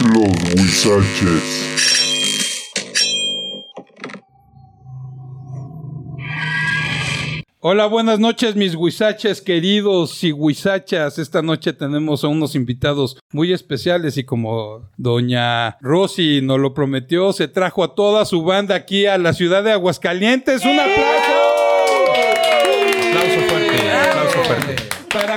Los 0.00 0.54
Huizaches. 0.54 1.64
Hola, 7.60 7.86
buenas 7.86 8.20
noches, 8.20 8.54
mis 8.54 8.76
huizaches 8.76 9.42
queridos 9.42 10.22
y 10.22 10.32
huizachas. 10.32 11.18
Esta 11.18 11.42
noche 11.42 11.72
tenemos 11.72 12.22
a 12.22 12.28
unos 12.28 12.54
invitados 12.54 13.18
muy 13.32 13.52
especiales 13.52 14.16
y 14.16 14.24
como 14.24 14.88
doña 14.96 15.76
Rosy 15.80 16.42
nos 16.42 16.60
lo 16.60 16.74
prometió, 16.74 17.32
se 17.32 17.48
trajo 17.48 17.82
a 17.82 17.96
toda 17.96 18.24
su 18.24 18.44
banda 18.44 18.76
aquí 18.76 19.06
a 19.06 19.18
la 19.18 19.32
ciudad 19.32 19.64
de 19.64 19.72
Aguascalientes. 19.72 20.64
¡Un 20.64 20.78
aplauso! 20.78 21.48
Aplauso 22.08 22.68
fuerte, 22.78 23.08
aplauso 23.08 23.40
fuerte. 23.48 23.87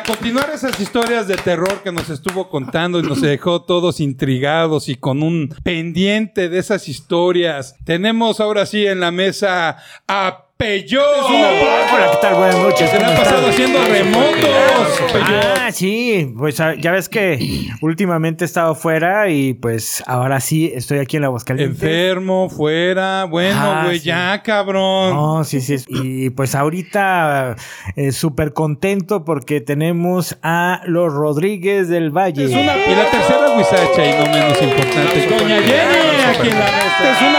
Continuar 0.07 0.49
esas 0.53 0.79
historias 0.79 1.27
de 1.27 1.35
terror 1.35 1.81
que 1.83 1.91
nos 1.91 2.09
estuvo 2.09 2.49
contando 2.49 2.99
y 2.99 3.03
nos 3.03 3.21
dejó 3.21 3.61
todos 3.61 3.99
intrigados 3.99 4.89
y 4.89 4.95
con 4.95 5.21
un 5.21 5.55
pendiente 5.63 6.49
de 6.49 6.59
esas 6.59 6.87
historias, 6.87 7.75
tenemos 7.85 8.39
ahora 8.39 8.65
sí 8.65 8.85
en 8.85 8.99
la 8.99 9.11
mesa 9.11 9.77
a 10.07 10.45
Peyot. 10.61 11.01
Hola, 11.01 12.09
¿qué 12.11 12.17
tal? 12.21 12.35
Buenas 12.35 12.55
noches. 12.59 12.87
Se 12.91 12.99
le 12.99 13.03
ha 13.03 13.07
¿cómo 13.07 13.17
pasado 13.17 13.47
haciendo 13.47 13.79
remotos. 13.83 15.01
Peyot. 15.11 15.57
Ah, 15.59 15.71
sí, 15.71 16.31
pues 16.37 16.59
ah, 16.59 16.75
ya 16.79 16.91
ves 16.91 17.09
que 17.09 17.39
últimamente 17.81 18.43
he 18.43 18.45
estado 18.45 18.75
fuera 18.75 19.27
y 19.29 19.55
pues 19.55 20.03
ahora 20.05 20.39
sí 20.39 20.71
estoy 20.75 20.99
aquí 20.99 21.15
en 21.15 21.21
la 21.23 21.29
Aguascalientes. 21.29 21.81
Enfermo, 21.81 22.47
fuera. 22.47 23.23
Bueno, 23.23 23.57
Ah, 23.59 23.81
güey, 23.85 23.97
sí. 23.97 24.05
ya, 24.05 24.39
cabrón. 24.43 25.15
No, 25.15 25.43
sí, 25.45 25.61
sí. 25.61 25.77
Y 25.89 26.29
pues 26.29 26.53
ahorita 26.53 27.55
eh, 27.95 28.11
súper 28.11 28.53
contento 28.53 29.25
porque 29.25 29.61
tenemos 29.61 30.37
a 30.43 30.81
los 30.85 31.11
Rodríguez 31.11 31.89
del 31.89 32.11
Valle. 32.11 32.45
Es 32.45 32.51
una- 32.51 32.77
y 32.77 32.93
la 32.95 33.09
tercera 33.09 33.55
huizacha 33.57 34.05
y 34.05 34.11
no 34.11 34.31
menos 34.31 34.61
importante, 34.61 35.27
Doña 35.27 35.55
Jenny, 35.59 36.37
aquí 36.37 36.49
en 36.49 36.59
la 36.59 36.65
mesa. 36.65 37.11
Es 37.13 37.21
un 37.23 37.33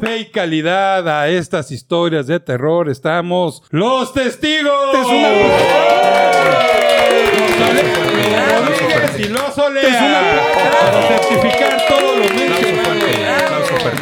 fe 0.00 0.18
y 0.20 0.24
calidad 0.26 1.08
a 1.08 1.28
estas 1.28 1.70
historias 1.70 2.26
de 2.26 2.40
terror 2.40 2.88
estamos 2.88 3.62
los 3.70 4.12
testigos. 4.12 4.94
Es 4.94 5.06
un 5.06 5.22
Rodríguez 8.56 9.18
y 9.18 9.28
los. 9.28 9.56
Para 10.80 11.08
certificar 11.08 11.82
todo 11.88 12.16
lo. 12.16 12.26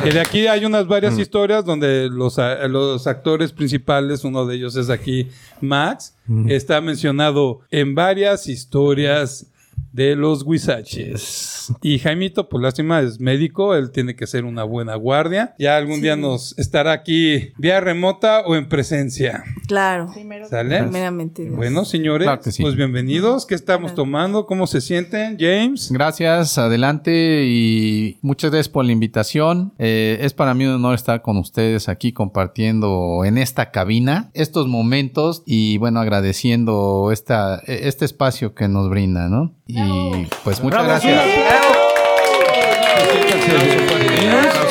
Que 0.02 0.10
de 0.10 0.20
aquí 0.20 0.46
hay 0.46 0.64
unas 0.64 0.86
varias 0.86 1.18
historias 1.18 1.64
donde 1.64 2.08
los, 2.10 2.38
los 2.68 3.06
actores 3.06 3.52
principales, 3.52 4.24
uno 4.24 4.44
de 4.44 4.56
ellos 4.56 4.76
es 4.76 4.90
aquí 4.90 5.28
Max, 5.60 6.14
está 6.46 6.80
mencionado 6.80 7.60
en 7.70 7.94
varias 7.94 8.46
historias 8.46 9.46
de 9.94 10.16
los 10.16 10.42
Huizaches. 10.42 11.72
Y 11.80 12.00
Jaimito, 12.00 12.48
pues 12.48 12.60
lástima, 12.60 13.00
es 13.00 13.20
médico, 13.20 13.76
él 13.76 13.92
tiene 13.92 14.16
que 14.16 14.26
ser 14.26 14.44
una 14.44 14.64
buena 14.64 14.96
guardia. 14.96 15.54
Ya 15.56 15.76
algún 15.76 16.02
día 16.02 16.16
nos 16.16 16.58
estará 16.58 16.90
aquí 16.90 17.52
vía 17.58 17.78
remota 17.80 18.40
o 18.44 18.56
en 18.56 18.68
presencia. 18.68 19.44
Claro. 19.68 20.12
¿Sale? 20.50 20.82
Primeramente. 20.82 21.44
Dios. 21.44 21.54
Bueno, 21.54 21.84
señores, 21.84 22.26
Claro 22.26 22.42
que 22.42 22.50
sí. 22.50 22.62
pues 22.62 22.74
bienvenidos. 22.74 23.46
¿Qué 23.46 23.54
estamos 23.54 23.94
tomando? 23.94 24.46
¿Cómo 24.46 24.66
se 24.66 24.80
sienten, 24.80 25.36
James? 25.38 25.92
Gracias, 25.92 26.58
adelante 26.58 27.44
y 27.46 28.18
muchas 28.20 28.50
gracias 28.50 28.68
por 28.68 28.84
la 28.84 28.90
invitación. 28.92 29.74
Eh, 29.78 30.18
es 30.22 30.34
para 30.34 30.54
mí 30.54 30.64
un 30.66 30.72
honor 30.74 30.96
estar 30.96 31.22
con 31.22 31.36
ustedes 31.36 31.88
aquí 31.88 32.12
compartiendo 32.12 33.24
en 33.24 33.38
esta 33.38 33.70
cabina 33.70 34.30
estos 34.34 34.66
momentos 34.66 35.44
y 35.46 35.78
bueno, 35.78 36.00
agradeciendo 36.00 37.10
esta, 37.12 37.58
este 37.66 38.04
espacio 38.04 38.54
que 38.54 38.66
nos 38.66 38.90
brinda, 38.90 39.28
¿no? 39.28 39.54
Y 39.66 40.26
pues 40.44 40.62
muchas 40.62 40.84
Bravo, 40.84 40.88
gracias. 40.88 41.24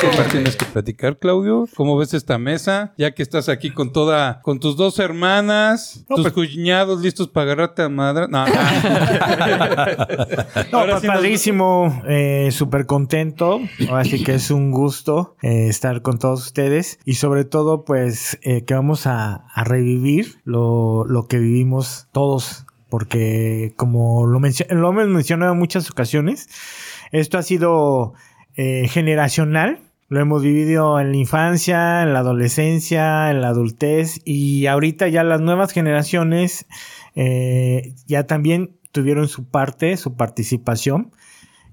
¿Qué 0.01 0.23
tienes 0.31 0.55
que 0.55 0.65
platicar, 0.65 1.17
Claudio? 1.17 1.67
¿Cómo 1.75 1.97
ves 1.97 2.13
esta 2.13 2.37
mesa? 2.37 2.93
Ya 2.97 3.11
que 3.13 3.23
estás 3.23 3.49
aquí 3.49 3.71
con 3.71 3.91
toda, 3.91 4.41
con 4.41 4.59
tus 4.59 4.75
dos 4.77 4.99
hermanas, 4.99 6.05
No, 6.09 6.17
tus 6.17 6.31
pues- 6.31 6.49
cuñados 6.51 7.01
listos 7.01 7.27
para 7.27 7.51
agarrarte 7.53 7.81
a 7.83 7.89
madre. 7.89 8.27
No, 8.29 8.45
No, 10.71 10.79
Ahora 10.79 10.93
pues 10.93 11.03
nos- 11.03 11.13
padrísimo, 11.15 12.01
eh, 12.07 12.49
súper 12.51 12.85
contento. 12.85 13.59
Ahora 13.89 14.03
sí 14.03 14.23
que 14.23 14.35
es 14.35 14.51
un 14.51 14.71
gusto 14.71 15.35
eh, 15.41 15.67
estar 15.69 16.01
con 16.01 16.19
todos 16.19 16.45
ustedes 16.45 16.99
y 17.05 17.15
sobre 17.15 17.45
todo 17.45 17.85
pues 17.85 18.37
eh, 18.43 18.63
que 18.65 18.73
vamos 18.73 19.07
a, 19.07 19.45
a 19.53 19.63
revivir 19.63 20.35
lo, 20.43 21.05
lo 21.05 21.27
que 21.27 21.39
vivimos 21.39 22.07
todos. 22.11 22.65
Porque 22.93 23.73
como 23.75 24.27
lo, 24.27 24.39
mencio- 24.39 24.67
lo 24.69 24.91
hemos 24.91 25.07
mencionado 25.07 25.53
en 25.53 25.57
muchas 25.57 25.89
ocasiones, 25.89 26.47
esto 27.11 27.39
ha 27.39 27.41
sido 27.41 28.13
eh, 28.55 28.87
generacional. 28.87 29.79
Lo 30.09 30.19
hemos 30.19 30.43
vivido 30.43 30.99
en 30.99 31.09
la 31.09 31.17
infancia, 31.17 32.03
en 32.03 32.13
la 32.13 32.19
adolescencia, 32.19 33.31
en 33.31 33.41
la 33.41 33.47
adultez 33.47 34.21
y 34.25 34.67
ahorita 34.67 35.07
ya 35.07 35.23
las 35.23 35.41
nuevas 35.41 35.71
generaciones 35.71 36.67
eh, 37.15 37.95
ya 38.05 38.27
también 38.27 38.77
tuvieron 38.91 39.27
su 39.27 39.45
parte, 39.45 39.97
su 39.97 40.13
participación 40.15 41.09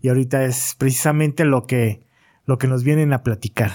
y 0.00 0.08
ahorita 0.08 0.42
es 0.44 0.74
precisamente 0.78 1.44
lo 1.44 1.66
que, 1.66 2.00
lo 2.46 2.56
que 2.56 2.66
nos 2.66 2.82
vienen 2.82 3.12
a 3.12 3.22
platicar. 3.22 3.72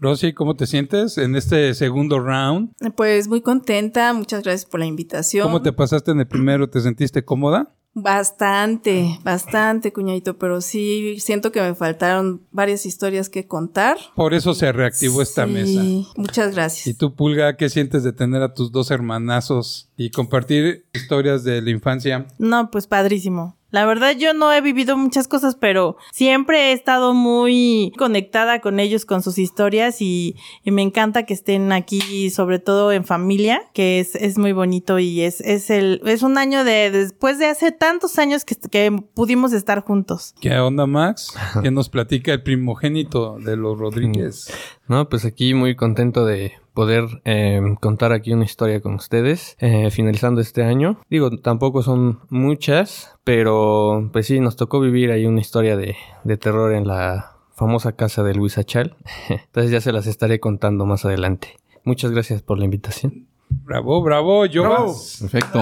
Rosy, 0.00 0.32
¿cómo 0.32 0.56
te 0.56 0.66
sientes 0.66 1.18
en 1.18 1.36
este 1.36 1.72
segundo 1.74 2.18
round? 2.20 2.72
Pues 2.96 3.28
muy 3.28 3.40
contenta. 3.40 4.12
Muchas 4.12 4.42
gracias 4.42 4.68
por 4.68 4.80
la 4.80 4.86
invitación. 4.86 5.44
¿Cómo 5.44 5.62
te 5.62 5.72
pasaste 5.72 6.10
en 6.10 6.20
el 6.20 6.26
primero? 6.26 6.68
¿Te 6.68 6.80
sentiste 6.80 7.24
cómoda? 7.24 7.74
Bastante, 7.96 9.20
bastante, 9.22 9.92
cuñadito. 9.92 10.36
Pero 10.36 10.60
sí, 10.60 11.20
siento 11.20 11.52
que 11.52 11.60
me 11.62 11.74
faltaron 11.76 12.42
varias 12.50 12.86
historias 12.86 13.28
que 13.28 13.46
contar. 13.46 13.96
Por 14.16 14.34
eso 14.34 14.52
se 14.52 14.72
reactivó 14.72 15.22
esta 15.22 15.46
Sí, 15.46 15.52
mesa. 15.52 15.82
Muchas 16.16 16.54
gracias. 16.54 16.86
¿Y 16.88 16.94
tú, 16.94 17.14
Pulga, 17.14 17.56
qué 17.56 17.70
sientes 17.70 18.02
de 18.02 18.12
tener 18.12 18.42
a 18.42 18.52
tus 18.52 18.72
dos 18.72 18.90
hermanazos 18.90 19.90
y 19.96 20.10
compartir 20.10 20.86
historias 20.92 21.44
de 21.44 21.62
la 21.62 21.70
infancia? 21.70 22.26
No, 22.38 22.70
pues 22.72 22.88
padrísimo. 22.88 23.56
La 23.74 23.86
verdad 23.86 24.14
yo 24.16 24.34
no 24.34 24.52
he 24.52 24.60
vivido 24.60 24.96
muchas 24.96 25.26
cosas, 25.26 25.56
pero 25.56 25.96
siempre 26.12 26.70
he 26.70 26.72
estado 26.72 27.12
muy 27.12 27.92
conectada 27.98 28.60
con 28.60 28.78
ellos, 28.78 29.04
con 29.04 29.20
sus 29.20 29.36
historias 29.36 30.00
y, 30.00 30.36
y 30.62 30.70
me 30.70 30.82
encanta 30.82 31.26
que 31.26 31.34
estén 31.34 31.72
aquí, 31.72 32.30
sobre 32.30 32.60
todo 32.60 32.92
en 32.92 33.04
familia, 33.04 33.62
que 33.72 33.98
es, 33.98 34.14
es 34.14 34.38
muy 34.38 34.52
bonito 34.52 35.00
y 35.00 35.22
es, 35.22 35.40
es 35.40 35.70
el, 35.70 36.00
es 36.04 36.22
un 36.22 36.38
año 36.38 36.62
de, 36.62 36.92
después 36.92 37.40
de 37.40 37.46
hace 37.46 37.72
tantos 37.72 38.16
años 38.20 38.44
que, 38.44 38.54
que 38.54 38.96
pudimos 39.12 39.52
estar 39.52 39.82
juntos. 39.82 40.36
¿Qué 40.40 40.56
onda, 40.56 40.86
Max? 40.86 41.34
¿Qué 41.60 41.72
nos 41.72 41.88
platica 41.88 42.32
el 42.32 42.44
primogénito 42.44 43.38
de 43.40 43.56
los 43.56 43.76
Rodríguez? 43.76 44.52
No, 44.86 45.08
pues 45.08 45.24
aquí 45.24 45.54
muy 45.54 45.76
contento 45.76 46.26
de 46.26 46.52
poder 46.74 47.22
eh, 47.24 47.60
contar 47.80 48.12
aquí 48.12 48.32
una 48.32 48.44
historia 48.44 48.80
con 48.80 48.94
ustedes, 48.94 49.56
eh, 49.60 49.90
finalizando 49.90 50.40
este 50.40 50.64
año. 50.64 50.98
Digo, 51.08 51.30
tampoco 51.38 51.82
son 51.82 52.20
muchas, 52.28 53.16
pero 53.24 54.10
pues 54.12 54.26
sí, 54.26 54.40
nos 54.40 54.56
tocó 54.56 54.80
vivir 54.80 55.10
ahí 55.10 55.24
una 55.26 55.40
historia 55.40 55.76
de, 55.76 55.96
de 56.24 56.36
terror 56.36 56.74
en 56.74 56.86
la 56.86 57.36
famosa 57.54 57.92
casa 57.92 58.22
de 58.22 58.34
Luis 58.34 58.58
Achal. 58.58 58.96
Entonces 59.28 59.70
ya 59.70 59.80
se 59.80 59.92
las 59.92 60.06
estaré 60.06 60.40
contando 60.40 60.84
más 60.84 61.04
adelante. 61.04 61.56
Muchas 61.84 62.10
gracias 62.10 62.42
por 62.42 62.58
la 62.58 62.64
invitación. 62.64 63.28
Bravo, 63.62 64.02
bravo, 64.02 64.44
Jovas. 64.52 65.18
Perfecto. 65.20 65.58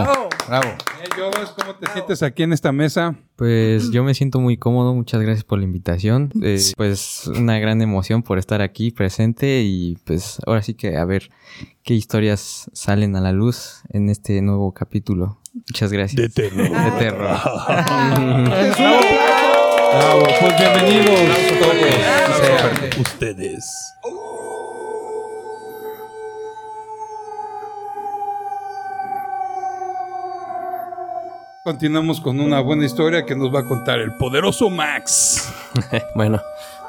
Bravo. 0.49 0.69
Eh, 0.69 1.09
Jovas, 1.17 1.55
¿cómo 1.59 1.75
te 1.77 1.87
sientes 1.93 2.23
aquí 2.23 2.43
en 2.43 2.53
esta 2.53 2.73
mesa? 2.73 3.15
Pues 3.37 3.91
yo 3.91 4.03
me 4.05 4.15
siento 4.15 4.41
muy 4.41 4.57
cómodo, 4.57 4.95
muchas 4.95 5.21
gracias 5.21 5.45
por 5.45 5.59
la 5.59 5.65
invitación. 5.65 6.31
Eh, 6.43 6.61
pues 6.77 7.27
una 7.27 7.59
gran 7.59 7.81
emoción 7.83 8.23
por 8.23 8.39
estar 8.39 8.61
aquí 8.63 8.91
presente 8.91 9.63
y 9.63 9.97
pues 10.05 10.39
ahora 10.47 10.63
sí 10.63 10.75
que 10.75 10.97
a 10.97 11.05
ver 11.05 11.31
qué 11.83 11.95
historias 11.95 12.71
salen 12.73 13.17
a 13.17 13.21
la 13.21 13.33
luz 13.33 13.83
en 13.91 14.09
este 14.09 14.41
nuevo 14.43 14.73
capítulo. 14.73 15.39
Muchas 15.55 15.93
gracias. 15.93 16.21
De 16.21 16.29
terror. 16.29 16.69
De 16.71 16.91
terror. 16.99 17.37
Bravo, 19.93 20.25
pues 20.41 20.57
bienvenidos 20.59 21.21
todos. 21.61 22.99
ustedes. 22.99 23.65
Continuamos 31.65 32.21
con 32.21 32.41
una 32.41 32.59
buena 32.59 32.85
historia 32.85 33.25
que 33.25 33.37
nos 33.37 33.55
va 33.55 33.61
a 33.61 33.65
contar 33.65 34.01
el 34.01 34.13
poderoso 34.17 34.69
Max. 34.69 35.49
Bueno, 36.17 36.43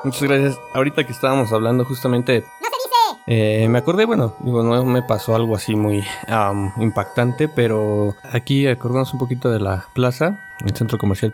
muchas 0.04 0.24
gracias. 0.24 0.58
Ahorita 0.74 1.04
que 1.06 1.12
estábamos 1.12 1.54
hablando 1.54 1.86
justamente... 1.86 2.44
Eh, 3.28 3.68
me 3.70 3.78
acordé, 3.78 4.06
bueno, 4.06 4.36
digo, 4.40 4.64
no 4.64 4.84
me 4.84 5.04
pasó 5.04 5.36
algo 5.36 5.56
así 5.56 5.76
muy 5.76 6.04
am, 6.28 6.74
impactante, 6.78 7.48
pero 7.48 8.16
aquí 8.32 8.66
acordamos 8.68 9.14
un 9.14 9.20
poquito 9.20 9.52
de 9.52 9.60
la 9.60 9.86
plaza, 9.94 10.40
el 10.66 10.76
centro 10.76 10.98
comercial. 10.98 11.34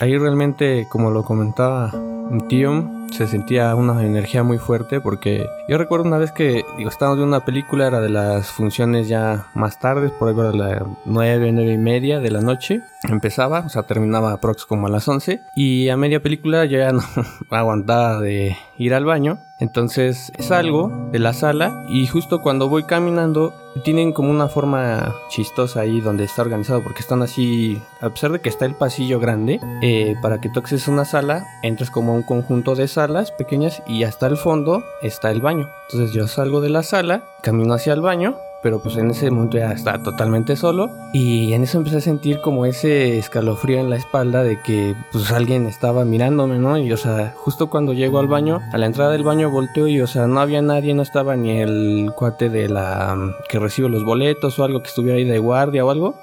Ahí 0.00 0.16
realmente, 0.16 0.88
como 0.88 1.10
lo 1.10 1.22
comentaba 1.22 1.92
mi 1.92 2.48
tío, 2.48 2.72
se 3.14 3.28
sentía 3.28 3.74
una 3.76 4.04
energía 4.04 4.42
muy 4.42 4.58
fuerte 4.58 5.00
porque 5.00 5.48
yo 5.68 5.78
recuerdo 5.78 6.04
una 6.04 6.18
vez 6.18 6.32
que 6.32 6.64
digo, 6.76 6.90
estábamos 6.90 7.18
viendo 7.18 7.36
una 7.36 7.44
película, 7.44 7.86
era 7.86 8.00
de 8.00 8.08
las 8.08 8.50
funciones 8.50 9.08
ya 9.08 9.46
más 9.54 9.78
tardes, 9.78 10.10
por 10.10 10.28
ahí 10.28 10.34
de 10.34 10.58
las 10.58 10.82
9, 11.04 11.52
9 11.52 11.72
y 11.72 11.78
media 11.78 12.18
de 12.18 12.30
la 12.30 12.40
noche. 12.40 12.82
Empezaba, 13.08 13.60
o 13.60 13.68
sea, 13.68 13.82
terminaba 13.82 14.32
aprox 14.32 14.64
como 14.64 14.86
a 14.86 14.90
las 14.90 15.06
11 15.06 15.42
y 15.54 15.88
a 15.88 15.96
media 15.96 16.22
película 16.22 16.64
yo 16.64 16.78
ya 16.78 16.92
no 16.92 17.02
aguantaba 17.50 18.20
de 18.20 18.56
ir 18.78 18.94
al 18.94 19.04
baño. 19.04 19.40
Entonces 19.60 20.32
salgo 20.40 21.08
de 21.12 21.18
la 21.20 21.32
sala 21.32 21.84
y 21.88 22.06
justo 22.06 22.42
cuando 22.42 22.68
voy 22.68 22.84
caminando 22.84 23.54
tienen 23.84 24.12
como 24.12 24.30
una 24.30 24.48
forma 24.48 25.14
chistosa 25.28 25.80
ahí 25.80 26.00
donde 26.00 26.24
está 26.24 26.42
organizado 26.42 26.82
porque 26.82 27.00
están 27.00 27.22
así, 27.22 27.80
a 28.00 28.10
pesar 28.10 28.32
de 28.32 28.40
que 28.40 28.48
está 28.48 28.66
el 28.66 28.74
pasillo 28.74 29.20
grande, 29.20 29.60
eh, 29.82 30.16
para 30.20 30.40
que 30.40 30.48
tú 30.48 30.58
acceses 30.58 30.88
a 30.88 30.90
una 30.90 31.04
sala, 31.04 31.46
entras 31.62 31.90
como 31.90 32.12
a 32.12 32.16
un 32.16 32.24
conjunto 32.24 32.74
de 32.74 32.88
salas 32.88 33.30
pequeñas 33.30 33.82
y 33.86 34.02
hasta 34.02 34.26
el 34.26 34.36
fondo 34.36 34.82
está 35.02 35.30
el 35.30 35.40
baño. 35.40 35.68
Entonces 35.88 36.12
yo 36.14 36.26
salgo 36.26 36.60
de 36.60 36.70
la 36.70 36.82
sala, 36.82 37.22
camino 37.42 37.74
hacia 37.74 37.92
el 37.92 38.00
baño 38.00 38.36
pero 38.64 38.80
pues 38.80 38.96
en 38.96 39.10
ese 39.10 39.30
momento 39.30 39.58
ya 39.58 39.72
estaba 39.72 40.02
totalmente 40.02 40.56
solo 40.56 40.88
y 41.12 41.52
en 41.52 41.64
eso 41.64 41.76
empecé 41.76 41.98
a 41.98 42.00
sentir 42.00 42.40
como 42.40 42.64
ese 42.64 43.18
escalofrío 43.18 43.78
en 43.78 43.90
la 43.90 43.96
espalda 43.96 44.42
de 44.42 44.58
que 44.58 44.96
pues 45.12 45.30
alguien 45.32 45.66
estaba 45.66 46.06
mirándome, 46.06 46.58
¿no? 46.58 46.78
Y 46.78 46.90
o 46.90 46.96
sea, 46.96 47.34
justo 47.36 47.68
cuando 47.68 47.92
llego 47.92 48.18
al 48.20 48.26
baño, 48.26 48.60
a 48.72 48.78
la 48.78 48.86
entrada 48.86 49.12
del 49.12 49.22
baño 49.22 49.50
volteo 49.50 49.86
y 49.86 50.00
o 50.00 50.06
sea, 50.06 50.26
no 50.26 50.40
había 50.40 50.62
nadie, 50.62 50.94
no 50.94 51.02
estaba 51.02 51.36
ni 51.36 51.60
el 51.60 52.10
cuate 52.16 52.48
de 52.48 52.70
la 52.70 53.14
que 53.50 53.58
recibe 53.58 53.90
los 53.90 54.02
boletos 54.02 54.58
o 54.58 54.64
algo 54.64 54.80
que 54.80 54.88
estuviera 54.88 55.18
ahí 55.18 55.24
de 55.24 55.38
guardia 55.38 55.84
o 55.84 55.90
algo. 55.90 56.14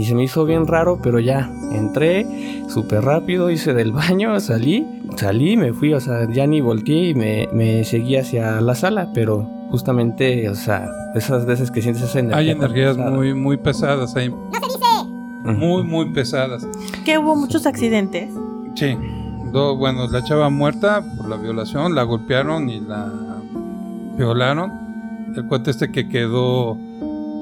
Y 0.00 0.04
se 0.04 0.14
me 0.14 0.22
hizo 0.24 0.46
bien 0.46 0.66
raro, 0.66 0.98
pero 1.02 1.20
ya 1.20 1.50
entré 1.72 2.64
súper 2.68 3.04
rápido, 3.04 3.50
hice 3.50 3.74
del 3.74 3.92
baño, 3.92 4.40
salí, 4.40 4.86
salí, 5.16 5.56
me 5.58 5.74
fui, 5.74 5.92
o 5.92 6.00
sea, 6.00 6.26
ya 6.32 6.46
ni 6.46 6.62
volteé 6.62 7.10
y 7.10 7.14
me, 7.14 7.48
me 7.52 7.84
seguí 7.84 8.16
hacia 8.16 8.62
la 8.62 8.74
sala, 8.74 9.10
pero 9.12 9.42
justamente, 9.70 10.48
o 10.48 10.54
sea, 10.54 10.88
esas 11.14 11.44
veces 11.44 11.70
que 11.70 11.82
sientes 11.82 12.02
esa 12.04 12.20
energía. 12.20 12.38
Hay 12.38 12.50
energías 12.50 12.96
muy, 12.96 13.34
muy 13.34 13.58
pesadas 13.58 14.16
ahí. 14.16 14.30
Muy, 15.44 15.82
muy 15.82 16.06
pesadas. 16.12 16.66
Que 17.04 17.18
hubo 17.18 17.36
muchos 17.36 17.66
accidentes. 17.66 18.30
Sí. 18.76 18.96
Do- 19.52 19.76
bueno, 19.76 20.06
la 20.08 20.22
chava 20.24 20.48
muerta 20.48 21.02
por 21.16 21.28
la 21.28 21.36
violación, 21.36 21.94
la 21.94 22.04
golpearon 22.04 22.70
y 22.70 22.80
la 22.80 23.10
violaron. 24.16 24.72
El 25.36 25.46
cuate 25.46 25.70
este 25.72 25.90
que 25.92 26.08
quedó 26.08 26.76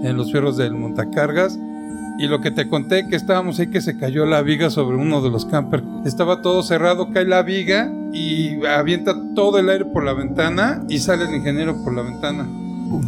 en 0.05 0.17
los 0.17 0.31
fierros 0.31 0.57
del 0.57 0.75
montacargas. 0.75 1.59
Y 2.19 2.26
lo 2.26 2.41
que 2.41 2.50
te 2.50 2.69
conté, 2.69 3.06
que 3.06 3.15
estábamos 3.15 3.61
ahí, 3.61 3.69
que 3.69 3.81
se 3.81 3.97
cayó 3.97 4.26
la 4.26 4.43
viga 4.43 4.70
sobre 4.70 4.97
uno 4.97 5.23
de 5.23 5.31
los 5.31 5.47
campers. 5.47 5.85
Estaba 6.05 6.43
todo 6.43 6.62
cerrado, 6.65 7.12
cae 7.12 7.25
la 7.25 7.43
viga 7.43 7.93
y 8.12 8.65
avienta 8.67 9.15
todo 9.35 9.59
el 9.59 9.69
aire 9.69 9.85
por 9.85 10.05
la 10.05 10.15
ventana 10.15 10.82
y 10.88 10.99
sale 10.99 11.26
el 11.26 11.35
ingeniero 11.37 11.82
por 11.85 11.94
la 11.94 12.03
ventana. 12.03 12.49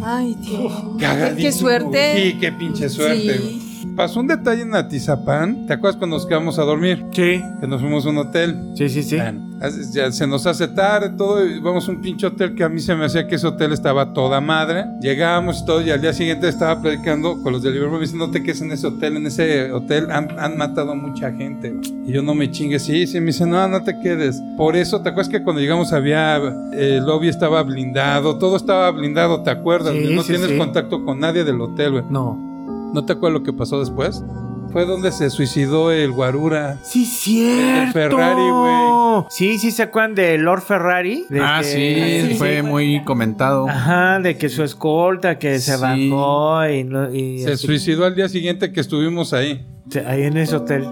Ay, 0.03 0.35
Dios. 0.39 0.71
Cagadísimo. 0.99 1.41
Qué 1.41 1.51
suerte. 1.51 2.15
Sí, 2.15 2.37
qué 2.39 2.51
pinche 2.53 2.87
suerte. 2.87 3.37
Sí. 3.37 3.70
Pasó 3.95 4.19
un 4.21 4.27
detalle 4.27 4.61
en 4.63 4.73
Atizapán. 4.73 5.65
¿Te 5.67 5.73
acuerdas 5.73 5.97
cuando 5.97 6.15
nos 6.15 6.25
quedamos 6.25 6.57
a 6.59 6.63
dormir? 6.63 7.05
Sí, 7.11 7.43
Que 7.59 7.67
nos 7.67 7.81
fuimos 7.81 8.05
a 8.05 8.09
un 8.09 8.17
hotel. 8.19 8.55
sí, 8.75 8.89
sí, 8.89 9.03
sí. 9.03 9.17
Bueno, 9.17 9.51
ya 9.93 10.11
se 10.11 10.25
nos 10.25 10.47
hace 10.47 10.67
tarde 10.69 11.09
todo 11.09 11.45
y 11.45 11.59
vamos 11.59 11.87
a 11.87 11.91
un 11.91 12.01
pinche 12.01 12.25
hotel 12.25 12.55
que 12.55 12.63
a 12.63 12.69
mí 12.69 12.79
se 12.79 12.95
me 12.95 13.05
hacía 13.05 13.27
que 13.27 13.35
ese 13.35 13.45
hotel 13.45 13.73
estaba 13.73 14.13
toda 14.13 14.41
madre. 14.41 14.85
Llegamos 15.01 15.61
y 15.61 15.65
todo 15.65 15.81
y 15.81 15.91
al 15.91 16.01
día 16.01 16.13
siguiente 16.13 16.47
estaba 16.47 16.81
platicando 16.81 17.41
con 17.43 17.51
los 17.53 17.61
de 17.61 17.69
Liverpool 17.71 17.99
me 17.99 18.05
dicen, 18.05 18.17
no 18.17 18.31
te 18.31 18.41
quedes 18.41 18.61
en 18.61 18.71
ese 18.71 18.87
hotel, 18.87 19.17
en 19.17 19.27
ese 19.27 19.71
hotel 19.71 20.09
han, 20.09 20.39
han 20.39 20.57
matado 20.57 20.93
a 20.93 20.95
mucha 20.95 21.31
gente. 21.31 21.75
Y 22.05 22.11
yo 22.11 22.23
no 22.23 22.33
me 22.33 22.49
chingue, 22.49 22.79
sí, 22.79 23.05
sí, 23.05 23.19
me 23.19 23.27
dicen, 23.27 23.49
no, 23.51 23.67
no 23.67 23.83
te 23.83 23.99
quedes. 23.99 24.41
Por 24.57 24.75
eso, 24.75 25.01
¿te 25.01 25.09
acuerdas 25.09 25.29
que 25.29 25.43
cuando 25.43 25.61
llegamos 25.61 25.93
había, 25.93 26.37
eh, 26.37 26.97
el 26.97 27.05
lobby 27.05 27.27
estaba 27.27 27.61
blindado, 27.61 28.39
todo 28.39 28.55
estaba 28.57 28.89
blindado, 28.89 29.43
¿te 29.43 29.51
acuerdas? 29.51 29.93
Sí, 29.93 30.15
no 30.15 30.23
sí, 30.23 30.29
tienes 30.29 30.49
sí. 30.49 30.57
contacto 30.57 31.05
con 31.05 31.19
nadie 31.19 31.43
del 31.43 31.61
hotel, 31.61 31.91
güey. 31.91 32.03
No. 32.09 32.50
¿No 32.93 33.05
te 33.05 33.13
acuerdas 33.13 33.39
lo 33.39 33.45
que 33.45 33.53
pasó 33.53 33.79
después? 33.79 34.23
Fue 34.71 34.85
donde 34.85 35.11
se 35.11 35.29
suicidó 35.29 35.91
el 35.91 36.11
Guarura. 36.11 36.77
Sí, 36.83 37.05
cierto. 37.05 37.81
El 37.87 37.91
Ferrari, 37.91 38.49
güey. 38.49 39.25
Sí, 39.29 39.57
sí, 39.59 39.71
¿se 39.71 39.83
acuerdan 39.83 40.15
de 40.15 40.37
Lord 40.37 40.61
Ferrari? 40.61 41.25
De 41.29 41.41
Ah, 41.41 41.59
que- 41.61 42.27
sí, 42.29 42.35
fue 42.37 42.61
muy 42.63 43.03
comentado. 43.03 43.67
Ajá, 43.67 44.19
de 44.19 44.37
que 44.37 44.47
su 44.47 44.63
escolta 44.63 45.37
que 45.37 45.59
se 45.59 45.75
Sí. 45.75 45.81
bajó 46.09 46.67
y, 46.69 46.83
no- 46.85 47.13
y 47.13 47.39
Se 47.43 47.53
así- 47.53 47.67
suicidó 47.67 48.05
al 48.05 48.15
día 48.15 48.29
siguiente 48.29 48.71
que 48.71 48.79
estuvimos 48.79 49.33
ahí. 49.33 49.65
Ahí 50.07 50.23
en 50.23 50.37
ese 50.37 50.55
hotel. 50.55 50.87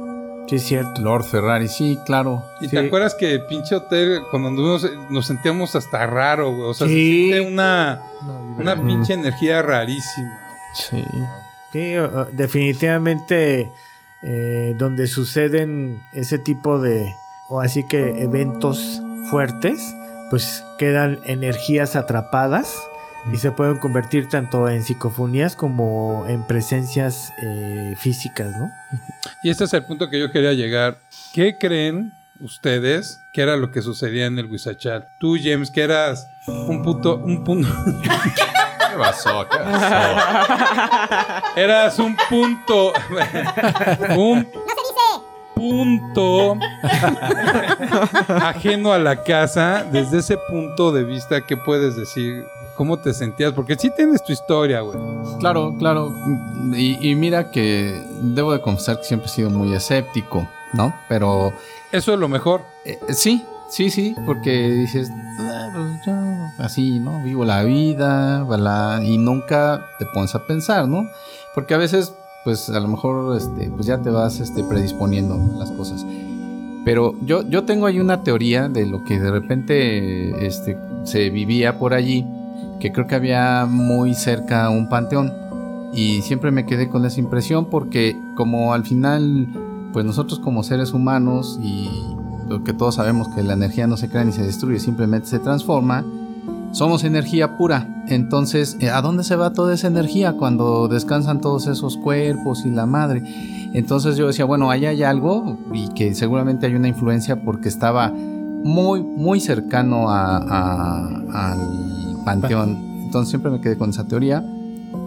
Sí, 0.50 0.56
es 0.56 0.64
cierto. 0.64 1.00
Lord 1.02 1.24
Ferrari, 1.26 1.68
sí, 1.70 1.98
claro. 2.06 2.44
¿Y 2.60 2.66
Sí. 2.66 2.72
te 2.72 2.80
acuerdas 2.80 3.16
que 3.16 3.34
el 3.34 3.46
pinche 3.46 3.76
hotel, 3.76 4.20
cuando 4.32 4.50
anduvimos, 4.50 4.90
nos 5.10 5.26
sentíamos 5.28 5.76
hasta 5.76 6.06
raro, 6.08 6.52
güey? 6.54 6.70
O 6.70 6.74
sea, 6.74 6.88
Sí. 6.88 6.94
se 6.94 7.00
siente 7.38 7.42
una, 7.54 8.02
una 8.58 8.76
pinche 8.76 9.14
energía 9.14 9.62
rarísima. 9.62 10.38
Sí. 10.74 11.04
Sí, 11.72 11.94
definitivamente 12.34 13.72
eh, 14.22 14.76
donde 14.78 15.08
suceden 15.08 16.02
ese 16.14 16.40
tipo 16.40 16.80
de, 16.80 17.16
o 17.48 17.62
así 17.62 17.86
que 17.88 18.22
eventos 18.22 19.02
fuertes, 19.30 19.96
pues 20.30 20.64
quedan 20.78 21.20
energías 21.26 21.96
atrapadas 21.96 22.76
y 23.32 23.38
se 23.38 23.52
pueden 23.52 23.78
convertir 23.78 24.28
tanto 24.28 24.68
en 24.68 24.84
psicofonías 24.84 25.56
como 25.56 26.26
en 26.28 26.46
presencias 26.48 27.32
eh, 27.42 27.96
físicas, 27.98 28.52
¿no? 28.58 28.70
Y 29.44 29.50
este 29.50 29.66
es 29.66 29.74
el 29.74 29.86
punto 29.86 30.10
que 30.10 30.20
yo 30.20 30.32
quería 30.32 30.54
llegar. 30.54 31.00
¿Qué 31.34 31.58
creen 31.58 32.12
ustedes 32.40 33.22
que 33.34 33.42
era 33.42 33.58
lo 33.58 33.72
que 33.72 33.82
sucedía 33.82 34.26
en 34.26 34.38
el 34.40 34.46
Huizachal? 34.46 35.08
Tú, 35.20 35.38
James, 35.42 35.72
que 35.72 35.82
eras 35.84 36.28
un 36.48 36.84
puto, 36.84 37.18
un 37.18 37.44
punto, 37.44 37.70
¿Qué 38.04 38.10
pasó? 39.00 39.48
¿Qué 39.50 39.58
pasó? 39.58 41.46
eras 41.56 41.98
un 42.00 42.16
punto, 42.30 42.94
un 44.18 44.48
punto 45.56 46.56
ajeno 48.42 48.94
a 48.94 49.00
la 49.00 49.24
casa. 49.24 49.84
Desde 49.92 50.20
ese 50.20 50.38
punto 50.50 50.92
de 50.92 51.04
vista, 51.04 51.42
¿qué 51.46 51.58
puedes 51.58 51.96
decir? 51.96 52.46
¿Cómo 52.76 52.98
te 52.98 53.14
sentías? 53.14 53.52
Porque 53.54 53.76
sí 53.76 53.92
tienes 53.96 54.24
tu 54.24 54.32
historia, 54.32 54.82
güey. 54.82 54.98
Claro, 55.40 55.76
claro. 55.78 56.14
Y, 56.74 57.10
y 57.10 57.16
mira 57.16 57.52
que 57.52 58.02
debo 58.22 58.54
de 58.54 58.62
confesar 58.62 58.98
que 59.00 59.04
siempre 59.04 59.28
he 59.28 59.32
sido 59.32 59.50
muy 59.50 59.74
escéptico, 59.74 60.48
¿no? 60.74 60.96
Pero 61.10 61.52
Eso 61.92 62.14
es 62.14 62.20
lo 62.20 62.30
mejor. 62.30 62.62
eh, 62.86 62.98
sí, 63.10 63.44
sí, 63.70 63.90
sí, 63.90 64.16
porque 64.26 64.70
dices, 64.72 65.12
"Ah, 65.40 65.70
pues 65.74 66.06
yo 66.06 66.14
así, 66.64 67.00
¿no? 67.00 67.24
Vivo 67.24 67.46
la 67.46 67.64
vida, 67.64 68.44
bla, 68.44 69.02
y 69.04 69.18
nunca 69.18 69.86
te 69.98 70.06
pones 70.14 70.36
a 70.36 70.46
pensar, 70.46 70.88
¿no? 70.88 71.08
Porque 71.56 71.74
a 71.74 71.78
veces, 71.78 72.14
pues 72.44 72.70
a 72.70 72.80
lo 72.80 72.88
mejor, 72.88 73.38
este, 73.38 73.70
pues 73.70 73.86
ya 73.88 74.02
te 74.02 74.10
vas 74.10 74.40
este, 74.40 74.64
predisponiendo 74.64 75.38
las 75.58 75.72
cosas. 75.72 76.06
Pero 76.86 77.16
yo, 77.22 77.48
yo 77.48 77.66
tengo 77.66 77.86
ahí 77.86 78.00
una 78.00 78.24
teoría 78.24 78.70
de 78.70 78.86
lo 78.86 79.04
que 79.04 79.20
de 79.20 79.32
repente 79.32 80.46
este, 80.46 80.78
se 81.04 81.30
vivía 81.30 81.78
por 81.78 81.94
allí, 81.94 82.26
que 82.80 82.92
creo 82.92 83.08
que 83.08 83.16
había 83.16 83.66
muy 83.70 84.14
cerca 84.14 84.70
un 84.70 84.90
panteón. 84.90 85.34
Y 85.94 86.22
siempre 86.22 86.52
me 86.52 86.66
quedé 86.66 86.88
con 86.88 87.06
esa 87.06 87.20
impresión 87.20 87.66
porque 87.66 88.16
como 88.36 88.74
al 88.74 88.86
final, 88.86 89.48
pues 89.92 90.06
nosotros 90.06 90.40
como 90.40 90.64
seres 90.64 90.94
humanos 90.94 91.60
y 91.62 91.90
lo 92.50 92.64
que 92.64 92.74
todos 92.74 92.96
sabemos 92.96 93.28
que 93.30 93.44
la 93.44 93.54
energía 93.54 93.88
no 93.88 93.96
se 93.98 94.10
crea 94.10 94.24
ni 94.26 94.32
se 94.32 94.42
destruye, 94.44 94.80
simplemente 94.80 95.28
se 95.28 95.40
transforma, 95.40 96.04
somos 96.72 97.04
energía 97.04 97.58
pura. 97.58 98.04
Entonces, 98.08 98.78
eh, 98.80 98.90
¿a 98.90 99.02
dónde 99.02 99.24
se 99.24 99.36
va 99.36 99.54
toda 99.54 99.74
esa 99.74 99.88
energía 99.88 100.34
cuando 100.34 100.88
descansan 100.88 101.42
todos 101.42 101.68
esos 101.68 101.98
cuerpos 101.98 102.66
y 102.66 102.70
la 102.72 102.86
madre? 102.86 103.24
Entonces 103.74 104.18
yo 104.18 104.28
decía, 104.28 104.46
bueno, 104.46 104.70
ahí 104.72 104.86
hay 104.86 105.04
algo 105.04 105.58
y 105.74 105.90
que 105.90 106.16
seguramente 106.16 106.66
hay 106.66 106.76
una 106.76 106.88
influencia 106.88 107.44
porque 107.44 107.70
estaba 107.70 108.12
muy, 108.12 109.02
muy 109.04 109.40
cercano 109.40 110.10
a- 110.10 110.38
a- 110.38 111.52
al 111.52 111.60
panteón. 112.26 112.78
Entonces 113.06 113.30
siempre 113.30 113.52
me 113.52 113.62
quedé 113.62 113.78
con 113.78 113.92
esa 113.92 114.08
teoría. 114.08 114.44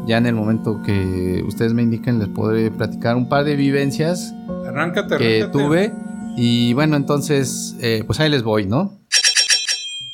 Ya 0.07 0.17
en 0.19 0.27
el 0.27 0.35
momento 0.35 0.81
que 0.83 1.45
ustedes 1.47 1.75
me 1.75 1.83
indiquen 1.83 2.19
les 2.19 2.29
podré 2.29 2.71
platicar 2.71 3.17
un 3.17 3.29
par 3.29 3.45
de 3.45 3.55
vivencias 3.57 4.35
Arráncate, 4.67 5.17
que 5.19 5.43
arráncate. 5.43 5.65
tuve. 5.65 5.93
Y 6.37 6.73
bueno, 6.75 6.97
entonces, 6.97 7.77
eh, 7.81 8.05
pues 8.07 8.21
ahí 8.21 8.31
les 8.31 8.43
voy, 8.43 8.67
¿no? 8.67 8.99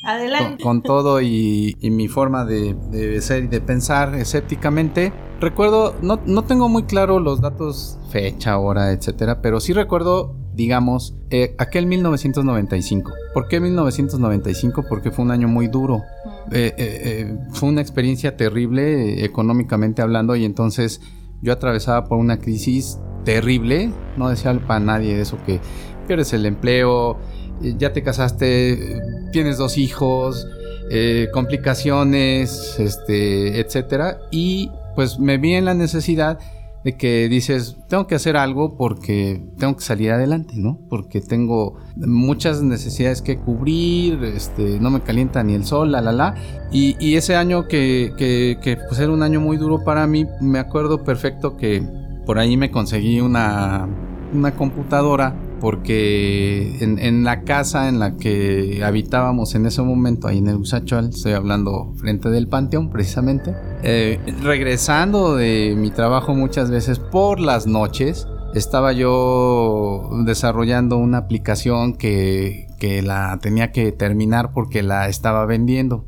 Con, 0.00 0.10
Adelante. 0.10 0.62
con 0.62 0.82
todo 0.82 1.20
y, 1.20 1.76
y 1.80 1.90
mi 1.90 2.08
forma 2.08 2.44
de, 2.44 2.74
de 2.90 3.20
ser 3.20 3.44
y 3.44 3.46
de 3.48 3.60
pensar 3.60 4.14
escépticamente. 4.14 5.12
Recuerdo, 5.40 5.94
no, 6.02 6.20
no 6.24 6.42
tengo 6.44 6.68
muy 6.68 6.84
claro 6.84 7.20
los 7.20 7.40
datos, 7.40 7.98
fecha, 8.10 8.58
hora, 8.58 8.92
etcétera, 8.92 9.42
pero 9.42 9.60
sí 9.60 9.72
recuerdo, 9.72 10.34
digamos, 10.54 11.14
eh, 11.30 11.54
aquel 11.58 11.86
1995. 11.86 13.12
¿Por 13.34 13.48
qué 13.48 13.60
1995? 13.60 14.84
Porque 14.88 15.10
fue 15.10 15.24
un 15.24 15.30
año 15.30 15.46
muy 15.46 15.68
duro. 15.68 16.02
Eh, 16.50 17.36
fue 17.52 17.68
una 17.68 17.80
experiencia 17.80 18.36
terrible 18.36 19.24
económicamente 19.24 20.00
hablando 20.00 20.34
y 20.34 20.44
entonces 20.44 21.00
yo 21.42 21.52
atravesaba 21.52 22.06
por 22.06 22.18
una 22.18 22.38
crisis 22.38 22.98
terrible. 23.24 23.92
No 24.16 24.28
decía 24.28 24.58
para 24.66 24.80
nadie 24.80 25.20
eso 25.20 25.38
que 25.44 25.60
pierdes 26.08 26.32
el 26.32 26.46
empleo, 26.46 27.18
eh, 27.62 27.74
ya 27.78 27.92
te 27.92 28.02
casaste, 28.02 29.00
tienes 29.30 29.58
dos 29.58 29.78
hijos, 29.78 30.48
eh, 30.90 31.28
complicaciones, 31.32 32.80
este, 32.80 33.60
etcétera. 33.60 34.18
Y 34.32 34.70
pues 34.96 35.20
me 35.20 35.38
vi 35.38 35.52
en 35.54 35.66
la 35.66 35.74
necesidad 35.74 36.38
de 36.84 36.96
que 36.96 37.28
dices, 37.28 37.76
tengo 37.88 38.06
que 38.06 38.14
hacer 38.14 38.36
algo 38.36 38.76
porque 38.76 39.42
tengo 39.58 39.76
que 39.76 39.82
salir 39.82 40.12
adelante, 40.12 40.54
¿no? 40.56 40.78
Porque 40.88 41.20
tengo 41.20 41.76
muchas 41.96 42.62
necesidades 42.62 43.20
que 43.20 43.36
cubrir, 43.36 44.22
este, 44.24 44.80
no 44.80 44.90
me 44.90 45.00
calienta 45.00 45.42
ni 45.42 45.54
el 45.54 45.64
sol, 45.64 45.92
la, 45.92 46.00
la, 46.00 46.12
la. 46.12 46.34
Y, 46.72 46.96
y 47.00 47.16
ese 47.16 47.36
año 47.36 47.68
que, 47.68 48.12
que, 48.16 48.58
que, 48.62 48.76
pues 48.76 48.98
era 49.00 49.12
un 49.12 49.22
año 49.22 49.40
muy 49.40 49.56
duro 49.56 49.84
para 49.84 50.06
mí, 50.06 50.26
me 50.40 50.58
acuerdo 50.58 51.04
perfecto 51.04 51.56
que 51.56 51.82
por 52.24 52.38
ahí 52.38 52.56
me 52.56 52.70
conseguí 52.70 53.20
una, 53.20 53.88
una 54.32 54.54
computadora 54.54 55.34
porque 55.60 56.76
en, 56.80 57.24
la 57.24 57.42
casa 57.42 57.88
en 57.88 57.98
la 57.98 58.16
que 58.16 58.82
habitábamos 58.84 59.54
en 59.54 59.66
ese 59.66 59.82
momento, 59.82 60.28
ahí 60.28 60.38
en 60.38 60.48
el 60.48 60.56
Usachual, 60.56 61.10
estoy 61.10 61.32
hablando 61.32 61.92
frente 61.96 62.30
del 62.30 62.48
Panteón 62.48 62.90
precisamente, 62.90 63.54
eh, 63.82 64.18
regresando 64.42 65.36
de 65.36 65.74
mi 65.76 65.90
trabajo 65.90 66.34
muchas 66.34 66.70
veces 66.70 66.98
por 66.98 67.40
las 67.40 67.66
noches, 67.66 68.26
estaba 68.54 68.92
yo 68.92 70.10
desarrollando 70.24 70.96
una 70.96 71.18
aplicación 71.18 71.94
que, 71.94 72.66
que 72.78 73.02
la 73.02 73.38
tenía 73.40 73.72
que 73.72 73.92
terminar 73.92 74.52
porque 74.52 74.82
la 74.82 75.08
estaba 75.08 75.44
vendiendo. 75.46 76.04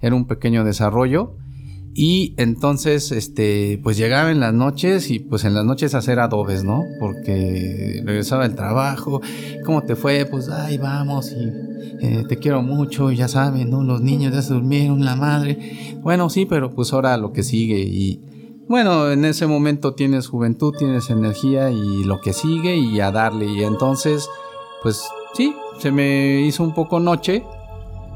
Era 0.00 0.14
un 0.14 0.26
pequeño 0.26 0.64
desarrollo 0.64 1.34
y 1.96 2.34
entonces, 2.38 3.12
este, 3.12 3.78
pues 3.82 3.96
llegaba 3.96 4.32
en 4.32 4.40
las 4.40 4.52
noches 4.52 5.10
y 5.10 5.20
pues 5.20 5.44
en 5.44 5.54
las 5.54 5.64
noches 5.64 5.94
hacer 5.94 6.18
adobes, 6.18 6.64
¿no? 6.64 6.82
Porque 6.98 8.02
regresaba 8.04 8.42
del 8.42 8.56
trabajo, 8.56 9.20
¿cómo 9.64 9.84
te 9.84 9.94
fue? 9.94 10.26
Pues, 10.26 10.48
ay, 10.48 10.76
vamos 10.76 11.30
y 11.30 11.52
eh, 12.04 12.24
te 12.28 12.36
quiero 12.38 12.62
mucho, 12.62 13.12
ya 13.12 13.28
saben, 13.28 13.70
¿no? 13.70 13.84
Los 13.84 14.00
niños 14.00 14.34
ya 14.34 14.42
se 14.42 14.54
durmieron, 14.54 15.04
la 15.04 15.14
madre. 15.14 15.96
Bueno, 16.02 16.28
sí, 16.30 16.46
pero 16.46 16.74
pues 16.74 16.92
ahora 16.92 17.16
lo 17.16 17.32
que 17.32 17.42
sigue 17.42 17.78
y... 17.78 18.20
Bueno, 18.66 19.12
en 19.12 19.26
ese 19.26 19.46
momento 19.46 19.92
tienes 19.92 20.26
juventud, 20.26 20.74
tienes 20.76 21.10
energía 21.10 21.70
y 21.70 22.02
lo 22.02 22.22
que 22.22 22.32
sigue 22.32 22.76
y 22.76 22.98
a 22.98 23.10
darle. 23.10 23.44
Y 23.44 23.62
entonces, 23.62 24.26
pues 24.82 25.04
sí, 25.34 25.54
se 25.78 25.92
me 25.92 26.40
hizo 26.40 26.64
un 26.64 26.72
poco 26.72 26.98
noche 26.98 27.44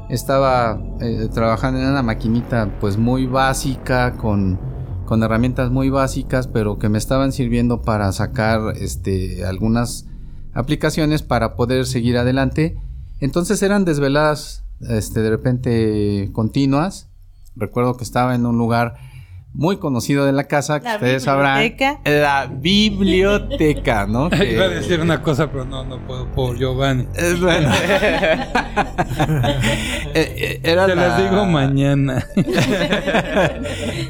estaba 0.09 0.81
eh, 1.01 1.29
trabajando 1.31 1.79
en 1.79 1.87
una 1.87 2.01
maquinita 2.01 2.77
pues 2.79 2.97
muy 2.97 3.25
básica 3.25 4.17
con, 4.17 4.59
con, 5.05 5.23
herramientas 5.23 5.69
muy 5.69 5.89
básicas 5.89 6.47
pero 6.47 6.79
que 6.79 6.89
me 6.89 6.97
estaban 6.97 7.31
sirviendo 7.31 7.81
para 7.81 8.11
sacar 8.11 8.75
este 8.75 9.45
algunas 9.45 10.07
aplicaciones 10.53 11.21
para 11.21 11.55
poder 11.55 11.85
seguir 11.85 12.17
adelante. 12.17 12.75
Entonces 13.19 13.61
eran 13.61 13.85
desveladas 13.85 14.65
este 14.81 15.21
de 15.21 15.29
repente 15.29 16.29
continuas. 16.33 17.09
Recuerdo 17.55 17.95
que 17.97 18.03
estaba 18.03 18.35
en 18.35 18.45
un 18.45 18.57
lugar 18.57 18.95
muy 19.53 19.77
conocido 19.77 20.25
de 20.25 20.31
la 20.31 20.43
casa, 20.45 20.79
que 20.79 20.85
La 20.85 20.95
ustedes 20.95 21.23
sabrán. 21.23 21.57
biblioteca. 21.59 21.99
La 22.05 22.45
biblioteca, 22.49 24.05
¿no? 24.07 24.29
Que- 24.29 24.53
Iba 24.53 24.65
a 24.65 24.69
decir 24.69 24.99
una 25.01 25.21
cosa, 25.21 25.51
pero 25.51 25.65
no, 25.65 25.83
no 25.83 25.97
puedo 26.05 26.27
por 26.31 26.57
Giovanni. 26.57 27.07
Es 27.15 27.39
bueno. 27.41 27.69
Eh, 30.13 30.35
eh, 30.37 30.59
Era 30.63 30.87
Te 30.87 30.95
las 30.95 31.19
la- 31.19 31.29
digo 31.29 31.45
mañana. 31.45 32.25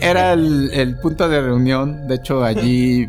Era 0.02 0.34
el, 0.34 0.70
el 0.74 0.98
punto 1.00 1.28
de 1.28 1.42
reunión. 1.42 2.08
De 2.08 2.16
hecho, 2.16 2.44
allí 2.44 3.08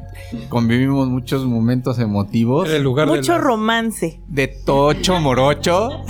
convivimos 0.48 1.08
muchos 1.08 1.44
momentos 1.44 1.98
emotivos. 1.98 2.68
Era 2.68 2.78
el 2.78 2.82
lugar 2.82 3.08
de 3.08 3.16
Mucho 3.18 3.32
la- 3.32 3.38
romance. 3.38 4.20
De 4.26 4.48
tocho 4.48 5.20
morocho. 5.20 6.02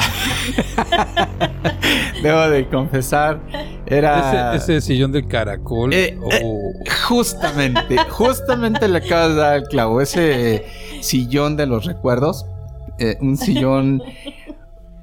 Debo 2.23 2.49
de 2.49 2.69
confesar. 2.69 3.41
Era. 3.91 4.55
ese, 4.55 4.77
ese 4.77 4.81
sillón 4.87 5.13
del 5.13 5.27
caracol. 5.27 5.93
Eh, 5.93 6.17
Oh. 6.43 6.73
Justamente, 7.09 7.97
justamente 8.09 8.87
le 8.89 8.99
acabas 8.99 9.31
de 9.31 9.35
dar 9.41 9.57
el 9.57 9.65
clavo. 9.65 10.01
Ese 10.01 10.65
sillón 11.01 11.57
de 11.57 11.67
los 11.67 11.85
recuerdos. 11.85 12.47
eh, 12.99 13.17
un 13.21 13.37
sillón 13.37 14.03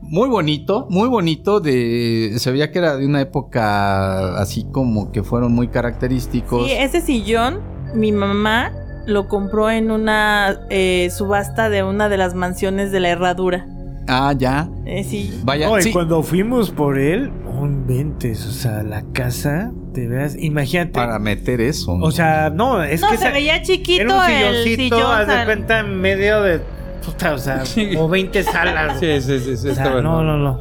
muy 0.01 0.29
bonito, 0.29 0.87
muy 0.89 1.07
bonito. 1.09 1.59
De, 1.59 2.33
se 2.37 2.51
veía 2.51 2.71
que 2.71 2.79
era 2.79 2.95
de 2.95 3.05
una 3.05 3.21
época 3.21 4.37
así 4.39 4.65
como 4.71 5.11
que 5.11 5.23
fueron 5.23 5.51
muy 5.53 5.67
característicos. 5.67 6.67
Sí, 6.67 6.73
ese 6.73 7.01
sillón, 7.01 7.59
mi 7.93 8.11
mamá 8.11 8.71
lo 9.05 9.27
compró 9.27 9.69
en 9.69 9.89
una 9.91 10.59
eh, 10.69 11.09
subasta 11.15 11.69
de 11.69 11.83
una 11.83 12.09
de 12.09 12.17
las 12.17 12.33
mansiones 12.35 12.91
de 12.91 12.99
la 12.99 13.09
herradura. 13.09 13.65
Ah, 14.07 14.33
ya. 14.37 14.69
Eh, 14.85 15.03
sí. 15.03 15.39
Vaya. 15.43 15.67
No, 15.67 15.77
y 15.77 15.81
sí. 15.83 15.91
cuando 15.91 16.23
fuimos 16.23 16.71
por 16.71 16.97
él, 16.97 17.29
un 17.45 17.85
ventes, 17.87 18.45
o 18.45 18.51
sea, 18.51 18.83
la 18.83 19.03
casa, 19.13 19.71
te 19.93 20.07
veas, 20.07 20.35
imagínate. 20.39 20.91
Para 20.91 21.19
meter 21.19 21.59
eso. 21.61 21.97
¿no? 21.97 22.05
O 22.05 22.11
sea, 22.11 22.49
no, 22.49 22.83
es 22.83 23.01
no, 23.01 23.09
que 23.09 23.17
se 23.17 23.23
esa- 23.25 23.33
veía 23.33 23.61
chiquito 23.61 24.03
era 24.03 24.15
un 24.25 24.29
el 24.31 24.63
silloncito, 24.63 24.95
sillón. 24.97 25.11
haz 25.11 25.27
de 25.27 25.45
cuenta 25.45 25.79
en 25.79 25.95
medio 25.99 26.41
de, 26.41 26.61
puta, 27.05 27.33
o 27.33 27.37
sea, 27.37 27.65
Sí. 27.65 27.93
como 27.93 28.07
20 28.09 28.43
salas. 28.43 28.99
Sí, 28.99 29.21
sí, 29.21 29.39
sí, 29.39 29.57
sí, 29.57 29.67
o 29.69 29.75
sea, 29.75 30.01
no, 30.01 30.23
no, 30.23 30.37
no. 30.37 30.59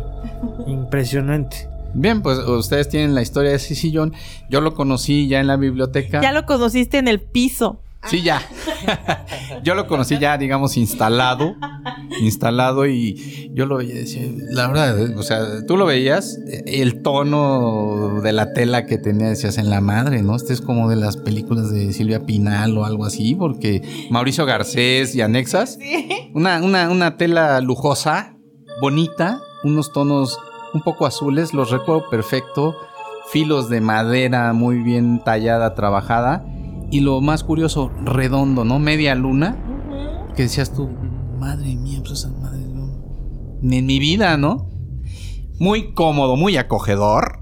Impresionante. 0.66 1.68
Bien, 1.94 2.20
pues 2.22 2.38
ustedes 2.38 2.88
tienen 2.88 3.14
la 3.14 3.22
historia 3.22 3.50
de 3.50 3.56
ese 3.56 3.74
sillón. 3.74 4.12
Yo 4.50 4.60
lo 4.60 4.74
conocí 4.74 5.28
ya 5.28 5.40
en 5.40 5.46
la 5.46 5.56
biblioteca. 5.56 6.20
Ya 6.20 6.32
lo 6.32 6.44
conociste 6.44 6.98
en 6.98 7.08
el 7.08 7.20
piso. 7.20 7.80
Sí, 8.08 8.22
ya. 8.22 8.42
yo 9.62 9.75
lo 9.75 9.86
conocí 9.86 10.18
ya, 10.18 10.38
digamos, 10.38 10.76
instalado. 10.76 11.56
Instalado 12.20 12.86
y 12.86 13.50
yo 13.54 13.66
lo 13.66 13.76
veía 13.76 13.94
decía, 13.94 14.22
la 14.50 14.68
verdad, 14.68 15.18
o 15.18 15.22
sea, 15.22 15.64
tú 15.66 15.76
lo 15.76 15.86
veías, 15.86 16.38
eh, 16.46 16.62
el 16.66 17.02
tono 17.02 18.20
de 18.22 18.32
la 18.32 18.52
tela 18.52 18.86
que 18.86 18.98
tenía, 18.98 19.28
decías 19.28 19.58
en 19.58 19.70
la 19.70 19.80
madre, 19.80 20.22
¿no? 20.22 20.36
Este 20.36 20.52
es 20.52 20.60
como 20.60 20.88
de 20.88 20.96
las 20.96 21.16
películas 21.16 21.70
de 21.70 21.92
Silvia 21.92 22.25
Pinal 22.25 22.76
o 22.78 22.84
algo 22.84 23.04
así, 23.04 23.34
porque 23.34 23.82
Mauricio 24.10 24.46
Garcés 24.46 25.14
y 25.14 25.20
anexas. 25.20 25.78
Una, 26.34 26.62
una, 26.62 26.90
una 26.90 27.16
tela 27.16 27.60
lujosa, 27.60 28.36
bonita, 28.80 29.40
unos 29.64 29.92
tonos 29.92 30.38
un 30.75 30.82
poco 30.82 31.06
azules, 31.06 31.54
los 31.54 31.70
recuerdo 31.70 32.08
perfecto, 32.10 32.76
filos 33.30 33.68
de 33.68 33.80
madera 33.80 34.52
muy 34.52 34.82
bien 34.82 35.22
tallada, 35.25 35.75
trabajada. 35.75 36.44
Y 36.90 37.00
lo 37.00 37.20
más 37.20 37.44
curioso, 37.44 37.90
redondo, 38.04 38.64
¿no? 38.64 38.78
Media 38.78 39.14
luna. 39.14 39.56
Que 40.36 40.44
decías 40.44 40.72
tú, 40.72 40.88
madre 41.38 41.74
mía, 41.76 41.98
pues 42.00 42.12
esa 42.12 42.28
madre 42.30 42.66
no. 42.66 43.58
Ni 43.62 43.78
en 43.78 43.86
mi 43.86 43.98
vida, 43.98 44.36
¿no? 44.36 44.68
Muy 45.58 45.94
cómodo, 45.94 46.36
muy 46.36 46.56
acogedor. 46.56 47.40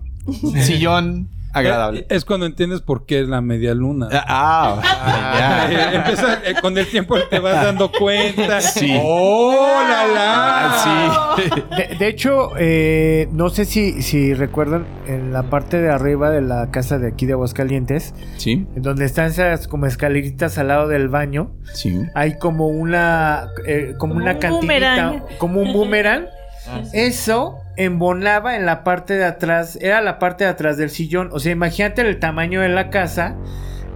Sillón 0.62 1.33
agradable. 1.54 2.00
Eh, 2.00 2.06
Es 2.10 2.24
cuando 2.24 2.46
entiendes 2.46 2.80
por 2.82 3.06
qué 3.06 3.20
es 3.20 3.28
la 3.28 3.40
media 3.40 3.74
luna. 3.74 4.08
Ah, 4.12 4.80
ah, 4.82 5.36
ya. 5.38 5.72
Eh, 5.72 5.96
empieza, 5.96 6.34
eh, 6.44 6.54
con 6.60 6.76
el 6.76 6.86
tiempo 6.86 7.16
te 7.30 7.38
vas 7.38 7.62
dando 7.64 7.90
cuenta. 7.90 8.60
Sí. 8.60 8.98
¡Oh, 9.02 9.80
la 9.88 10.06
la! 10.06 10.24
Ah, 10.66 11.36
sí. 11.36 11.44
De, 11.76 11.96
de 11.96 12.08
hecho, 12.08 12.50
eh, 12.58 13.28
no 13.32 13.48
sé 13.50 13.64
si, 13.64 14.02
si 14.02 14.34
recuerdan 14.34 14.86
en 15.06 15.32
la 15.32 15.44
parte 15.44 15.80
de 15.80 15.90
arriba 15.90 16.30
de 16.30 16.40
la 16.42 16.70
casa 16.70 16.98
de 16.98 17.08
aquí 17.08 17.26
de 17.26 17.32
Aguascalientes, 17.34 18.14
Sí, 18.36 18.66
donde 18.76 19.04
están 19.04 19.26
esas 19.26 19.68
como 19.68 19.86
escaleritas 19.86 20.58
al 20.58 20.68
lado 20.68 20.88
del 20.88 21.08
baño, 21.08 21.50
sí. 21.72 22.00
hay 22.14 22.38
como 22.38 22.68
una 22.68 23.48
eh, 23.66 23.94
como, 23.98 24.14
Como 24.14 24.24
una 24.24 24.32
un 24.34 24.38
cantinita, 24.38 24.60
boomerang. 25.10 25.22
como 25.38 25.60
un 25.60 25.72
boomerang. 25.72 26.26
Eso 26.92 27.58
embonaba 27.76 28.56
en 28.56 28.66
la 28.66 28.84
parte 28.84 29.14
de 29.14 29.24
atrás, 29.24 29.78
era 29.80 30.00
la 30.00 30.18
parte 30.18 30.44
de 30.44 30.50
atrás 30.50 30.76
del 30.76 30.90
sillón. 30.90 31.30
O 31.32 31.40
sea, 31.40 31.52
imagínate 31.52 32.02
el 32.02 32.18
tamaño 32.18 32.60
de 32.60 32.68
la 32.68 32.90
casa. 32.90 33.36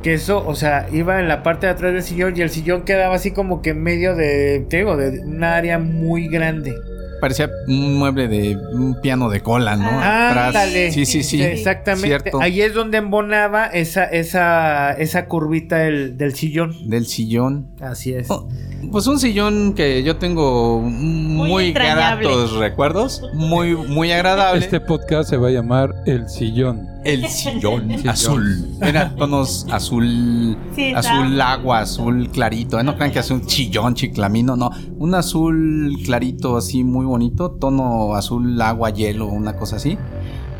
Que 0.03 0.15
eso, 0.15 0.47
o 0.47 0.55
sea, 0.55 0.87
iba 0.93 1.19
en 1.19 1.27
la 1.27 1.43
parte 1.43 1.67
de 1.67 1.73
atrás 1.73 1.93
del 1.93 2.05
sillón 2.05 2.37
y 2.37 2.41
el 2.43 2.51
sillón 2.51 2.83
quedaba 2.83 3.17
así 3.17 3.33
como 3.33 3.63
que 3.63 3.71
en 3.71 3.83
medio 3.83 4.15
de, 4.15 4.65
te 4.71 4.77
digo, 4.77 4.97
de 4.97 5.19
un 5.21 5.43
área 5.43 5.81
muy 5.81 6.29
grande. 6.29 6.73
Parecía 7.21 7.51
un 7.67 7.97
mueble 7.99 8.29
de 8.29 8.57
un 8.57 9.01
piano 9.01 9.29
de 9.29 9.41
cola, 9.41 9.75
¿no? 9.75 9.89
Ah, 9.91 10.29
Atrás. 10.31 10.47
ándale. 10.47 10.93
Sí, 10.93 11.05
sí, 11.05 11.25
sí. 11.25 11.43
Exactamente. 11.43 12.07
Cierto. 12.07 12.41
Ahí 12.41 12.61
es 12.63 12.75
donde 12.75 12.99
embonaba 12.99 13.67
esa, 13.67 14.05
esa, 14.05 14.93
esa 14.93 15.27
curvita 15.27 15.79
del, 15.79 16.17
del 16.17 16.33
sillón. 16.37 16.89
Del 16.89 17.05
sillón. 17.07 17.67
Así 17.81 18.15
es. 18.15 18.31
Oh, 18.31 18.49
Pues 18.93 19.07
un 19.09 19.19
sillón 19.19 19.75
que 19.75 20.03
yo 20.03 20.17
tengo 20.17 20.81
muy, 20.81 21.67
entrañable. 21.69 22.25
gratos 22.27 22.53
recuerdos, 22.57 23.23
muy 23.35 23.75
muy 23.75 24.13
agradable. 24.13 24.61
Este 24.61 24.81
podcast 24.81 25.29
se 25.31 25.37
va 25.37 25.49
a 25.49 25.51
llamar 25.51 25.95
El 26.07 26.29
Sillón. 26.29 26.87
el 27.05 27.27
sillón 27.29 27.91
azul. 28.09 28.69
Era 28.81 29.15
tonos 29.17 29.67
azul, 29.71 30.57
Sí, 30.77 30.85
está- 30.85 31.01
azul 31.01 31.41
agua, 31.41 31.81
azul 31.81 32.31
clarito. 32.31 32.79
Eh, 32.79 32.85
No 32.85 32.95
crean 32.97 33.11
que 33.11 33.19
es 33.19 33.31
un 33.31 33.45
chillón 33.47 33.95
chiclamino, 33.95 34.57
no. 34.57 34.71
Un 34.99 35.15
azul 35.15 35.97
clarito 36.05 36.57
así 36.57 36.85
muy 36.85 37.05
bonito, 37.05 37.51
tono 37.51 38.15
azul 38.15 38.61
agua 38.63 38.91
hielo, 38.91 39.27
una 39.27 39.57
cosa 39.57 39.77
así. 39.77 39.99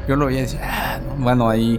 Yo 0.09 0.17
lo 0.17 0.27
veía 0.27 0.41
y 0.41 0.43
decía, 0.43 0.61
ah, 0.65 0.99
no. 1.17 1.23
bueno, 1.23 1.49
ahí, 1.49 1.79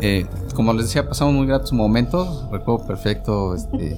eh, 0.00 0.26
como 0.54 0.72
les 0.74 0.86
decía, 0.86 1.08
pasamos 1.08 1.32
muy 1.34 1.46
gratos 1.46 1.72
momentos. 1.72 2.44
Recuerdo 2.52 2.86
perfecto, 2.86 3.54
este, 3.54 3.96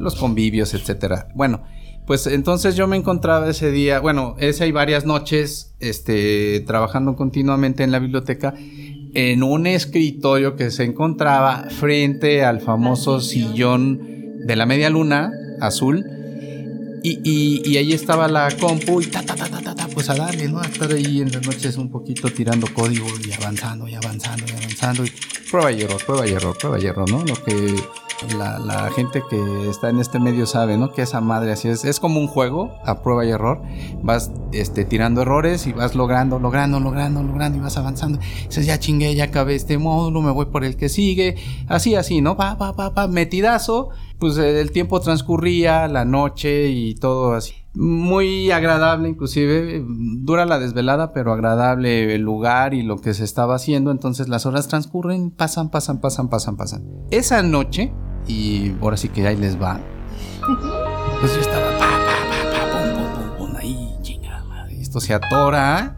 los 0.00 0.16
convivios, 0.16 0.74
etcétera. 0.74 1.28
Bueno, 1.34 1.62
pues 2.06 2.26
entonces 2.26 2.74
yo 2.74 2.88
me 2.88 2.96
encontraba 2.96 3.48
ese 3.48 3.70
día, 3.70 4.00
bueno, 4.00 4.34
ese 4.38 4.66
y 4.66 4.72
varias 4.72 5.04
noches, 5.04 5.76
este, 5.78 6.60
trabajando 6.66 7.14
continuamente 7.14 7.84
en 7.84 7.92
la 7.92 8.00
biblioteca, 8.00 8.54
en 9.14 9.42
un 9.42 9.66
escritorio 9.66 10.56
que 10.56 10.70
se 10.70 10.84
encontraba 10.84 11.68
frente 11.70 12.44
al 12.44 12.60
famoso 12.60 13.20
sillón 13.20 14.00
de 14.44 14.56
la 14.56 14.66
media 14.66 14.90
luna 14.90 15.30
azul. 15.60 16.04
Y, 17.02 17.20
y, 17.24 17.62
y 17.64 17.76
ahí 17.78 17.92
estaba 17.92 18.28
la 18.28 18.48
compu 18.60 19.00
y 19.00 19.06
ta, 19.06 19.22
ta, 19.22 19.34
ta, 19.34 19.48
ta, 19.48 19.62
ta, 19.62 19.74
ta, 19.74 19.88
pues 19.88 20.10
a 20.10 20.14
darle, 20.14 20.48
¿no? 20.48 20.60
A 20.60 20.64
estar 20.64 20.92
ahí 20.92 21.22
en 21.22 21.32
las 21.32 21.46
noches 21.46 21.76
un 21.78 21.90
poquito 21.90 22.28
tirando 22.28 22.66
código 22.74 23.06
y 23.26 23.32
avanzando 23.32 23.88
y 23.88 23.94
avanzando 23.94 24.44
y 24.46 24.50
avanzando. 24.50 25.04
Y 25.04 25.12
prueba 25.50 25.72
y 25.72 25.80
error, 25.80 26.04
prueba 26.04 26.26
y 26.26 26.32
error, 26.32 26.58
prueba 26.58 26.78
y 26.78 26.86
error, 26.86 27.10
¿no? 27.10 27.24
Lo 27.24 27.34
que 27.42 27.74
la, 28.36 28.90
gente 28.94 29.22
que 29.28 29.68
está 29.68 29.88
en 29.88 29.98
este 29.98 30.18
medio 30.18 30.46
sabe, 30.46 30.76
¿no? 30.76 30.92
Que 30.92 31.02
esa 31.02 31.20
madre 31.20 31.52
así 31.52 31.68
es. 31.68 31.84
Es 31.84 32.00
como 32.00 32.20
un 32.20 32.26
juego 32.26 32.74
a 32.84 33.02
prueba 33.02 33.24
y 33.24 33.30
error. 33.30 33.62
Vas 34.02 34.30
este, 34.52 34.84
tirando 34.84 35.22
errores 35.22 35.66
y 35.66 35.72
vas 35.72 35.94
logrando, 35.94 36.38
logrando, 36.38 36.80
logrando, 36.80 37.22
logrando 37.22 37.58
y 37.58 37.60
vas 37.60 37.76
avanzando. 37.76 38.18
Dices, 38.46 38.66
ya 38.66 38.78
chingué, 38.78 39.14
ya 39.14 39.24
acabé 39.24 39.54
este 39.54 39.78
módulo, 39.78 40.22
me 40.22 40.30
voy 40.30 40.46
por 40.46 40.64
el 40.64 40.76
que 40.76 40.88
sigue. 40.88 41.36
Así, 41.68 41.94
así, 41.94 42.20
¿no? 42.20 42.36
Pa, 42.36 42.58
pa, 42.58 42.74
pa, 42.74 42.92
pa, 42.94 43.06
metidazo. 43.06 43.90
Pues 44.18 44.36
eh, 44.36 44.60
el 44.60 44.70
tiempo 44.70 45.00
transcurría, 45.00 45.88
la 45.88 46.04
noche 46.04 46.68
y 46.68 46.94
todo 46.94 47.32
así. 47.32 47.54
Muy 47.72 48.50
agradable, 48.50 49.08
inclusive. 49.08 49.82
Dura 49.86 50.44
la 50.44 50.58
desvelada, 50.58 51.12
pero 51.12 51.32
agradable 51.32 52.14
el 52.14 52.22
lugar 52.22 52.74
y 52.74 52.82
lo 52.82 53.00
que 53.00 53.14
se 53.14 53.24
estaba 53.24 53.54
haciendo. 53.54 53.90
Entonces 53.90 54.28
las 54.28 54.44
horas 54.44 54.68
transcurren, 54.68 55.30
pasan, 55.30 55.70
pasan, 55.70 56.00
pasan, 56.00 56.28
pasan, 56.28 56.56
pasan. 56.56 56.84
Esa 57.10 57.42
noche, 57.42 57.92
y 58.26 58.74
ahora 58.80 58.96
sí 58.96 59.08
que 59.08 59.26
ahí 59.26 59.36
les 59.36 59.60
va. 59.60 59.80
Pues 61.20 61.34
yo 61.34 61.40
estaba 61.40 61.70
pa, 61.78 61.78
pa, 61.78 61.88
pa, 61.88 62.50
pa, 62.50 62.70
pum, 62.72 62.94
pum, 62.94 63.12
pum, 63.14 63.36
pum, 63.48 63.56
ahí, 63.56 63.96
chingada 64.02 64.42
madre, 64.44 64.80
Esto 64.80 65.00
se 65.00 65.14
atora. 65.14 65.96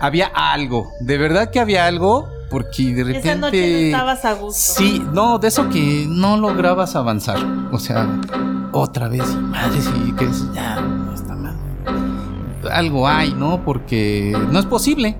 Había 0.00 0.26
algo, 0.26 0.88
de 1.00 1.18
verdad 1.18 1.50
que 1.50 1.60
había 1.60 1.86
algo, 1.86 2.26
porque 2.50 2.94
de 2.94 3.04
repente. 3.04 3.28
Esa 3.28 3.38
noche 3.38 3.80
no 3.80 3.86
estabas 3.86 4.24
a 4.24 4.32
gusto. 4.34 4.72
Sí, 4.78 5.02
no, 5.12 5.38
de 5.38 5.48
eso 5.48 5.68
que 5.68 6.06
no 6.08 6.36
lograbas 6.36 6.96
avanzar. 6.96 7.38
O 7.70 7.78
sea, 7.78 8.08
otra 8.72 9.08
vez, 9.08 9.24
y 9.30 9.36
madre, 9.36 9.80
sí, 9.80 10.14
que 10.18 10.24
es, 10.24 10.52
ya, 10.54 10.80
no 10.80 11.14
está 11.14 11.34
mal. 11.34 11.56
Algo 12.72 13.06
hay, 13.06 13.34
¿no? 13.34 13.64
Porque 13.64 14.36
no 14.50 14.58
es 14.58 14.66
posible. 14.66 15.18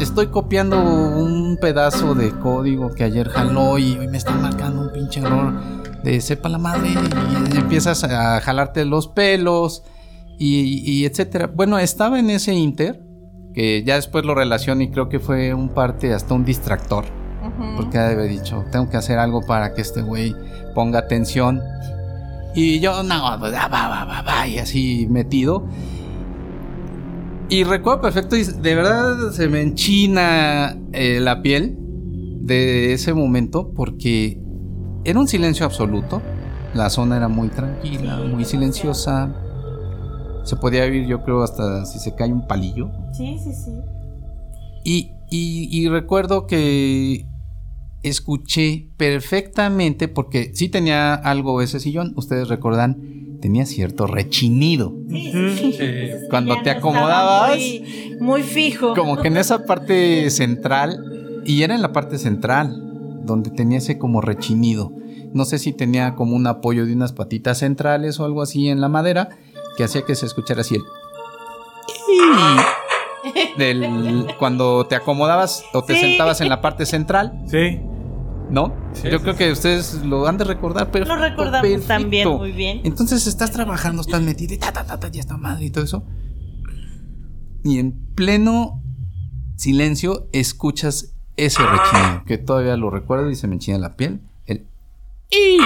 Estoy 0.00 0.28
copiando 0.28 0.80
un 0.80 1.58
pedazo 1.60 2.14
de 2.14 2.30
código 2.30 2.94
que 2.94 3.04
ayer 3.04 3.28
jaló 3.28 3.78
y 3.78 3.96
hoy 3.96 4.08
me 4.08 4.18
está 4.18 4.32
marcando 4.32 4.82
un 4.82 4.92
pinche 4.92 5.20
error 5.20 5.54
de 6.02 6.20
sepa 6.20 6.48
la 6.48 6.58
madre 6.58 6.90
y 7.52 7.56
empiezas 7.56 8.04
a 8.04 8.40
jalarte 8.40 8.84
los 8.84 9.08
pelos 9.08 9.82
y, 10.38 10.82
y 10.90 11.04
etcétera. 11.04 11.50
Bueno, 11.52 11.78
estaba 11.78 12.18
en 12.18 12.30
ese 12.30 12.54
inter 12.54 13.02
que 13.54 13.82
ya 13.82 13.96
después 13.96 14.24
lo 14.24 14.34
relaciono 14.34 14.82
y 14.82 14.90
creo 14.90 15.08
que 15.08 15.18
fue 15.18 15.52
un 15.52 15.70
parte 15.70 16.14
hasta 16.14 16.34
un 16.34 16.44
distractor. 16.44 17.06
Porque 17.76 17.98
había 17.98 18.24
dicho, 18.24 18.64
tengo 18.70 18.88
que 18.88 18.96
hacer 18.96 19.18
algo 19.18 19.40
para 19.44 19.74
que 19.74 19.80
este 19.80 20.02
güey 20.02 20.34
ponga 20.74 21.00
atención. 21.00 21.60
Y 22.54 22.78
yo, 22.80 23.02
no, 23.02 23.22
va, 23.22 23.36
va, 23.36 23.68
va, 23.68 24.22
va, 24.22 24.46
y 24.46 24.58
así 24.58 25.06
metido. 25.10 25.66
Y 27.50 27.64
recuerdo 27.64 28.02
perfecto, 28.02 28.36
y 28.36 28.44
de 28.44 28.74
verdad 28.74 29.30
se 29.32 29.48
me 29.48 29.62
enchina 29.62 30.76
eh, 30.92 31.18
la 31.20 31.40
piel 31.40 31.76
de 32.42 32.92
ese 32.92 33.14
momento 33.14 33.72
porque 33.74 34.38
era 35.04 35.18
un 35.18 35.28
silencio 35.28 35.64
absoluto. 35.64 36.20
La 36.74 36.90
zona 36.90 37.16
era 37.16 37.28
muy 37.28 37.48
tranquila, 37.48 38.18
muy 38.18 38.44
silenciosa. 38.44 39.34
Se 40.44 40.56
podía 40.56 40.84
oír, 40.84 41.06
yo 41.06 41.22
creo, 41.24 41.42
hasta 41.42 41.86
si 41.86 41.98
se 41.98 42.14
cae 42.14 42.30
un 42.32 42.46
palillo. 42.46 42.90
Sí, 43.12 43.38
sí, 43.42 43.52
sí. 43.54 43.70
Y, 44.84 45.10
y- 45.30 45.68
y 45.70 45.88
recuerdo 45.88 46.46
que 46.46 47.24
escuché 48.02 48.88
perfectamente, 48.98 50.08
porque 50.08 50.52
sí 50.54 50.68
tenía 50.68 51.14
algo 51.14 51.62
ese 51.62 51.80
sillón, 51.80 52.12
ustedes 52.16 52.48
recordan, 52.48 52.98
tenía 53.40 53.66
cierto 53.66 54.06
rechinido. 54.06 54.94
Cuando 56.30 56.56
Ya 56.56 56.62
te 56.62 56.70
acomodabas, 56.70 57.56
Muy, 57.56 58.16
muy 58.20 58.42
fijo. 58.42 58.94
como 58.94 59.16
que 59.18 59.28
en 59.28 59.36
esa 59.36 59.64
parte 59.64 60.28
central, 60.30 61.42
y 61.44 61.62
era 61.62 61.74
en 61.74 61.82
la 61.82 61.92
parte 61.92 62.18
central, 62.18 62.82
donde 63.24 63.50
tenía 63.50 63.78
ese 63.78 63.98
como 63.98 64.20
rechinido. 64.20 64.92
No 65.34 65.44
sé 65.44 65.58
si 65.58 65.72
tenía 65.72 66.14
como 66.14 66.34
un 66.36 66.46
apoyo 66.46 66.86
de 66.86 66.92
unas 66.94 67.12
patitas 67.12 67.58
centrales 67.58 68.18
o 68.20 68.24
algo 68.24 68.42
así 68.42 68.68
en 68.68 68.80
la 68.80 68.88
madera, 68.88 69.28
que 69.76 69.84
hacía 69.84 70.02
que 70.02 70.14
se 70.14 70.26
escuchara 70.26 70.62
así 70.62 70.76
el... 70.76 70.82
Del, 73.58 74.26
cuando 74.38 74.86
te 74.86 74.94
acomodabas 74.94 75.64
o 75.74 75.82
te 75.82 75.94
Sí. 75.94 76.00
sentabas 76.00 76.40
en 76.40 76.48
la 76.48 76.60
parte 76.60 76.86
central, 76.86 77.32
Sí. 77.46 77.80
¿No? 78.50 78.74
Sí, 78.92 79.08
Yo 79.10 79.18
sí, 79.18 79.24
creo 79.24 79.36
que 79.36 79.52
ustedes 79.52 80.02
lo 80.04 80.26
han 80.26 80.38
de 80.38 80.44
recordar, 80.44 80.90
pero 80.90 81.06
Lo 81.06 81.16
recordamos 81.16 81.86
también 81.86 82.28
muy 82.28 82.52
bien. 82.52 82.80
Entonces 82.84 83.26
estás 83.26 83.50
trabajando, 83.50 84.02
estás 84.02 84.22
metido 84.22 84.54
y 84.54 84.58
ta, 84.58 84.72
ta, 84.72 84.84
ta, 84.84 84.98
ta, 84.98 85.08
ya 85.08 85.20
está 85.20 85.36
madre 85.36 85.66
y 85.66 85.70
todo 85.70 85.84
eso. 85.84 86.04
Y 87.64 87.78
en 87.78 87.92
pleno 88.14 88.82
silencio 89.56 90.28
escuchas 90.32 91.14
ese 91.36 91.62
rechinido, 91.62 92.24
que 92.24 92.38
todavía 92.38 92.76
lo 92.76 92.90
recuerdo 92.90 93.30
y 93.30 93.36
se 93.36 93.46
me 93.46 93.54
enchina 93.54 93.78
la 93.78 93.96
piel. 93.96 94.22
El 94.46 94.66
y 95.30 95.58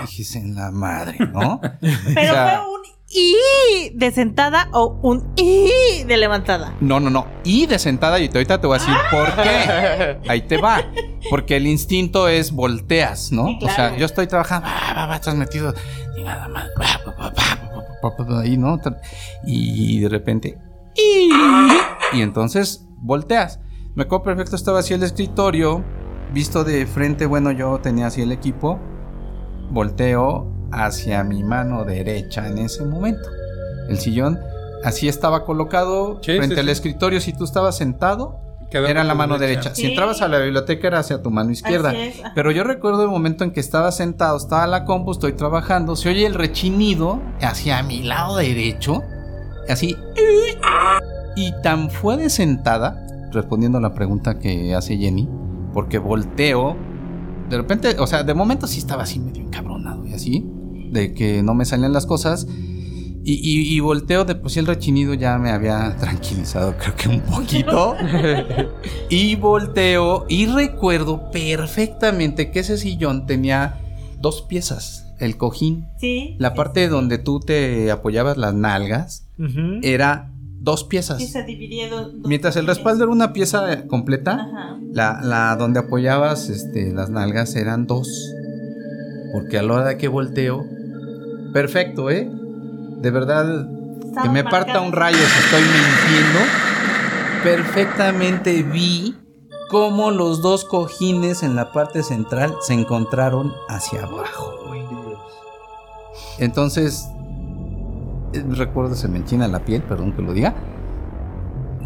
dijiste 0.00 0.38
en 0.38 0.54
la 0.54 0.70
madre, 0.70 1.18
¿no? 1.32 1.60
Pero 1.80 2.30
O 2.30 2.34
sea, 2.34 2.62
fue 2.64 2.74
un 2.74 2.82
I 3.14 3.90
de 3.94 4.10
sentada 4.10 4.68
o 4.72 4.98
un 5.02 5.32
I 5.36 6.04
de 6.04 6.16
levantada. 6.16 6.74
No, 6.80 7.00
no, 7.00 7.10
no. 7.10 7.26
Y 7.44 7.66
de 7.66 7.78
sentada, 7.78 8.18
y 8.18 8.26
ahorita 8.26 8.60
te 8.60 8.66
voy 8.66 8.76
a 8.76 8.78
decir 8.78 8.94
por 9.10 9.34
qué. 9.34 10.18
Ahí 10.28 10.42
te 10.42 10.58
va. 10.58 10.82
Porque 11.30 11.56
el 11.56 11.66
instinto 11.66 12.28
es 12.28 12.52
volteas, 12.52 13.32
¿no? 13.32 13.46
Sí, 13.46 13.58
O 13.62 13.68
sea, 13.68 13.96
yo 13.96 14.06
estoy 14.06 14.26
trabajando, 14.26 14.66
estás 15.14 15.34
metido. 15.34 15.74
Y 16.16 16.22
nada 16.22 16.48
más. 16.48 16.68
Ahí, 18.40 18.56
¿no? 18.56 18.78
Y 19.44 20.00
de 20.00 20.08
repente. 20.08 20.58
Y, 20.96 21.30
y 22.12 22.22
entonces 22.22 22.86
volteas. 22.98 23.60
Me 23.94 24.04
acuerdo 24.04 24.24
perfecto, 24.24 24.56
estaba 24.56 24.80
así 24.80 24.94
el 24.94 25.02
escritorio. 25.02 25.84
Visto 26.32 26.64
de 26.64 26.86
frente, 26.86 27.26
bueno, 27.26 27.52
yo 27.52 27.78
tenía 27.82 28.06
así 28.06 28.22
el 28.22 28.32
equipo. 28.32 28.80
Volteo 29.70 30.50
hacia 30.72 31.22
mi 31.24 31.42
mano 31.44 31.84
derecha 31.84 32.48
en 32.48 32.58
ese 32.58 32.84
momento. 32.84 33.28
El 33.88 33.98
sillón 33.98 34.40
así 34.84 35.08
estaba 35.08 35.44
colocado 35.44 36.18
Sí, 36.22 36.36
frente 36.36 36.54
sí, 36.56 36.60
al 36.60 36.66
sí. 36.66 36.72
escritorio. 36.72 37.20
Si 37.20 37.32
tú 37.32 37.44
estabas 37.44 37.76
sentado, 37.76 38.40
era 38.70 39.02
en 39.02 39.08
la 39.08 39.14
mano 39.14 39.38
derecha. 39.38 39.64
derecha. 39.70 39.74
Si 39.74 39.86
entrabas 39.86 40.22
a 40.22 40.28
la 40.28 40.38
biblioteca 40.38 40.86
era 40.88 40.98
hacia 41.00 41.22
tu 41.22 41.30
mano 41.30 41.50
izquierda. 41.50 41.92
Pero 42.34 42.50
yo 42.52 42.64
recuerdo 42.64 43.02
el 43.02 43.08
momento 43.10 43.44
en 43.44 43.50
que 43.52 43.60
estaba 43.60 43.92
sentado, 43.92 44.36
estaba 44.38 44.66
la 44.66 44.84
compu, 44.84 45.12
estoy 45.12 45.34
trabajando, 45.34 45.94
se 45.94 46.08
oye 46.08 46.24
el 46.26 46.34
rechinido 46.34 47.20
hacia 47.42 47.82
mi 47.82 48.02
lado 48.02 48.36
derecho, 48.38 49.02
así. 49.68 49.96
Y 51.36 51.52
tan 51.62 51.90
fue 51.90 52.16
de 52.16 52.30
sentada, 52.30 53.06
respondiendo 53.30 53.78
a 53.78 53.80
la 53.80 53.94
pregunta 53.94 54.38
que 54.38 54.74
hace 54.74 54.96
Jenny, 54.96 55.28
porque 55.72 55.98
volteo, 55.98 56.76
de 57.48 57.56
repente, 57.58 57.96
o 57.98 58.06
sea, 58.06 58.22
de 58.22 58.34
momento 58.34 58.66
sí 58.66 58.78
estaba 58.78 59.02
así 59.02 59.18
medio 59.18 59.42
encabronado 59.42 60.06
y 60.06 60.14
así, 60.14 60.46
de 60.92 61.12
que 61.14 61.42
no 61.42 61.54
me 61.54 61.64
salían 61.64 61.92
las 61.92 62.06
cosas. 62.06 62.46
Y, 63.24 63.34
y- 63.34 63.74
y 63.76 63.78
volteo, 63.80 64.24
de 64.24 64.34
pues 64.34 64.56
el 64.56 64.66
rechinido 64.66 65.14
ya 65.14 65.38
me 65.38 65.50
había 65.50 65.96
tranquilizado, 66.00 66.74
creo 66.76 66.96
que 66.96 67.08
un 67.08 67.20
poquito. 67.20 67.94
y 69.08 69.36
volteo 69.36 70.26
y 70.28 70.46
recuerdo 70.46 71.30
perfectamente 71.30 72.50
que 72.50 72.60
ese 72.60 72.76
sillón 72.78 73.26
tenía 73.26 73.78
dos 74.20 74.42
piezas. 74.42 75.06
El 75.20 75.36
cojín, 75.36 75.86
Sí. 76.00 76.34
la 76.38 76.54
parte 76.54 76.88
donde 76.88 77.18
tú 77.18 77.38
te 77.38 77.92
apoyabas 77.92 78.36
las 78.38 78.54
nalgas, 78.54 79.28
era 79.82 80.32
dos 80.60 80.82
piezas. 80.84 81.18
Sí, 81.18 81.28
se 81.28 81.44
dividía 81.44 81.88
dos- 81.88 82.12
dos 82.12 82.28
Mientras 82.28 82.56
el 82.56 82.66
respaldo 82.66 83.04
era 83.04 83.12
una 83.12 83.32
pieza 83.32 83.86
completa, 83.86 84.32
Ajá. 84.32 84.78
la, 84.92 85.20
la 85.22 85.54
donde 85.56 85.78
apoyabas 85.80 86.48
este, 86.48 86.92
las 86.92 87.08
nalgas 87.10 87.54
eran 87.54 87.86
dos. 87.86 88.32
Porque 89.32 89.58
a 89.58 89.62
la 89.62 89.74
hora 89.74 89.84
de 89.86 89.96
que 89.96 90.08
volteo, 90.08 90.64
perfecto, 91.52 92.10
¿eh? 92.10 92.30
De 92.30 93.10
verdad, 93.10 93.68
que 94.22 94.28
me 94.28 94.44
parta 94.44 94.80
un 94.80 94.92
rayo 94.92 95.18
si 95.18 95.38
estoy 95.44 95.62
mintiendo. 95.62 96.40
Perfectamente 97.42 98.62
vi 98.62 99.16
cómo 99.68 100.10
los 100.10 100.42
dos 100.42 100.64
cojines 100.64 101.42
en 101.42 101.56
la 101.56 101.72
parte 101.72 102.02
central 102.02 102.54
se 102.60 102.74
encontraron 102.74 103.52
hacia 103.68 104.04
abajo, 104.04 104.52
güey. 104.68 104.82
Entonces, 106.38 107.08
eh, 108.32 108.44
recuerdo, 108.48 108.94
se 108.94 109.08
me 109.08 109.18
enchina 109.18 109.48
la 109.48 109.64
piel, 109.64 109.82
perdón 109.82 110.12
que 110.12 110.22
lo 110.22 110.32
diga. 110.32 110.54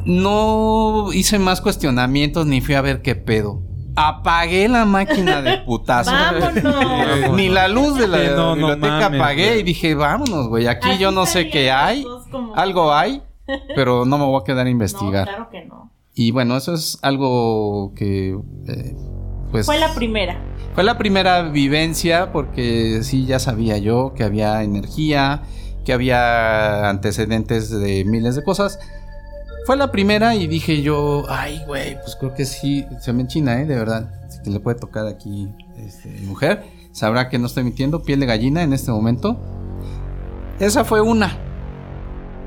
No 0.04 1.12
hice 1.12 1.38
más 1.38 1.60
cuestionamientos 1.60 2.46
ni 2.46 2.60
fui 2.60 2.74
a 2.74 2.80
ver 2.80 3.02
qué 3.02 3.14
pedo. 3.14 3.62
Apagué 3.96 4.68
la 4.68 4.84
máquina 4.84 5.40
de 5.42 5.58
putazo. 5.58 6.10
Vámonos. 6.12 7.34
Ni 7.34 7.48
la 7.48 7.66
luz 7.68 7.98
de 7.98 8.06
la 8.08 8.18
Sí, 8.18 8.24
no, 8.36 8.54
no 8.54 8.68
biblioteca 8.68 9.00
mames, 9.08 9.20
apagué 9.20 9.48
güey. 9.48 9.60
y 9.60 9.62
dije, 9.62 9.94
vámonos, 9.94 10.48
güey. 10.48 10.66
Aquí 10.66 10.98
yo 10.98 11.10
no 11.10 11.24
sé 11.26 11.48
qué 11.48 11.70
hay. 11.72 12.04
Como- 12.30 12.54
Algo 12.54 12.92
hay, 12.92 13.22
pero 13.74 14.04
no 14.04 14.18
me 14.18 14.24
voy 14.26 14.40
a 14.40 14.44
quedar 14.44 14.60
a 14.60 14.64
No, 14.64 14.70
investigar. 14.70 15.26
claro 15.26 15.48
que 15.50 15.64
no. 15.64 15.90
Y 16.14 16.30
bueno, 16.30 16.56
eso 16.56 16.74
es 16.74 16.98
algo 17.02 17.92
que, 17.94 18.38
eh, 18.68 18.96
pues... 19.50 19.66
Fue 19.66 19.78
la 19.78 19.94
primera. 19.94 20.38
Fue 20.74 20.84
la 20.84 20.98
primera 20.98 21.42
vivencia 21.42 22.32
porque 22.32 23.00
sí, 23.02 23.24
ya 23.26 23.38
sabía 23.38 23.78
yo 23.78 24.12
que 24.14 24.24
había 24.24 24.62
energía, 24.62 25.42
que 25.86 25.92
había 25.94 26.88
antecedentes 26.90 27.70
de 27.70 28.04
miles 28.04 28.34
de 28.36 28.42
cosas. 28.44 28.78
Fue 29.66 29.76
la 29.76 29.90
primera 29.90 30.36
y 30.36 30.46
dije 30.46 30.80
yo, 30.80 31.24
ay, 31.28 31.60
güey, 31.66 32.00
pues 32.00 32.14
creo 32.14 32.32
que 32.32 32.44
sí, 32.44 32.86
se 33.00 33.12
me 33.12 33.22
enchina, 33.22 33.60
¿eh? 33.60 33.66
De 33.66 33.74
verdad. 33.74 34.12
Así 34.24 34.38
que 34.44 34.50
le 34.50 34.60
puede 34.60 34.78
tocar 34.78 35.08
aquí, 35.08 35.48
este, 35.76 36.08
mujer. 36.20 36.62
Sabrá 36.92 37.28
que 37.28 37.36
no 37.40 37.46
estoy 37.46 37.64
mintiendo, 37.64 38.04
piel 38.04 38.20
de 38.20 38.26
gallina 38.26 38.62
en 38.62 38.72
este 38.72 38.92
momento. 38.92 39.36
Esa 40.60 40.84
fue 40.84 41.00
una. 41.00 41.36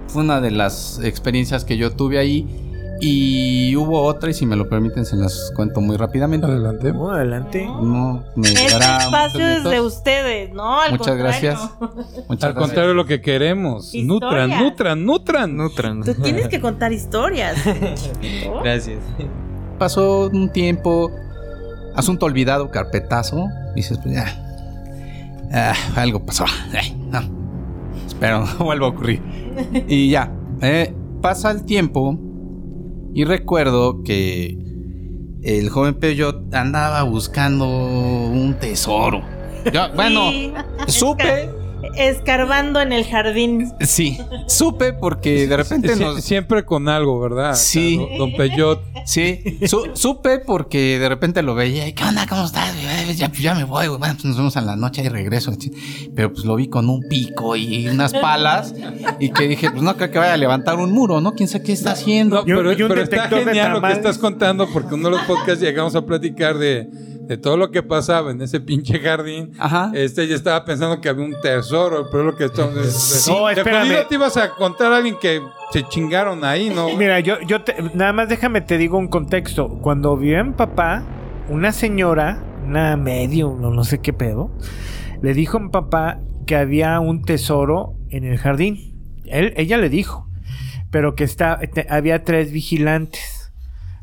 Fue 0.08 0.24
una 0.24 0.40
de 0.40 0.52
las 0.52 1.02
experiencias 1.04 1.66
que 1.66 1.76
yo 1.76 1.92
tuve 1.92 2.20
ahí. 2.20 2.69
Y 3.02 3.74
hubo 3.78 4.02
otra, 4.04 4.30
y 4.30 4.34
si 4.34 4.46
me 4.46 4.58
lo 4.58 4.68
permiten, 4.68 5.06
se 5.06 5.16
las 5.16 5.52
cuento 5.56 5.80
muy 5.80 5.96
rápidamente. 5.96 6.46
Adelante. 6.48 6.92
Oh, 6.92 7.10
adelante. 7.12 7.66
No, 7.66 8.24
me 8.36 8.50
Este 8.50 8.66
espacio 8.66 9.48
es 9.48 9.64
de 9.64 9.80
ustedes, 9.80 10.52
¿no? 10.54 10.82
Al 10.82 10.92
Muchas 10.92 11.08
contrario. 11.08 11.24
gracias. 11.24 11.60
Muchas 11.80 12.00
Al 12.20 12.28
gracias. 12.28 12.54
contrario, 12.56 12.94
lo 12.94 13.06
que 13.06 13.22
queremos. 13.22 13.94
Nutran, 13.94 14.50
nutran, 14.60 15.06
nutran. 15.06 15.56
Nutran. 15.56 16.04
Tú 16.04 16.14
tienes 16.22 16.50
que 16.50 16.60
contar 16.60 16.92
historias. 16.92 17.58
¿no? 18.46 18.62
Gracias. 18.64 19.00
Pasó 19.78 20.30
un 20.34 20.52
tiempo, 20.52 21.10
asunto 21.96 22.26
olvidado, 22.26 22.70
carpetazo. 22.70 23.46
Dices, 23.76 23.98
pues 24.04 24.16
ya. 24.16 24.26
ah, 25.54 25.74
algo 25.96 26.26
pasó. 26.26 26.44
Ay, 26.78 26.98
no. 27.10 27.22
Espero 28.06 28.46
no 28.46 28.58
vuelva 28.66 28.88
a 28.88 28.90
ocurrir. 28.90 29.22
Y 29.88 30.10
ya. 30.10 30.34
eh, 30.62 30.94
pasa 31.22 31.50
el 31.52 31.64
tiempo. 31.64 32.20
Y 33.14 33.24
recuerdo 33.26 34.04
que 34.04 34.58
el 35.44 35.70
joven 35.70 35.96
Peyot 35.96 36.54
andaba 36.54 37.02
buscando 37.04 37.66
un 37.68 38.56
tesoro. 38.60 39.22
Yo, 39.74 39.92
bueno, 39.96 40.30
Sí. 40.32 40.54
supe. 40.88 41.50
Escarbando 41.96 42.80
en 42.82 42.92
el 42.94 43.06
jardín. 43.06 43.72
Sí, 43.82 44.18
supe 44.48 44.94
porque 44.94 45.48
de 45.48 45.58
repente 45.58 45.96
Sie- 45.96 46.00
nos. 46.00 46.24
Siempre 46.24 46.64
con 46.66 46.88
algo, 46.90 47.20
¿verdad? 47.20 47.56
Sí. 47.56 48.00
O 48.02 48.08
sea, 48.08 48.18
Don 48.18 48.34
Peyot. 48.36 48.82
Sí, 49.06 49.60
su- 49.68 49.90
supe 49.96 50.40
porque 50.40 51.00
de 51.00 51.10
repente 51.10 51.42
lo 51.42 51.56
veía 51.56 51.88
y, 51.88 51.94
¿qué 51.94 52.04
onda? 52.04 52.26
¿Cómo 52.28 52.46
estás? 52.46 52.74
Ya, 53.16 53.32
ya 53.32 53.56
me 53.56 53.64
voy, 53.64 53.88
güey. 53.88 54.00
Bueno, 54.00 54.14
pues 54.16 54.26
nos 54.26 54.38
vemos 54.38 54.56
a 54.58 54.62
la 54.62 54.76
noche 54.76 55.02
y 55.04 55.10
regreso. 55.10 55.52
Pero 56.16 56.32
pues 56.34 56.46
lo 56.46 56.56
vi 56.56 56.68
con 56.68 56.90
un 56.90 57.02
pico 57.10 57.56
y 57.56 57.88
unas 57.88 58.14
palas 58.14 58.74
y 59.20 59.30
que 59.30 59.48
dije, 59.48 59.72
pues 59.72 59.82
no 59.82 59.96
creo 59.98 60.12
que 60.12 60.20
vaya 60.20 60.34
a 60.34 60.38
levantar 60.38 60.78
un 60.78 60.92
muro, 60.92 61.22
¿no? 61.22 61.34
¿Quién 61.34 61.50
sabe 61.50 61.64
qué 61.64 61.74
está 61.74 61.92
haciendo? 61.92 62.38
No, 62.38 62.44
pero, 62.46 62.88
pero 62.88 63.02
está 63.02 63.28
genial 63.30 63.74
lo 63.74 63.82
que 63.82 63.92
estás 63.92 64.18
contando 64.18 64.68
porque 64.72 64.96
uno 64.96 65.10
de 65.10 65.16
los 65.18 65.26
podcasts 65.26 65.62
llegamos 65.62 65.96
a 65.96 66.06
platicar 66.06 66.58
de, 66.58 66.88
de 67.30 67.38
todo 67.38 67.56
lo 67.58 67.70
que 67.70 67.84
pasaba 67.84 68.32
en 68.32 68.42
ese 68.42 68.60
pinche 68.60 69.00
jardín. 69.00 69.52
Ajá. 69.60 69.92
Este, 69.94 70.28
yo 70.28 70.36
estaba 70.36 70.66
pensando 70.66 71.00
que 71.00 71.08
había 71.10 71.24
un 71.24 71.40
tesoro, 71.42 72.08
pero 72.12 72.24
lo 72.24 72.36
que 72.36 72.46
estamos... 72.46 72.76
Sí. 72.92 73.32
No, 73.32 73.48
espérame. 73.50 74.08
te 74.10 74.16
ibas 74.16 74.36
a 74.36 74.50
contar 74.56 74.92
a 74.92 74.98
alguien 74.98 75.16
que 75.22 75.40
se 75.72 75.84
chingaron 75.84 76.44
ahí, 76.44 76.72
¿no? 76.72 76.90
Mira, 76.98 77.20
yo, 77.20 77.40
yo 77.42 77.62
te- 77.64 77.76
nada 77.94 78.14
más 78.14 78.30
déjame 78.30 78.62
te 78.62 78.80
digo 78.80 78.98
un 78.98 79.08
contexto. 79.10 79.70
Cuando 79.82 80.18
vivía 80.18 80.40
en 80.40 80.54
papá, 80.54 81.04
una 81.50 81.72
señora, 81.72 82.44
una 82.66 82.98
medio, 82.98 83.56
no, 83.60 83.70
no 83.70 83.84
sé 83.84 84.00
qué 84.00 84.12
pedo, 84.12 84.50
le 85.22 85.36
dijo 85.36 85.58
a 85.58 85.62
mi 85.62 85.70
papá 85.70 86.18
que 86.48 86.56
había 86.56 87.00
un 87.00 87.22
tesoro 87.22 87.94
en 88.10 88.24
el 88.24 88.40
jardín. 88.40 88.96
Él, 89.26 89.54
ella 89.56 89.78
le 89.78 89.90
dijo, 89.90 90.28
pero 90.90 91.14
que 91.14 91.26
está, 91.26 91.60
te- 91.60 91.86
había 91.92 92.24
tres 92.24 92.52
vigilantes, 92.52 93.39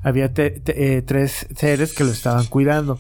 había 0.07 0.33
te- 0.33 0.51
te- 0.51 0.97
eh, 0.99 1.03
tres 1.03 1.47
seres 1.57 1.93
que 1.93 2.05
lo 2.05 2.13
estaban 2.13 2.47
cuidando. 2.47 2.99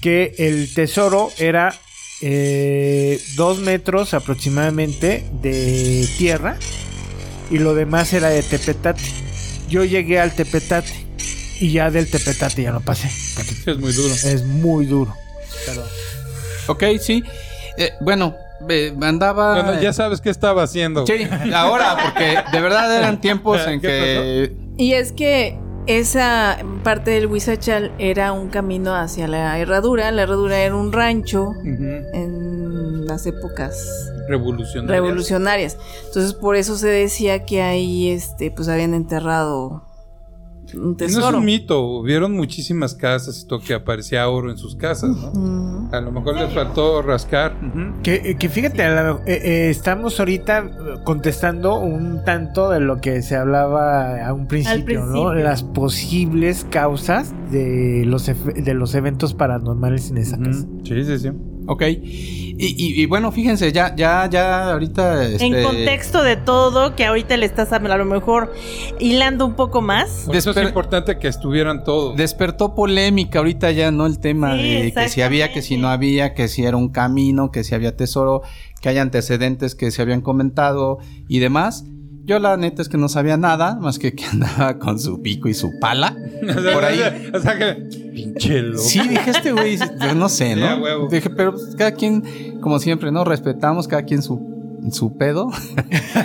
Que 0.00 0.34
el 0.38 0.72
tesoro 0.72 1.30
era 1.38 1.74
eh, 2.22 3.20
dos 3.34 3.58
metros 3.58 4.14
aproximadamente 4.14 5.24
de 5.42 6.06
tierra 6.18 6.56
y 7.50 7.58
lo 7.58 7.74
demás 7.74 8.12
era 8.12 8.28
de 8.28 8.42
Tepetate. 8.42 9.02
Yo 9.68 9.84
llegué 9.84 10.20
al 10.20 10.32
Tepetate 10.34 10.92
y 11.60 11.72
ya 11.72 11.90
del 11.90 12.08
Tepetate 12.08 12.62
ya 12.62 12.70
no 12.70 12.80
pasé. 12.80 13.08
Es 13.08 13.78
muy 13.78 13.92
duro. 13.92 14.14
Es 14.14 14.44
muy 14.44 14.86
duro. 14.86 15.14
Ok, 16.68 16.84
sí. 17.00 17.22
Eh, 17.76 17.90
bueno, 18.00 18.34
eh, 18.68 18.94
andaba. 19.02 19.62
Bueno, 19.62 19.80
ya 19.82 19.92
sabes 19.92 20.20
qué 20.20 20.30
estaba 20.30 20.62
haciendo. 20.62 21.06
Sí, 21.06 21.26
ahora, 21.54 21.96
porque 22.02 22.38
de 22.52 22.60
verdad 22.60 22.96
eran 22.96 23.20
tiempos 23.20 23.60
en 23.66 23.80
¿Qué 23.80 23.88
que. 23.88 24.52
Y 24.82 24.92
es 24.92 25.12
que 25.12 25.58
esa 25.86 26.58
parte 26.82 27.12
del 27.12 27.26
Huizachal 27.26 27.92
era 27.98 28.32
un 28.32 28.48
camino 28.48 28.94
hacia 28.94 29.28
la 29.28 29.58
herradura. 29.58 30.10
La 30.10 30.22
herradura 30.22 30.58
era 30.60 30.74
un 30.74 30.92
rancho 30.92 31.52
en 31.62 33.06
las 33.06 33.26
épocas 33.26 34.12
Revolucionario. 34.28 35.02
revolucionarias. 35.02 35.78
Entonces 36.06 36.34
por 36.34 36.56
eso 36.56 36.76
se 36.76 36.88
decía 36.88 37.44
que 37.44 37.62
ahí 37.62 38.10
este 38.10 38.50
pues 38.50 38.68
habían 38.68 38.94
enterrado 38.94 39.85
un 40.74 40.96
No 40.98 41.06
es 41.06 41.14
un 41.16 41.44
mito. 41.44 41.80
Hubieron 41.82 42.32
muchísimas 42.32 42.94
casas 42.94 43.42
y 43.42 43.46
todo 43.46 43.60
que 43.60 43.74
aparecía 43.74 44.28
oro 44.28 44.50
en 44.50 44.58
sus 44.58 44.74
casas, 44.76 45.10
¿no? 45.16 45.32
Mm. 45.34 45.94
A 45.94 46.00
lo 46.00 46.10
mejor 46.12 46.36
les 46.36 46.52
faltó 46.52 47.02
rascar. 47.02 47.54
Que, 48.02 48.36
que 48.38 48.48
fíjate, 48.48 48.82
a 48.82 48.90
la- 48.90 49.20
eh, 49.26 49.40
eh, 49.44 49.70
estamos 49.70 50.18
ahorita 50.18 51.02
contestando 51.04 51.78
un 51.78 52.24
tanto 52.24 52.70
de 52.70 52.80
lo 52.80 53.00
que 53.00 53.22
se 53.22 53.36
hablaba 53.36 54.26
a 54.26 54.32
un 54.32 54.46
principio, 54.48 55.04
¿no? 55.06 55.32
Las 55.34 55.62
posibles 55.62 56.66
causas 56.70 57.32
de 57.50 58.04
los, 58.06 58.26
de 58.26 58.74
los 58.74 58.94
eventos 58.94 59.34
paranormales 59.34 60.10
en 60.10 60.18
esa 60.18 60.38
casa. 60.38 60.66
Sí, 60.84 61.04
sí, 61.04 61.18
sí. 61.18 61.30
Ok. 61.66 61.82
Y, 62.58 62.64
y- 62.68 63.02
y 63.02 63.06
bueno, 63.06 63.32
fíjense, 63.32 63.70
ya, 63.70 63.94
ya, 63.94 64.26
ya 64.30 64.72
ahorita. 64.72 65.26
En 65.26 65.32
este, 65.34 65.62
contexto 65.62 66.22
de 66.22 66.36
todo, 66.36 66.96
que 66.96 67.04
ahorita 67.04 67.36
le 67.36 67.44
estás 67.44 67.70
a 67.72 67.78
lo 67.78 68.04
mejor 68.06 68.52
hilando 68.98 69.44
un 69.44 69.54
poco 69.54 69.82
más. 69.82 70.22
Por 70.26 70.36
eso 70.36 70.50
es 70.52 70.56
Desper- 70.56 70.68
importante 70.68 71.18
que 71.18 71.28
estuvieran 71.28 71.84
todos. 71.84 72.16
Despertó 72.16 72.74
polémica 72.74 73.40
ahorita 73.40 73.70
ya, 73.72 73.90
¿no? 73.90 74.06
El 74.06 74.18
tema 74.20 74.56
Sí, 74.56 74.62
de 74.62 74.92
que 74.92 75.08
si 75.10 75.20
había, 75.22 75.52
que 75.52 75.60
si 75.60 75.76
no 75.76 75.88
había, 75.88 76.32
que 76.32 76.48
si 76.48 76.64
era 76.64 76.76
un 76.78 76.88
camino, 76.88 77.50
que 77.50 77.62
si 77.62 77.74
había 77.74 77.94
tesoro, 77.94 78.40
que 78.80 78.88
hay 78.88 78.98
antecedentes 78.98 79.74
que 79.74 79.90
se 79.90 80.00
habían 80.00 80.22
comentado 80.22 80.98
y 81.28 81.40
demás. 81.40 81.84
Yo 82.26 82.40
la 82.40 82.56
neta 82.56 82.82
es 82.82 82.88
que 82.88 82.98
no 82.98 83.08
sabía 83.08 83.36
nada, 83.36 83.76
más 83.76 84.00
que 84.00 84.12
que 84.12 84.24
andaba 84.32 84.78
con 84.78 84.98
su 84.98 85.22
pico 85.22 85.48
y 85.48 85.54
su 85.54 85.78
pala. 85.78 86.16
Por 86.72 86.84
ahí. 86.84 87.00
O 87.34 87.38
sea 87.40 87.56
que. 87.56 87.74
Pinche 88.14 88.62
loco. 88.62 88.82
Sí, 88.82 89.00
dije 89.00 89.30
este 89.30 89.52
güey, 89.52 89.76
yo 89.76 90.14
no 90.14 90.28
sé, 90.28 90.56
¿no? 90.56 90.78
huevo. 90.78 91.08
Dije, 91.08 91.30
pero 91.30 91.52
pues, 91.52 91.76
cada 91.76 91.92
quien, 91.92 92.58
como 92.60 92.78
siempre, 92.78 93.12
¿no? 93.12 93.24
Respetamos 93.24 93.86
cada 93.86 94.02
quien 94.02 94.22
su, 94.22 94.40
su 94.90 95.16
pedo. 95.16 95.50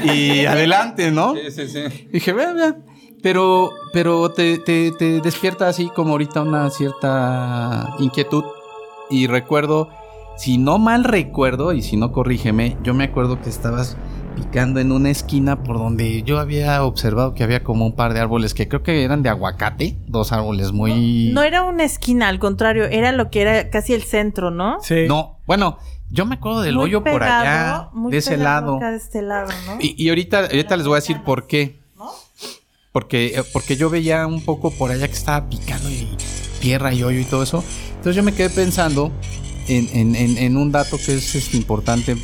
y 0.04 0.46
adelante, 0.46 1.12
¿no? 1.12 1.36
Sí, 1.36 1.52
sí, 1.52 1.68
sí. 1.68 2.08
Dije, 2.12 2.34
vea, 2.34 2.54
vea. 2.54 2.78
Pero, 3.22 3.72
pero 3.94 4.32
te, 4.32 4.58
te, 4.58 4.92
te 4.98 5.20
despierta 5.20 5.68
así 5.68 5.90
como 5.94 6.12
ahorita 6.12 6.42
una 6.42 6.70
cierta 6.70 7.94
inquietud. 8.00 8.44
Y 9.10 9.28
recuerdo, 9.28 9.90
si 10.38 10.58
no 10.58 10.80
mal 10.80 11.04
recuerdo, 11.04 11.74
y 11.74 11.82
si 11.82 11.98
no 11.98 12.14
corrígeme, 12.14 12.78
yo 12.84 12.94
me 12.94 13.04
acuerdo 13.04 13.42
que 13.42 13.50
estabas 13.50 13.98
picando 14.36 14.80
en 14.80 14.91
una 14.91 15.10
esquina 15.10 15.63
por 15.63 15.78
donde 15.78 16.24
yo 16.24 16.39
había 16.39 16.84
observado 16.84 17.34
que 17.34 17.44
había 17.44 17.63
como 17.63 17.86
un 17.86 17.96
par 17.96 18.13
de 18.13 18.20
árboles 18.20 18.54
que 18.54 18.67
creo 18.67 18.84
que 18.84 19.04
eran 19.04 19.24
de 19.24 19.30
aguacate. 19.30 19.98
Dos 20.08 20.32
árboles 20.32 20.72
muy... 20.72 21.32
No 21.34 21.44
era 21.44 21.63
una 21.63 21.84
esquina, 21.84 22.28
al 22.30 22.39
contrario, 22.39 22.86
era 22.86 23.12
lo 23.12 23.30
que 23.30 23.41
era 23.41 23.70
casi 23.70 23.94
el 23.94 24.04
centro, 24.04 24.52
¿no? 24.52 24.78
Sí. 24.82 25.06
No, 25.08 25.38
bueno, 25.48 25.78
yo 26.10 26.26
me 26.26 26.36
acuerdo 26.36 26.62
del 26.62 26.76
Muy 26.76 26.86
hoyo 26.86 27.04
por 27.04 27.24
allá, 27.24 27.89
muy 27.94 28.12
de 28.12 28.17
ese 28.17 28.38
lado. 28.38 28.78
acá 28.78 28.91
de 28.91 28.98
este 28.98 29.22
lado, 29.22 29.50
¿no? 29.67 29.78
Y, 29.80 29.96
y 30.04 30.10
ahorita, 30.10 30.39
ahorita 30.46 30.78
les 30.78 30.86
voy 30.88 30.94
a 30.96 31.00
decir 31.00 31.22
por 31.24 31.48
qué. 31.48 31.80
Porque, 32.91 33.28
eh, 33.38 33.44
porque 33.54 33.78
yo 33.78 33.89
veía 33.89 34.28
un 34.28 34.44
poco 34.44 34.70
por 34.72 34.91
allá 34.91 35.08
que 35.08 35.13
estaba 35.13 35.48
picando 35.48 35.89
y 35.89 36.10
tierra 36.60 36.94
y 36.94 37.04
hoyo 37.04 37.20
y 37.20 37.24
todo 37.24 37.41
eso. 37.44 37.63
Entonces 37.91 38.15
yo 38.17 38.24
me 38.24 38.34
quedé 38.34 38.50
pensando 38.50 39.12
en, 39.70 39.88
en- 39.94 40.15
en- 40.17 40.38
en 40.38 40.58
un 40.58 40.74
dato 40.74 40.98
que 40.98 41.15
es 41.15 41.34
este, 41.36 41.56
importante 41.56 42.17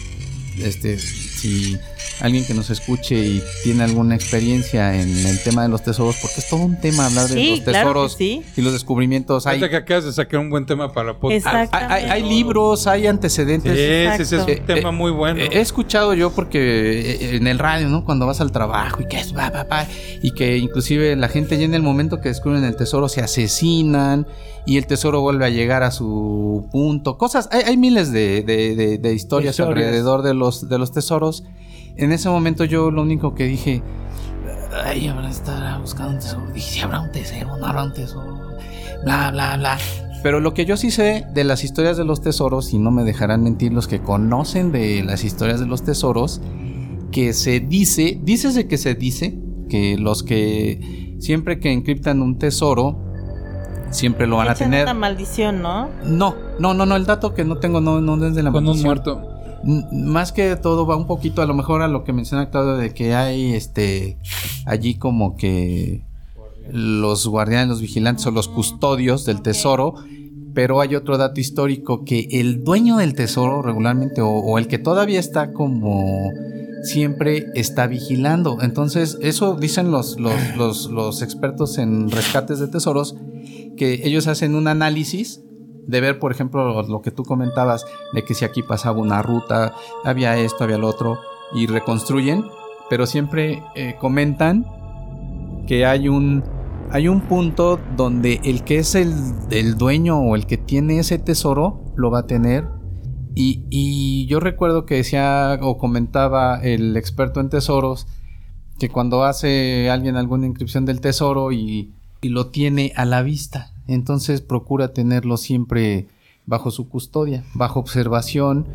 este, 0.58 0.98
si 1.38 1.78
alguien 2.19 2.45
que 2.45 2.54
nos 2.54 2.69
escuche 2.69 3.15
y 3.15 3.43
tiene 3.63 3.84
alguna 3.84 4.15
experiencia 4.15 5.00
en 5.00 5.26
el 5.26 5.41
tema 5.43 5.63
de 5.63 5.69
los 5.69 5.84
tesoros, 5.84 6.17
porque 6.21 6.39
es 6.39 6.50
todo 6.50 6.62
un 6.62 6.80
tema 6.80 7.06
hablar 7.06 7.28
de 7.30 7.36
Sí, 7.36 7.50
los 7.52 7.60
claro 7.62 7.78
tesoros 7.89 8.15
sí. 8.17 8.41
y 8.58 8.62
los 8.62 8.73
descubrimientos. 8.73 9.45
Hay, 9.47 9.60
que 9.60 9.76
acabas 9.76 10.06
de 10.06 10.13
sacar 10.13 10.39
un 10.39 10.50
buen 10.50 10.65
tema 10.65 10.91
para 10.93 11.13
podcast. 11.19 11.45
hay, 11.47 11.63
Exactamente. 11.65 11.93
hay- 12.12 12.21
hay 12.23 12.30
libros, 12.30 12.88
hay 12.88 13.02
Sí, 13.02 13.08
antecedentes. 13.08 13.71
ese 13.78 14.21
es 14.23 14.32
un 14.43 14.50
Exacto. 14.50 14.73
tema 14.73 14.89
Eh, 14.89 14.91
muy 14.93 15.12
bueno. 15.12 15.39
Eh, 15.39 15.50
He 15.52 15.62
escuchado 15.62 16.13
yo 16.13 16.32
porque 16.32 16.58
eh, 17.12 17.36
en 17.38 17.47
el 17.47 17.60
radio, 17.60 17.88
¿no? 17.89 18.04
Cuando 18.04 18.26
vas 18.26 18.41
al 18.41 18.52
trabajo 18.52 19.02
y 19.02 19.08
que 19.08 19.19
es 19.19 19.36
va, 19.36 19.50
va, 19.50 19.63
va, 19.63 19.88
y 20.21 20.32
que 20.32 20.58
inclusive 20.58 21.15
la 21.15 21.30
gente 21.30 21.58
ya 21.58 21.65
en 21.65 21.73
el 21.76 21.82
momento 21.84 22.19
que 22.19 22.30
descubren 22.30 22.63
el 22.63 22.76
tesoro 22.76 23.08
se 23.10 23.21
asesinan 23.21 24.26
y 24.67 24.77
el 24.77 24.86
tesoro 24.86 25.21
vuelve 25.21 25.45
a 25.45 25.49
llegar 25.49 25.82
a 25.82 25.91
su 25.91 26.67
punto. 26.71 27.17
Cosas, 27.17 27.49
hay, 27.51 27.62
hay 27.63 27.77
miles 27.77 28.12
de, 28.12 28.43
de- 28.43 28.75
de- 28.75 28.97
de 28.99 29.13
historias, 29.13 29.56
Historias. 29.60 29.86
alrededor 29.86 30.21
de 30.21 30.34
los, 30.34 30.67
de 30.69 30.77
los 30.77 30.91
tesoros. 30.91 31.43
En 31.95 32.12
ese 32.12 32.30
momento 32.30 32.63
yo 32.65 32.91
lo 32.91 33.01
único 33.01 33.34
que 33.34 33.45
dije, 33.45 33.82
ay, 34.86 35.08
habrá 35.08 35.30
estar 35.30 35.80
buscando 35.82 36.13
un 36.13 36.19
tesoro. 36.19 36.45
Dije, 36.53 36.69
si 36.71 36.80
habrá 36.82 36.99
un 37.01 37.12
tesoro, 37.12 37.58
no 37.58 37.65
habrá 37.65 37.84
un 37.84 37.93
tesoro, 37.93 38.38
bla, 39.03 39.32
bla, 39.32 39.58
bla. 39.58 39.77
Pero 40.23 40.39
lo 40.39 40.53
que 40.53 40.65
yo 40.65 40.77
sí 40.77 40.91
sé 40.91 41.25
de 41.34 41.43
las 41.43 41.63
historias 41.63 41.95
de 41.95 42.03
los 42.03 42.21
tesoros, 42.21 42.73
y 42.73 42.80
no 42.80 42.91
me 42.91 43.03
dejarán 43.03 43.43
mentir 43.43 43.71
los 43.71 43.88
que 43.88 44.01
conocen 44.01 44.71
de 44.71 45.03
las 45.03 45.23
historias 45.23 45.60
de 45.60 45.67
los 45.67 45.84
tesoros, 45.84 46.41
que 47.12 47.34
se 47.34 47.60
dice, 47.62 48.19
dícese 48.21 48.67
que 48.67 48.77
se 48.77 48.95
dice, 48.95 49.39
que 49.69 49.97
los 49.97 50.23
que 50.23 51.15
siempre 51.19 51.60
que 51.60 51.71
encriptan 51.71 52.21
un 52.21 52.38
tesoro, 52.38 53.07
siempre 53.91 54.28
lo 54.28 54.38
van 54.38 54.50
a 54.50 54.56
tener. 54.56 54.84
una 54.84 54.93
maldición, 54.93 55.62
¿no? 55.62 55.89
No, 56.04 56.36
no, 56.60 56.73
no, 56.73 56.86
no, 56.86 56.95
el 56.95 57.06
dato 57.06 57.34
que 57.34 57.43
no 57.43 57.58
tengo 57.58 57.82
no, 57.82 58.02
no 58.02 58.26
es 58.26 58.36
de 58.36 58.43
la 58.43 58.52
Con 58.52 58.63
un 58.63 58.67
maldición. 58.82 58.86
muerto. 58.88 59.30
N- 59.63 59.86
Más 59.91 60.32
que 60.32 60.56
todo 60.56 60.86
va 60.86 60.95
un 60.95 61.08
poquito 61.08 61.41
a 61.41 61.45
lo 61.45 61.54
mejor 61.54 61.82
a 61.82 61.88
lo 61.88 62.04
que 62.04 62.13
menciona 62.13 62.50
Claudio 62.50 62.76
de 62.76 62.93
que 62.93 63.15
hay 63.15 63.54
este 63.54 64.17
allí 64.65 64.95
como 64.95 65.36
que 65.36 66.04
los 66.71 67.28
guardianes, 67.28 67.69
los 67.69 67.82
vigilantes 67.82 68.26
o 68.28 68.32
los 68.32 68.47
custodios 68.47 69.26
del 69.26 69.41
tesoro, 69.41 69.95
pero 70.54 70.82
hay 70.82 70.95
otro 70.95 71.17
dato 71.17 71.39
histórico 71.39 72.04
que 72.04 72.28
el 72.32 72.63
dueño 72.63 72.97
del 72.97 73.13
tesoro 73.15 73.62
regularmente 73.62 74.21
o, 74.21 74.30
o 74.30 74.58
el 74.58 74.67
que 74.67 74.78
todavía 74.78 75.19
está 75.19 75.54
como 75.54 76.30
siempre 76.84 77.47
está 77.56 77.88
vigilando. 77.88 78.58
Entonces 78.62 79.17
eso 79.21 79.56
dicen 79.56 79.91
los, 79.91 80.19
los, 80.19 80.34
los, 80.58 80.89
los 80.91 81.21
expertos 81.21 81.78
en 81.78 82.12
rescates 82.12 82.60
de 82.60 82.67
tesoros 82.67 83.15
que 83.78 84.02
ellos 84.04 84.28
hacen 84.28 84.56
un 84.56 84.68
análisis 84.68 85.42
de 85.88 86.02
ver, 86.02 86.20
por 86.20 86.32
ejemplo, 86.32 86.84
lo, 86.84 87.02
que 87.02 87.12
tú 87.12 87.24
comentabas, 87.24 87.86
de 88.13 88.24
que 88.24 88.34
si 88.34 88.44
aquí 88.44 88.62
pasaba 88.62 89.00
una 89.00 89.22
ruta, 89.22 89.74
había 90.04 90.38
esto, 90.38 90.66
había 90.66 90.78
lo 90.78 90.88
otro, 90.88 91.18
y 91.54 91.66
reconstruyen, 91.66 92.44
pero 92.90 93.06
siempre 93.06 93.63
eh, 93.76 93.96
comentan 93.98 94.66
que 95.66 95.86
hay 95.86 96.10
un, 96.10 96.44
hay 96.92 97.08
un 97.08 97.22
punto 97.22 97.80
donde 97.96 98.42
el 98.44 98.63
que 98.63 98.80
es 98.80 98.96
el, 98.96 99.13
el 99.50 99.78
dueño 99.78 100.20
o 100.20 100.36
el 100.36 100.46
que 100.46 100.58
tiene 100.58 101.00
ese 101.00 101.20
tesoro 101.20 101.86
lo 101.96 102.12
va 102.12 102.20
a 102.20 102.28
tener. 102.28 102.68
Y, 103.34 103.66
y 103.70 104.26
yo 104.28 104.40
recuerdo 104.40 104.86
que 104.86 104.96
decía 104.96 105.58
o 105.62 105.78
comentaba 105.78 106.60
el 106.62 106.98
experto 106.98 107.40
en 107.40 107.50
tesoros 107.50 108.08
que 108.80 108.90
cuando 108.90 109.24
hace 109.24 109.90
alguien 109.90 110.18
alguna 110.18 110.48
inscripción 110.48 110.86
del 110.86 111.02
tesoro 111.02 111.52
y, 111.52 111.97
y 112.21 112.30
lo 112.30 112.47
tiene 112.47 112.93
a 112.95 113.06
la 113.06 113.21
vista, 113.21 113.73
entonces 113.88 114.41
procura 114.41 114.93
tenerlo 114.93 115.38
siempre 115.38 116.08
bajo 116.45 116.71
su 116.71 116.89
custodia, 116.89 117.43
bajo 117.53 117.80
observación, 117.80 118.67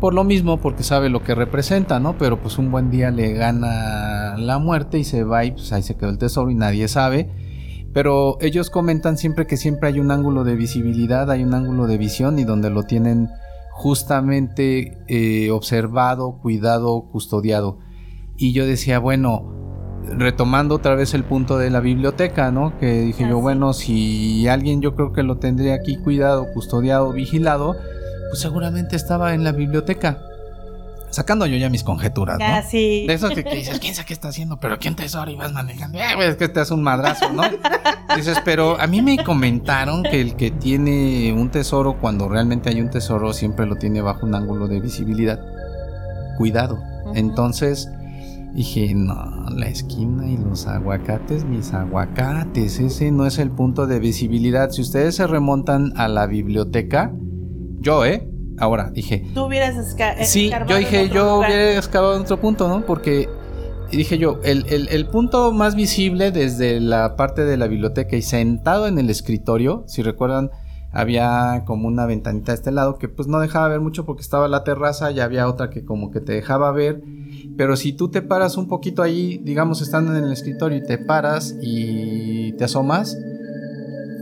por 0.00 0.12
lo 0.12 0.24
mismo, 0.24 0.60
porque 0.60 0.82
sabe 0.82 1.08
lo 1.08 1.22
que 1.22 1.34
representa, 1.34 1.98
¿no? 2.00 2.18
Pero 2.18 2.40
pues 2.40 2.58
un 2.58 2.70
buen 2.70 2.90
día 2.90 3.10
le 3.10 3.32
gana 3.32 4.36
la 4.36 4.58
muerte 4.58 4.98
y 4.98 5.04
se 5.04 5.24
va 5.24 5.44
y 5.44 5.52
pues 5.52 5.72
ahí 5.72 5.82
se 5.82 5.96
quedó 5.96 6.10
el 6.10 6.18
tesoro 6.18 6.50
y 6.50 6.54
nadie 6.54 6.86
sabe. 6.88 7.30
Pero 7.94 8.36
ellos 8.42 8.68
comentan 8.68 9.16
siempre 9.16 9.46
que 9.46 9.56
siempre 9.56 9.88
hay 9.88 10.00
un 10.00 10.10
ángulo 10.10 10.44
de 10.44 10.54
visibilidad, 10.54 11.30
hay 11.30 11.42
un 11.42 11.54
ángulo 11.54 11.86
de 11.86 11.96
visión 11.96 12.38
y 12.38 12.44
donde 12.44 12.68
lo 12.68 12.82
tienen 12.82 13.30
justamente 13.70 14.98
eh, 15.08 15.50
observado, 15.50 16.38
cuidado, 16.42 17.08
custodiado. 17.10 17.78
Y 18.36 18.52
yo 18.52 18.66
decía, 18.66 18.98
bueno, 18.98 19.65
retomando 20.12 20.74
otra 20.76 20.94
vez 20.94 21.14
el 21.14 21.24
punto 21.24 21.58
de 21.58 21.70
la 21.70 21.80
biblioteca, 21.80 22.50
¿no? 22.50 22.78
Que 22.78 23.00
dije 23.00 23.24
Ah, 23.24 23.30
yo, 23.30 23.40
bueno, 23.40 23.72
si 23.72 24.46
alguien 24.48 24.80
yo 24.80 24.94
creo 24.94 25.12
que 25.12 25.22
lo 25.22 25.38
tendría 25.38 25.74
aquí 25.74 25.96
cuidado, 25.96 26.46
custodiado, 26.52 27.12
vigilado, 27.12 27.76
pues 28.28 28.40
seguramente 28.40 28.96
estaba 28.96 29.34
en 29.34 29.44
la 29.44 29.52
biblioteca. 29.52 30.18
Sacando 31.10 31.46
yo 31.46 31.56
ya 31.56 31.70
mis 31.70 31.82
conjeturas, 31.82 32.38
¿no? 32.38 32.44
Ah, 32.44 32.62
sí. 32.62 33.06
De 33.06 33.14
esos 33.14 33.30
que, 33.30 33.42
que 33.42 33.54
dices, 33.54 33.78
quién 33.78 33.94
sabe 33.94 34.06
qué 34.06 34.12
está 34.12 34.28
haciendo, 34.28 34.58
pero 34.58 34.78
quién 34.78 34.96
tesoro 34.96 35.30
y 35.30 35.36
vas 35.36 35.52
manejando. 35.52 35.98
Eh, 35.98 36.14
güey, 36.14 36.28
es 36.28 36.36
que 36.36 36.48
te 36.48 36.60
hace 36.60 36.74
un 36.74 36.82
madrazo, 36.82 37.32
¿no? 37.32 37.42
Dices, 38.16 38.40
pero 38.44 38.78
a 38.80 38.86
mí 38.86 39.02
me 39.02 39.22
comentaron 39.22 40.02
que 40.02 40.20
el 40.20 40.36
que 40.36 40.50
tiene 40.50 41.32
un 41.32 41.50
tesoro, 41.50 41.98
cuando 42.00 42.28
realmente 42.28 42.70
hay 42.70 42.80
un 42.80 42.90
tesoro, 42.90 43.32
siempre 43.32 43.66
lo 43.66 43.76
tiene 43.76 44.00
bajo 44.00 44.26
un 44.26 44.34
ángulo 44.34 44.68
de 44.68 44.80
visibilidad. 44.80 45.40
Cuidado. 46.36 46.82
Entonces 47.14 47.88
dije, 48.54 48.94
no, 48.94 49.14
la 49.50 49.66
esquina 49.68 50.28
y 50.30 50.36
los 50.38 50.66
aguacates, 50.66 51.44
mis 51.44 51.72
aguacates, 51.74 52.78
ese 52.80 53.10
no 53.10 53.26
es 53.26 53.38
el 53.38 53.50
punto 53.50 53.86
de 53.86 53.98
visibilidad. 54.00 54.70
Si 54.70 54.80
ustedes 54.82 55.16
se 55.16 55.26
remontan 55.26 55.92
a 55.96 56.08
la 56.08 56.26
biblioteca, 56.26 57.12
yo, 57.80 58.04
¿eh? 58.04 58.28
Ahora, 58.58 58.90
dije, 58.90 59.26
Tú 59.34 59.44
hubieras 59.44 59.76
esca- 59.76 60.22
Sí, 60.24 60.46
escarbado 60.46 60.70
yo 60.70 60.78
dije, 60.78 61.02
otro 61.04 61.14
yo 61.14 61.34
lugar. 61.36 61.50
hubiera 61.50 61.76
excavado 61.76 62.16
en 62.16 62.22
otro 62.22 62.40
punto, 62.40 62.68
¿no? 62.68 62.86
Porque 62.86 63.28
dije 63.92 64.16
yo, 64.18 64.40
el, 64.44 64.64
el- 64.70 64.88
el 64.88 65.06
punto 65.08 65.52
más 65.52 65.74
visible 65.74 66.30
desde 66.30 66.80
la 66.80 67.16
parte 67.16 67.44
de 67.44 67.56
la 67.58 67.66
biblioteca 67.66 68.16
y 68.16 68.22
sentado 68.22 68.86
en 68.88 68.98
el 68.98 69.10
escritorio, 69.10 69.84
si 69.86 70.02
recuerdan, 70.02 70.50
había 70.90 71.64
como 71.66 71.86
una 71.88 72.06
ventanita 72.06 72.52
de 72.52 72.56
este 72.56 72.72
lado 72.72 72.96
que 72.96 73.08
pues 73.10 73.28
no 73.28 73.38
dejaba 73.40 73.68
ver 73.68 73.80
mucho 73.80 74.06
porque 74.06 74.22
estaba 74.22 74.48
la 74.48 74.64
terraza 74.64 75.10
y 75.10 75.20
había 75.20 75.46
otra 75.46 75.68
que 75.68 75.84
como 75.84 76.10
que 76.10 76.20
te 76.20 76.32
dejaba 76.32 76.72
ver. 76.72 77.02
Pero 77.56 77.76
si 77.76 77.92
tú 77.92 78.10
te 78.10 78.20
paras 78.22 78.56
un 78.56 78.68
poquito 78.68 79.02
ahí, 79.02 79.38
digamos, 79.42 79.80
estando 79.80 80.14
en 80.16 80.24
el 80.24 80.32
escritorio 80.32 80.78
y 80.78 80.82
te 80.84 80.98
paras 80.98 81.56
y 81.62 82.52
te 82.52 82.64
asomas, 82.64 83.16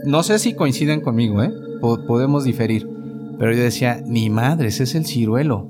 no 0.05 0.23
sé 0.23 0.39
si 0.39 0.55
coinciden 0.55 1.01
conmigo, 1.01 1.43
¿eh? 1.43 1.51
Po- 1.81 2.05
podemos 2.07 2.45
diferir. 2.45 2.89
Pero 3.39 3.53
yo 3.53 3.63
decía, 3.63 4.01
ni 4.07 4.31
madres, 4.31 4.81
es 4.81 4.95
el 4.95 5.05
ciruelo. 5.07 5.69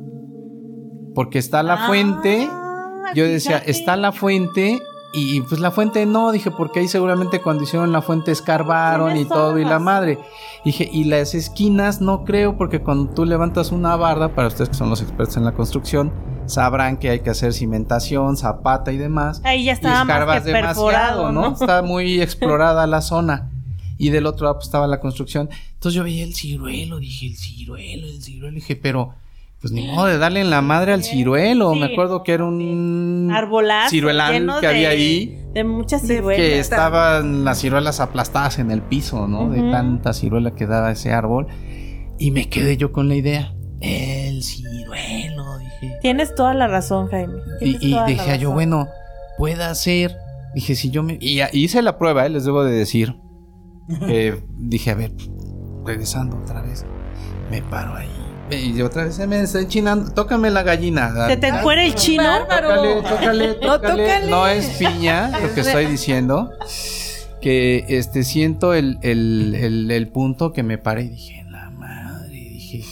Porque 1.14 1.38
está 1.38 1.62
la 1.62 1.84
Ah, 1.84 1.86
fuente. 1.86 2.48
Yo 3.14 3.24
decía, 3.24 3.52
fíjate. 3.60 3.70
está 3.70 3.96
la 3.96 4.12
fuente. 4.12 4.80
Y 5.16 5.42
pues 5.42 5.60
la 5.60 5.70
fuente 5.70 6.04
no, 6.06 6.32
dije, 6.32 6.50
porque 6.50 6.80
ahí 6.80 6.88
seguramente 6.88 7.40
cuando 7.40 7.62
hicieron 7.62 7.92
la 7.92 8.02
fuente 8.02 8.32
escarbaron 8.32 9.16
y 9.16 9.24
todo 9.24 9.60
y 9.60 9.64
la 9.64 9.78
madre. 9.78 10.18
Dije, 10.64 10.88
y 10.92 11.04
las 11.04 11.36
esquinas 11.36 12.00
no 12.00 12.24
creo, 12.24 12.56
porque 12.56 12.80
cuando 12.80 13.12
tú 13.12 13.24
levantas 13.24 13.70
una 13.70 13.94
barda, 13.94 14.34
para 14.34 14.48
ustedes 14.48 14.70
que 14.70 14.74
son 14.74 14.90
los 14.90 15.02
expertos 15.02 15.36
en 15.36 15.44
la 15.44 15.52
construcción, 15.52 16.12
sabrán 16.46 16.96
que 16.96 17.10
hay 17.10 17.20
que 17.20 17.30
hacer 17.30 17.52
cimentación, 17.52 18.36
zapata 18.36 18.90
y 18.90 18.96
demás. 18.96 19.40
Ahí 19.44 19.64
ya 19.64 19.72
Y 19.72 19.74
estaba 19.74 20.04
más 20.04 20.42
que 20.42 20.50
perforado, 20.50 21.30
¿no? 21.30 21.52
Está 21.52 21.82
muy 21.84 22.20
explorada 22.20 22.84
la 22.88 23.00
zona. 23.00 23.50
Y 23.96 24.10
del 24.10 24.26
otro 24.26 24.46
lado 24.46 24.56
pues, 24.56 24.66
estaba 24.66 24.88
la 24.88 24.98
construcción. 24.98 25.48
Entonces 25.74 25.94
yo 25.94 26.02
veía 26.02 26.24
el 26.24 26.34
ciruelo, 26.34 26.98
dije, 26.98 27.28
el 27.28 27.36
ciruelo, 27.36 28.08
el 28.08 28.20
ciruelo. 28.20 28.54
Dije, 28.54 28.74
pero 28.74 29.14
pues 29.64 29.72
ni 29.72 29.86
modo 29.86 30.04
de 30.08 30.18
darle 30.18 30.42
en 30.42 30.50
la 30.50 30.60
madre 30.60 30.92
al 30.92 31.02
ciruelo. 31.02 31.72
Sí, 31.72 31.80
Me 31.80 31.86
acuerdo 31.86 32.22
que 32.22 32.32
era 32.32 32.44
un 32.44 33.30
Arbolazo. 33.34 33.88
ciruelán 33.88 34.46
que 34.60 34.66
de- 34.66 34.66
había 34.66 34.90
ahí. 34.90 35.38
De 35.54 35.64
muchas 35.64 36.02
ciruelas. 36.02 36.36
Que 36.36 36.58
estaban 36.58 37.46
las 37.46 37.60
ciruelas 37.60 37.98
aplastadas 38.00 38.58
en 38.58 38.70
el 38.70 38.82
piso, 38.82 39.26
¿no? 39.26 39.48
De 39.48 39.62
tanta 39.70 40.12
ciruela 40.12 40.50
que 40.50 40.66
daba 40.66 40.90
ese 40.92 41.12
árbol. 41.12 41.46
Y 42.18 42.30
me 42.30 42.50
quedé 42.50 42.76
yo 42.76 42.92
con 42.92 43.08
la 43.08 43.14
idea. 43.14 43.54
El 43.80 44.42
ciruelo, 44.42 45.56
dije. 45.58 45.94
Tienes 46.02 46.34
toda 46.34 46.52
la 46.52 46.66
razón, 46.68 47.08
Jaime. 47.08 47.38
Y, 47.62 47.78
Tienes 47.78 48.08
y 48.10 48.12
dije 48.12 48.38
yo, 48.38 48.52
bueno, 48.52 48.86
puede 49.38 49.74
ser. 49.76 50.14
Dije, 50.54 50.74
si 50.74 50.90
yo 50.90 51.02
me. 51.02 51.16
Y 51.22 51.40
hice 51.54 51.80
la 51.80 51.96
prueba, 51.96 52.26
¿eh? 52.26 52.28
les 52.28 52.44
debo 52.44 52.64
de 52.64 52.72
decir. 52.72 53.16
Que 54.06 54.42
dije, 54.58 54.90
a 54.90 54.94
ver, 54.94 55.12
regresando 55.86 56.36
otra 56.36 56.60
vez. 56.60 56.84
Me 57.50 57.62
paro 57.62 57.94
ahí. 57.94 58.10
Y 58.50 58.80
otra 58.82 59.04
vez 59.04 59.14
se 59.16 59.26
me 59.26 59.40
está 59.40 59.60
enchinando. 59.60 60.12
Tócame 60.12 60.50
la 60.50 60.62
gallina. 60.62 61.26
¿Se 61.28 61.36
te 61.36 61.48
encuera 61.48 61.84
el 61.84 61.94
chino? 61.94 62.22
Tócale, 62.40 63.02
tócale, 63.02 63.46
No, 63.48 63.54
tócale. 63.72 64.04
tócale. 64.04 64.30
No 64.30 64.46
es 64.46 64.66
piña 64.78 65.30
lo 65.40 65.52
que 65.54 65.60
estoy 65.60 65.86
diciendo. 65.86 66.50
Que 67.40 67.84
este 67.88 68.22
siento 68.22 68.72
el, 68.74 68.98
el, 69.02 69.54
el, 69.54 69.90
el 69.90 70.08
punto 70.08 70.52
que 70.52 70.62
me 70.62 70.78
paré 70.78 71.02
y 71.04 71.08
dije, 71.10 71.44
la 71.50 71.68
madre, 71.70 72.30
dije, 72.30 72.82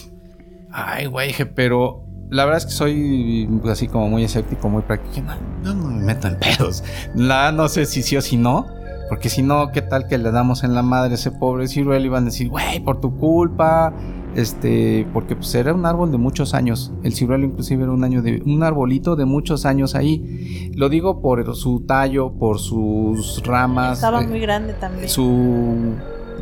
ay, 0.70 1.06
güey, 1.06 1.28
dije, 1.28 1.46
pero 1.46 2.04
la 2.28 2.44
verdad 2.44 2.58
es 2.58 2.66
que 2.66 2.72
soy 2.72 3.48
así 3.70 3.88
como 3.88 4.08
muy 4.10 4.24
escéptico, 4.24 4.68
muy 4.68 4.82
práctico. 4.82 5.14
Dije, 5.14 5.26
No, 5.62 5.74
no 5.74 5.88
me 5.88 6.02
meto 6.04 6.28
en 6.28 6.38
pedos. 6.38 6.84
La, 7.14 7.50
no 7.52 7.68
sé 7.68 7.86
si 7.86 8.02
sí 8.02 8.16
o 8.16 8.20
si 8.22 8.36
no. 8.36 8.66
Porque 9.08 9.28
si 9.28 9.42
no, 9.42 9.72
¿qué 9.72 9.82
tal 9.82 10.06
que 10.06 10.16
le 10.16 10.30
damos 10.30 10.64
en 10.64 10.74
la 10.74 10.82
madre 10.82 11.12
a 11.12 11.14
ese 11.16 11.30
pobre 11.30 11.68
ciruelo? 11.68 12.04
Iban 12.04 12.22
a 12.24 12.26
decir, 12.26 12.48
güey, 12.48 12.80
por 12.80 12.98
tu 13.00 13.16
culpa, 13.18 13.92
este, 14.36 15.06
porque 15.12 15.36
pues 15.36 15.54
era 15.54 15.74
un 15.74 15.84
árbol 15.86 16.10
de 16.10 16.18
muchos 16.18 16.54
años. 16.54 16.92
El 17.02 17.12
ciruelo 17.12 17.44
inclusive 17.46 17.82
era 17.84 17.92
un 17.92 18.04
año 18.04 18.22
de 18.22 18.42
un 18.44 18.62
arbolito 18.62 19.16
de 19.16 19.24
muchos 19.24 19.66
años 19.66 19.94
ahí. 19.94 20.70
Lo 20.74 20.88
digo 20.88 21.20
por 21.20 21.54
su 21.56 21.84
tallo, 21.86 22.32
por 22.32 22.58
sus 22.58 23.42
ramas, 23.44 23.98
Estaba 23.98 24.22
eh, 24.22 24.26
muy 24.26 24.40
grande 24.40 24.72
también. 24.74 25.08
su 25.08 25.94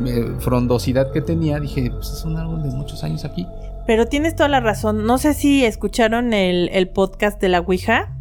eh, 0.07 0.35
frondosidad 0.38 1.12
que 1.12 1.20
tenía. 1.20 1.59
Dije, 1.61 1.90
pues 1.90 2.11
es 2.11 2.24
un 2.24 2.37
árbol 2.37 2.62
de 2.62 2.70
muchos 2.70 3.03
años 3.05 3.24
aquí. 3.24 3.46
Pero 3.87 4.07
tienes 4.07 4.37
toda 4.37 4.48
la 4.48 4.61
razón. 4.61 5.05
No 5.05 5.18
sé 5.18 5.35
si 5.35 5.64
escucharon 5.64 6.33
el, 6.33 6.68
el 6.72 6.88
podcast 6.90 7.40
de 7.40 7.48
la 7.48 7.61
Ouija. 7.61 8.14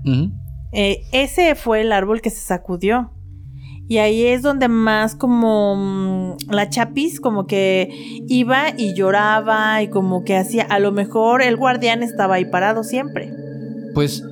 Eh, 0.71 1.01
ese 1.11 1.55
fue 1.55 1.81
el 1.81 1.91
árbol 1.91 2.21
que 2.21 2.29
se 2.29 2.39
sacudió. 2.41 3.11
Y 3.89 3.97
ahí 3.97 4.23
es 4.27 4.43
donde 4.43 4.67
más 4.69 5.15
como 5.15 5.75
mm, 5.75 6.51
la 6.51 6.69
chapis 6.69 7.19
como 7.19 7.47
que 7.47 7.89
iba 8.27 8.65
y 8.77 8.93
lloraba 8.93 9.81
y 9.81 9.89
como 9.89 10.23
que 10.23 10.37
hacía, 10.37 10.63
a 10.63 10.77
lo 10.79 10.91
mejor 10.91 11.41
el 11.41 11.57
guardián 11.57 12.03
estaba 12.03 12.35
ahí 12.35 12.45
parado 12.45 12.83
siempre. 12.83 13.33
Pues 13.95 14.23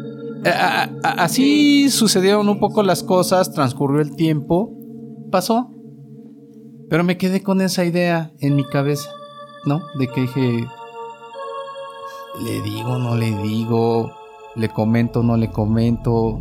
a- 0.46 0.84
así 1.18 1.90
sucedieron 1.90 2.48
un 2.48 2.60
poco 2.60 2.84
las 2.84 3.02
cosas, 3.04 3.52
transcurrió 3.52 4.00
el 4.02 4.16
tiempo, 4.16 4.72
pasó. 5.32 5.72
Pero 6.90 7.04
me 7.04 7.18
quedé 7.18 7.42
con 7.42 7.60
esa 7.60 7.84
idea 7.84 8.32
en 8.40 8.56
mi 8.56 8.64
cabeza, 8.64 9.10
¿no? 9.66 9.82
De 10.00 10.08
que 10.08 10.22
dije, 10.22 10.66
le 12.44 12.62
digo, 12.62 12.98
no 13.00 13.16
le 13.16 13.32
digo, 13.42 14.12
le 14.58 14.70
comento, 14.70 15.24
no 15.24 15.38
le 15.38 15.50
comento, 15.50 16.40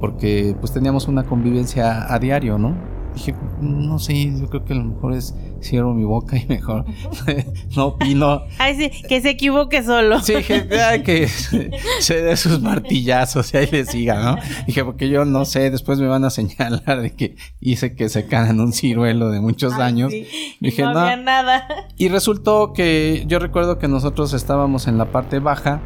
porque 0.00 0.56
pues 0.58 0.72
teníamos 0.72 1.06
una 1.06 1.24
convivencia 1.24 2.12
a 2.12 2.18
diario, 2.18 2.58
¿no? 2.58 2.74
Dije, 3.14 3.34
no 3.60 3.98
sé, 3.98 4.30
yo 4.38 4.48
creo 4.48 4.64
que 4.64 4.72
a 4.74 4.76
lo 4.76 4.84
mejor 4.84 5.12
es 5.14 5.34
cierro 5.60 5.92
mi 5.92 6.04
boca 6.04 6.36
y 6.36 6.46
mejor 6.46 6.84
no 7.76 7.86
opino. 7.86 8.42
Ay, 8.58 8.76
sí, 8.76 9.02
que 9.08 9.20
se 9.20 9.30
equivoque 9.30 9.82
solo. 9.82 10.20
Sí, 10.20 10.36
dije, 10.36 10.68
"Ay, 10.80 11.02
que 11.02 11.26
se 12.00 12.22
dé 12.22 12.36
sus 12.36 12.60
martillazos 12.60 13.52
y 13.52 13.56
ahí 13.56 13.68
le 13.72 13.84
siga, 13.86 14.22
¿no? 14.22 14.36
Dije, 14.66 14.84
porque 14.84 15.08
yo 15.08 15.24
no 15.24 15.44
sé, 15.44 15.70
después 15.70 15.98
me 15.98 16.06
van 16.06 16.24
a 16.24 16.30
señalar 16.30 17.00
de 17.02 17.10
que 17.14 17.34
hice 17.60 17.94
que 17.96 18.08
se 18.08 18.26
caen 18.26 18.60
un 18.60 18.72
ciruelo 18.72 19.30
de 19.30 19.40
muchos 19.40 19.72
Ay, 19.74 19.82
años. 19.82 20.12
sí. 20.12 20.26
Dije, 20.60 20.82
no 20.82 20.92
no. 20.92 21.00
había 21.00 21.16
nada. 21.16 21.66
Y 21.96 22.08
resultó 22.08 22.72
que 22.72 23.24
yo 23.26 23.38
recuerdo 23.40 23.78
que 23.78 23.88
nosotros 23.88 24.32
estábamos 24.34 24.86
en 24.86 24.96
la 24.98 25.06
parte 25.06 25.40
baja. 25.40 25.80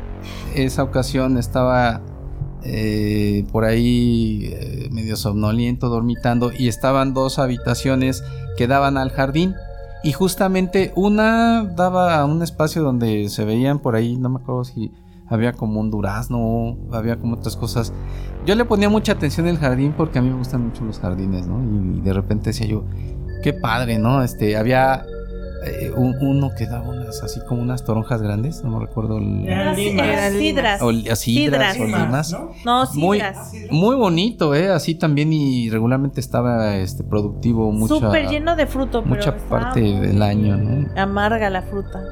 Esa 0.55 0.83
ocasión 0.83 1.39
estaba 1.39 2.03
eh, 2.65 3.45
por 3.51 3.65
ahí 3.65 4.51
eh, 4.53 4.89
medio 4.91 5.17
somnoliento, 5.17 5.89
dormitando, 5.89 6.53
y 6.57 6.69
estaban 6.69 7.15
dos 7.15 7.39
habitaciones 7.39 8.23
que 8.57 8.67
daban 8.67 8.97
al 8.97 9.11
jardín. 9.11 9.55
Y 10.05 10.13
justamente 10.13 10.93
una 10.97 11.65
daba 11.65 12.19
a 12.19 12.25
un 12.25 12.43
espacio 12.43 12.83
donde 12.83 13.29
se 13.29 13.45
veían 13.45 13.79
por 13.79 13.95
ahí, 13.95 14.17
no 14.17 14.29
me 14.29 14.41
acuerdo 14.41 14.65
si 14.65 14.91
había 15.29 15.53
como 15.53 15.81
un 15.81 15.91
durazno, 15.91 16.77
había 16.93 17.19
como 17.19 17.37
otras 17.37 17.57
cosas. 17.57 17.93
Yo 18.45 18.55
le 18.55 18.65
ponía 18.65 18.89
mucha 18.89 19.13
atención 19.13 19.47
al 19.47 19.59
jardín 19.59 19.95
porque 19.97 20.19
a 20.19 20.23
mí 20.23 20.29
me 20.29 20.37
gustan 20.37 20.67
mucho 20.67 20.85
los 20.85 20.99
jardines, 20.99 21.47
¿no? 21.47 21.63
Y 21.63 22.01
de 22.01 22.13
repente 22.13 22.51
decía 22.51 22.67
yo, 22.67 22.85
qué 23.43 23.53
padre, 23.53 23.99
¿no? 23.99 24.23
Este, 24.23 24.57
había 24.57 25.05
eh, 25.65 25.93
un- 25.95 26.17
uno 26.21 26.51
que 26.57 26.67
daba 26.67 26.89
unas, 26.89 27.23
así 27.23 27.41
como 27.47 27.63
unas 27.63 27.85
toronjas 27.85 28.21
grandes, 28.23 28.63
no 28.65 28.71
me 28.79 28.85
recuerdo. 28.87 29.19
el- 29.19 29.47
Eran 29.49 29.77
sidras. 29.77 30.83
o 30.83 30.93
sidras, 30.93 31.17
Sidras. 31.17 31.77
o 31.81 31.85
limas. 31.85 32.37
No, 32.65 32.85
Muy, 32.95 33.19
sidras. 33.19 33.53
muy 33.71 33.97
bonito, 33.97 34.55
¿eh? 34.55 34.71
Así 34.71 34.95
también 34.95 35.33
y 35.33 35.71
regularmente 35.71 36.21
estaba 36.21 36.77
este 36.77 37.05
productivo 37.05 37.71
mucha, 37.73 37.95
Súper 37.95 38.29
lleno 38.29 38.57
de 38.57 38.67
fruto, 38.67 39.03
mucha 39.03 39.37
parte 39.49 39.81
del 39.81 40.23
año, 40.23 40.57
¿no? 40.57 40.89
Amarga 41.01 41.49
la 41.51 41.63
fruta. 41.63 42.03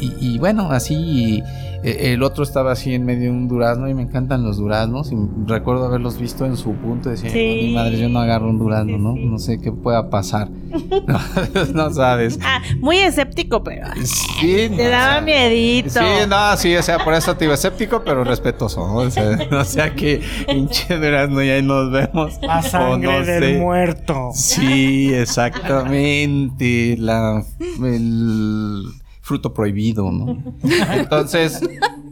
Y, 0.00 0.12
y 0.34 0.38
bueno, 0.38 0.70
así 0.70 1.42
el 1.82 2.22
otro 2.22 2.42
estaba 2.44 2.72
así 2.72 2.94
en 2.94 3.04
medio 3.04 3.24
de 3.24 3.30
un 3.30 3.48
durazno 3.48 3.88
y 3.88 3.94
me 3.94 4.02
encantan 4.02 4.42
los 4.44 4.56
duraznos 4.58 5.12
y 5.12 5.16
recuerdo 5.46 5.86
haberlos 5.86 6.18
visto 6.18 6.44
en 6.46 6.56
su 6.56 6.72
punto 6.74 7.08
y 7.08 7.12
decía, 7.12 7.30
Sí. 7.30 7.60
mi 7.68 7.74
madre, 7.74 7.98
yo 7.98 8.08
no 8.08 8.18
agarro 8.20 8.48
un 8.50 8.58
durazno, 8.58 8.96
Sí, 8.96 9.02
¿no? 9.02 9.14
sí. 9.14 9.24
No 9.26 9.38
sé 9.38 9.60
qué 9.60 9.72
pueda 9.72 10.10
pasar. 10.10 10.48
no, 11.06 11.20
no 11.74 11.90
sabes. 11.90 12.38
Ah, 12.42 12.60
muy 12.80 12.96
escéptico, 12.98 13.62
pero 13.62 13.86
Sí, 14.04 14.68
te 14.76 14.84
no, 14.84 14.90
daba 14.90 15.08
o 15.08 15.12
sea, 15.12 15.20
miedito. 15.22 15.90
Sí, 15.90 16.04
no, 16.28 16.56
sí, 16.56 16.76
o 16.76 16.82
sea, 16.82 16.98
por 17.04 17.14
eso 17.14 17.34
te 17.36 17.44
digo 17.44 17.54
escéptico, 17.54 18.02
pero 18.04 18.24
respetuoso, 18.24 18.86
¿no? 18.86 18.94
O 18.96 19.10
sea, 19.10 19.38
o 19.52 19.64
sea 19.64 19.94
que 19.94 20.20
hinche 20.48 20.96
durazno 20.98 21.42
y 21.42 21.50
ahí 21.50 21.62
nos 21.62 21.90
vemos. 21.90 22.34
La 22.42 22.62
sangre 22.62 23.20
no 23.20 23.24
del 23.26 23.42
sé. 23.42 23.58
muerto. 23.58 24.30
Sí, 24.34 25.12
exactamente. 25.14 26.96
La, 26.98 27.42
el 27.82 28.82
fruto 29.26 29.52
prohibido, 29.52 30.12
¿no? 30.12 30.38
Entonces, 30.94 31.60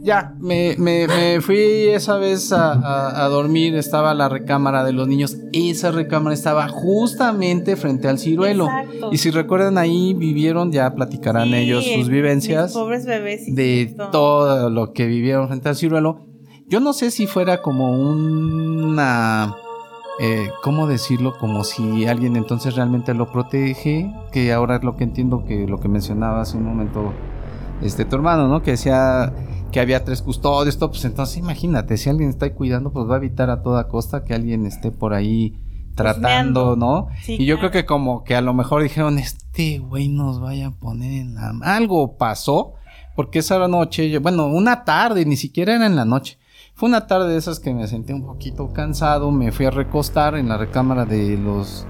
ya, 0.01 0.35
me, 0.37 0.75
me- 0.77 1.07
me 1.07 1.39
fui 1.39 1.57
esa 1.87 2.17
vez 2.17 2.51
a, 2.51 2.73
a- 2.73 3.23
a 3.23 3.29
dormir. 3.29 3.73
Estaba 3.75 4.13
la 4.13 4.27
recámara 4.27 4.83
de 4.83 4.91
los 4.91 5.07
niños. 5.07 5.37
Esa 5.53 5.91
recámara 5.91 6.33
estaba 6.33 6.67
justamente 6.67 7.77
frente 7.77 8.09
al 8.09 8.19
ciruelo. 8.19 8.65
Exacto. 8.65 9.09
Y 9.13 9.17
si 9.17 9.31
recuerdan 9.31 9.77
ahí, 9.77 10.13
vivieron, 10.13 10.73
ya 10.73 10.93
platicarán 10.93 11.47
Sí, 11.47 11.55
ellos 11.55 11.85
sus 11.85 12.09
vivencias 12.09 12.73
pobres 12.73 13.05
bebés. 13.05 13.43
de 13.55 13.95
todo 14.11 14.69
lo 14.69 14.91
que 14.91 15.05
vivieron 15.07 15.47
frente 15.47 15.69
al 15.69 15.75
ciruelo. 15.77 16.25
Yo 16.67 16.79
no 16.81 16.91
sé 16.93 17.11
si 17.11 17.27
fuera 17.27 17.61
como 17.61 17.91
una... 17.97 19.55
eh, 20.19 20.49
¿Cómo 20.61 20.87
decirlo? 20.87 21.37
Como 21.37 21.63
si 21.63 22.05
alguien 22.05 22.35
entonces 22.35 22.75
realmente 22.75 23.13
lo 23.13 23.31
protege, 23.31 24.13
que 24.31 24.53
ahora 24.53 24.77
es 24.77 24.83
lo 24.83 24.95
que 24.95 25.03
entiendo 25.03 25.45
que 25.45 25.67
lo 25.67 25.79
que 25.79 25.89
mencionaba 25.89 26.41
hace 26.41 26.57
un 26.57 26.63
momento 26.63 27.13
este 27.81 28.05
tu 28.05 28.15
hermano, 28.15 28.47
¿no? 28.47 28.61
Que 28.63 28.71
decía 28.71 29.33
que 29.71 29.79
había 29.81 30.05
tres 30.05 30.21
custodios, 30.21 30.77
todo, 30.77 30.91
pues 30.91 31.03
entonces 31.03 31.37
imagínate, 31.37 31.97
si 31.97 32.09
alguien 32.09 32.29
está 32.29 32.45
ahí 32.45 32.51
cuidando, 32.51 32.93
pues 32.93 33.09
va 33.09 33.15
a 33.15 33.17
evitar 33.17 33.49
a 33.49 33.61
toda 33.61 33.89
costa 33.89 34.23
que 34.23 34.33
alguien 34.33 34.65
esté 34.65 34.91
por 34.91 35.13
ahí 35.13 35.57
tratando. 35.95 36.75
¿no? 36.75 37.07
Sí, 37.21 37.35
y 37.39 37.45
yo 37.45 37.55
claro. 37.55 37.71
creo 37.71 37.81
que 37.83 37.85
como 37.85 38.23
que 38.23 38.35
a 38.35 38.41
lo 38.41 38.53
mejor 38.53 38.83
dijeron, 38.83 39.17
este 39.17 39.79
güey 39.79 40.07
nos 40.07 40.39
vaya 40.39 40.67
a 40.67 40.71
poner 40.71 41.11
en 41.11 41.35
la... 41.35 41.53
Algo 41.63 42.17
pasó, 42.17 42.75
porque 43.15 43.39
esa 43.39 43.67
noche, 43.67 44.17
bueno, 44.19 44.47
una 44.47 44.85
tarde, 44.85 45.25
ni 45.25 45.35
siquiera 45.35 45.75
era 45.75 45.85
en 45.85 45.95
la 45.95 46.05
noche. 46.05 46.37
Fue 46.75 46.89
una 46.89 47.07
tarde 47.07 47.31
de 47.31 47.37
esas 47.37 47.61
que 47.61 47.73
me 47.73 47.87
sentí 47.87 48.11
un 48.11 48.25
poquito 48.25 48.73
cansado, 48.73 49.31
me 49.31 49.53
fui 49.53 49.65
a 49.65 49.71
recostar 49.71 50.35
en 50.35 50.49
la 50.49 50.57
recámara 50.57 51.05
de 51.05 51.37
los... 51.37 51.87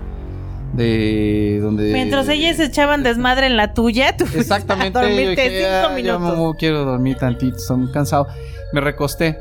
de 0.74 1.60
donde... 1.60 1.92
Mientras 1.92 2.30
ellas 2.30 2.60
echaban 2.60 3.02
desmadre 3.02 3.48
en 3.48 3.58
la 3.58 3.74
tuya, 3.74 4.16
tú 4.16 4.26
Exactamente, 4.36 5.00
yo 5.02 5.30
dije, 5.32 5.66
cinco 5.66 5.96
"Ah, 5.96 6.00
yo 6.00 6.54
quiero 6.60 6.86
dormir 6.86 7.18
tantito, 7.18 7.58
estoy 7.58 7.78
muy 7.78 7.92
cansado. 7.92 8.28
Me 8.74 8.82
recosté. 8.82 9.40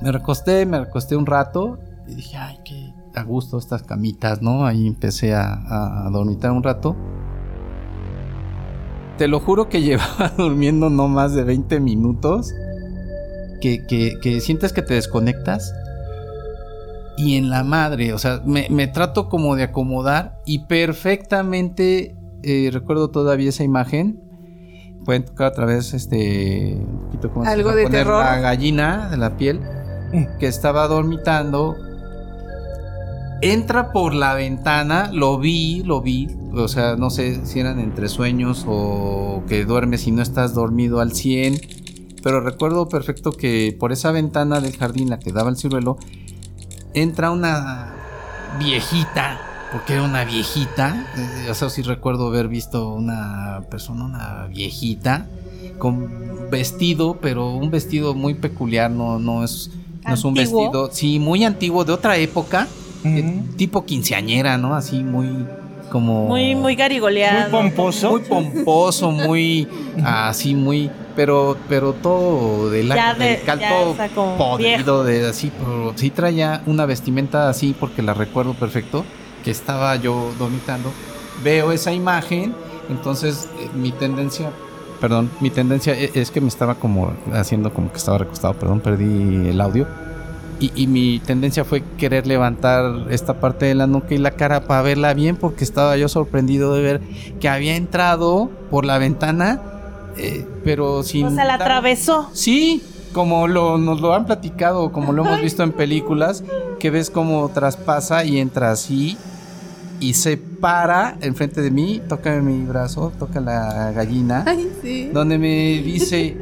Me 0.00 0.10
recosté, 0.10 0.66
me 0.66 0.80
recosté 0.80 1.14
un 1.14 1.26
rato 1.26 1.78
y 2.08 2.14
dije, 2.16 2.36
ay, 2.36 2.58
qué 2.64 2.92
a 3.14 3.22
gusto 3.22 3.56
estas 3.56 3.84
camitas, 3.84 4.42
¿no? 4.42 4.66
Ahí 4.66 4.86
empecé 4.86 5.32
a, 5.32 6.06
a 6.06 6.10
dormitar 6.10 6.50
un 6.50 6.64
rato. 6.64 6.96
Te 9.16 9.28
lo 9.28 9.38
juro 9.38 9.68
que 9.68 9.80
llevaba 9.82 10.32
durmiendo 10.36 10.90
no 10.90 11.06
más 11.06 11.34
de 11.34 11.44
20 11.44 11.78
minutos. 11.78 12.52
Que, 13.60 13.84
que- 13.86 14.18
que 14.20 14.40
sientes 14.40 14.72
que 14.72 14.82
te 14.82 14.94
desconectas. 14.94 15.72
Y 17.16 17.36
en 17.36 17.50
la 17.50 17.64
madre, 17.64 18.14
o 18.14 18.18
sea, 18.18 18.40
me, 18.46 18.66
me 18.70 18.86
trato 18.86 19.28
como 19.28 19.54
de 19.56 19.64
acomodar 19.64 20.40
y 20.46 20.60
perfectamente 20.66 22.16
eh, 22.42 22.70
recuerdo 22.72 23.10
todavía 23.10 23.50
esa 23.50 23.62
imagen. 23.64 24.22
Pueden 25.04 25.24
tocar 25.24 25.48
otra 25.52 25.66
vez 25.66 25.92
este. 25.92 26.76
un 26.78 27.00
poquito 27.06 27.30
como 27.30 27.44
Algo 27.44 27.72
de 27.74 27.82
poner 27.84 28.04
terror. 28.04 28.24
La 28.24 28.38
gallina 28.40 29.08
de 29.10 29.16
la 29.18 29.36
piel 29.36 29.60
que 30.38 30.46
estaba 30.46 30.86
dormitando. 30.88 31.76
Entra 33.42 33.90
por 33.92 34.12
la 34.14 34.34
ventana, 34.34 35.10
lo 35.12 35.38
vi, 35.38 35.82
lo 35.84 36.02
vi. 36.02 36.28
O 36.52 36.68
sea, 36.68 36.96
no 36.96 37.08
sé 37.10 37.46
si 37.46 37.60
eran 37.60 37.78
entre 37.80 38.08
sueños 38.08 38.64
o 38.68 39.42
que 39.48 39.64
duermes 39.64 40.06
y 40.06 40.10
no 40.10 40.20
estás 40.20 40.52
dormido 40.54 41.00
al 41.00 41.12
100. 41.12 41.54
Pero 42.22 42.40
recuerdo 42.40 42.88
perfecto 42.88 43.32
que 43.32 43.76
por 43.78 43.92
esa 43.92 44.12
ventana 44.12 44.60
del 44.60 44.76
jardín, 44.76 45.10
la 45.10 45.18
que 45.18 45.32
daba 45.32 45.50
el 45.50 45.56
ciruelo, 45.56 45.98
entra 46.94 47.30
una 47.30 47.94
viejita. 48.58 49.40
Porque 49.72 49.94
era 49.94 50.02
una 50.02 50.24
viejita. 50.24 51.06
eh, 51.16 51.50
o 51.50 51.54
sea, 51.54 51.70
sí 51.70 51.82
recuerdo 51.82 52.26
haber 52.28 52.48
visto 52.48 52.92
una 52.92 53.62
persona, 53.70 54.04
una 54.04 54.46
viejita, 54.46 55.26
con 55.78 56.50
vestido, 56.50 57.18
pero 57.20 57.52
un 57.54 57.70
vestido 57.70 58.14
muy 58.14 58.34
peculiar, 58.34 58.90
no, 58.90 59.18
no 59.18 59.44
es, 59.44 59.70
no 60.04 60.14
es 60.14 60.24
un 60.24 60.34
vestido, 60.34 60.90
sí, 60.92 61.18
muy 61.20 61.44
antiguo, 61.44 61.84
de 61.84 61.92
otra 61.92 62.16
época, 62.16 62.66
eh, 63.04 63.42
tipo 63.56 63.84
quinceañera, 63.84 64.58
¿no? 64.58 64.74
Así 64.74 65.04
muy 65.04 65.46
como... 65.90 66.26
Muy, 66.26 66.54
muy 66.54 66.62
Muy 66.62 66.74
garigoleado. 66.76 67.50
pomposo. 67.50 68.10
muy 68.10 68.20
pomposo, 68.22 69.12
muy 69.12 69.68
así, 70.04 70.54
muy, 70.56 70.90
pero, 71.20 71.58
pero 71.68 71.92
todo 71.92 72.70
de 72.70 72.82
la, 72.82 72.96
Ya 72.96 73.14
de- 73.14 73.26
del 73.28 73.42
caldo 73.42 73.60
ya 73.62 73.90
está 73.90 74.08
como 74.08 74.38
podrido, 74.38 75.04
de 75.04 75.28
así, 75.28 75.52
pero 75.58 75.92
sí 75.94 76.08
traía 76.08 76.62
una 76.64 76.86
vestimenta 76.86 77.50
así 77.50 77.74
porque 77.78 78.00
la 78.00 78.14
recuerdo 78.14 78.54
perfecto, 78.54 79.04
que 79.44 79.50
estaba 79.50 79.94
yo 79.96 80.32
dormitando, 80.38 80.90
veo 81.44 81.72
esa 81.72 81.92
imagen, 81.92 82.54
entonces 82.88 83.50
eh, 83.60 83.68
mi 83.74 83.92
tendencia 83.92 84.50
perdón, 84.98 85.28
mi 85.42 85.50
tendencia 85.50 85.92
e- 85.94 86.10
es 86.14 86.30
que 86.30 86.40
me 86.40 86.48
estaba 86.48 86.76
como 86.76 87.12
haciendo 87.34 87.70
como 87.74 87.90
que 87.92 87.98
estaba 87.98 88.16
recostado, 88.16 88.54
perdón, 88.54 88.80
perdí 88.80 89.48
el 89.50 89.60
audio. 89.60 89.86
Y, 90.58 90.72
y 90.74 90.86
mi 90.86 91.20
tendencia 91.20 91.64
fue 91.64 91.82
querer 91.98 92.26
levantar 92.26 93.08
esta 93.10 93.40
parte 93.40 93.66
de 93.66 93.74
la 93.74 93.86
nuca 93.86 94.14
y 94.14 94.18
la 94.18 94.30
cara 94.30 94.62
para 94.66 94.80
verla 94.82 95.12
bien 95.12 95.36
porque 95.36 95.64
estaba 95.64 95.98
yo 95.98 96.08
sorprendido 96.08 96.72
de 96.74 96.80
ver 96.82 97.00
que 97.40 97.48
había 97.50 97.76
entrado 97.76 98.50
por 98.70 98.84
la 98.86 98.96
ventana, 98.98 99.58
eh, 100.16 100.46
pero 100.64 101.02
sin... 101.02 101.26
O 101.26 101.30
sea, 101.30 101.44
la 101.44 101.52
dar- 101.58 101.62
atravesó. 101.62 102.28
Sí, 102.32 102.82
como 103.12 103.48
lo, 103.48 103.78
nos 103.78 104.00
lo 104.00 104.14
han 104.14 104.26
platicado, 104.26 104.92
como 104.92 105.12
lo 105.12 105.24
hemos 105.24 105.40
visto 105.42 105.62
en 105.62 105.72
películas, 105.72 106.44
que 106.78 106.90
ves 106.90 107.10
cómo 107.10 107.48
traspasa 107.50 108.24
y 108.24 108.38
entra 108.38 108.70
así 108.70 109.16
y 109.98 110.14
se 110.14 110.36
para 110.38 111.16
enfrente 111.20 111.60
de 111.60 111.70
mí, 111.70 112.00
toca 112.08 112.34
mi 112.40 112.64
brazo, 112.64 113.12
toca 113.18 113.40
la 113.40 113.92
gallina, 113.92 114.44
Ay, 114.46 114.70
sí. 114.82 115.10
donde 115.12 115.36
me 115.38 115.82
dice 115.82 116.36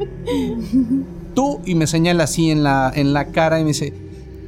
tú 1.33 1.59
y 1.65 1.75
me 1.75 1.87
señala 1.87 2.23
así 2.25 2.51
en 2.51 2.63
la, 2.63 2.91
en 2.93 3.13
la 3.13 3.25
cara 3.25 3.59
y 3.59 3.63
me 3.63 3.69
dice, 3.69 3.93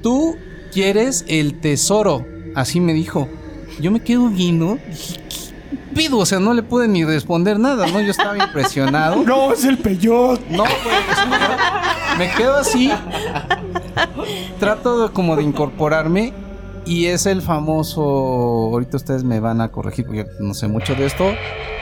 tú 0.01 0.35
quieres 0.73 1.25
el 1.27 1.59
tesoro, 1.59 2.25
así 2.55 2.79
me 2.79 2.93
dijo. 2.93 3.27
Yo 3.79 3.89
me 3.91 4.01
quedo 4.01 4.27
viendo, 4.29 4.77
dije, 4.89 5.19
¿qué 5.29 5.40
pedo? 5.93 6.17
O 6.19 6.25
sea, 6.25 6.39
no 6.39 6.53
le 6.53 6.63
pude 6.63 6.87
ni 6.87 7.03
responder 7.05 7.59
nada, 7.59 7.87
¿no? 7.87 8.01
Yo 8.01 8.11
estaba 8.11 8.37
impresionado. 8.37 9.23
No, 9.25 9.53
es 9.53 9.63
el 9.65 9.77
peyote. 9.77 10.43
No, 10.49 10.63
pues. 10.63 12.17
me 12.17 12.29
quedo 12.31 12.57
así. 12.57 12.91
Trato 14.59 15.07
de, 15.07 15.13
como 15.13 15.35
de 15.35 15.43
incorporarme. 15.43 16.33
Y 16.85 17.05
es 17.05 17.25
el 17.27 17.41
famoso. 17.41 18.01
Ahorita 18.01 18.97
ustedes 18.97 19.23
me 19.23 19.39
van 19.39 19.61
a 19.61 19.69
corregir 19.69 20.05
porque 20.05 20.25
no 20.39 20.53
sé 20.53 20.67
mucho 20.67 20.95
de 20.95 21.05
esto. 21.05 21.25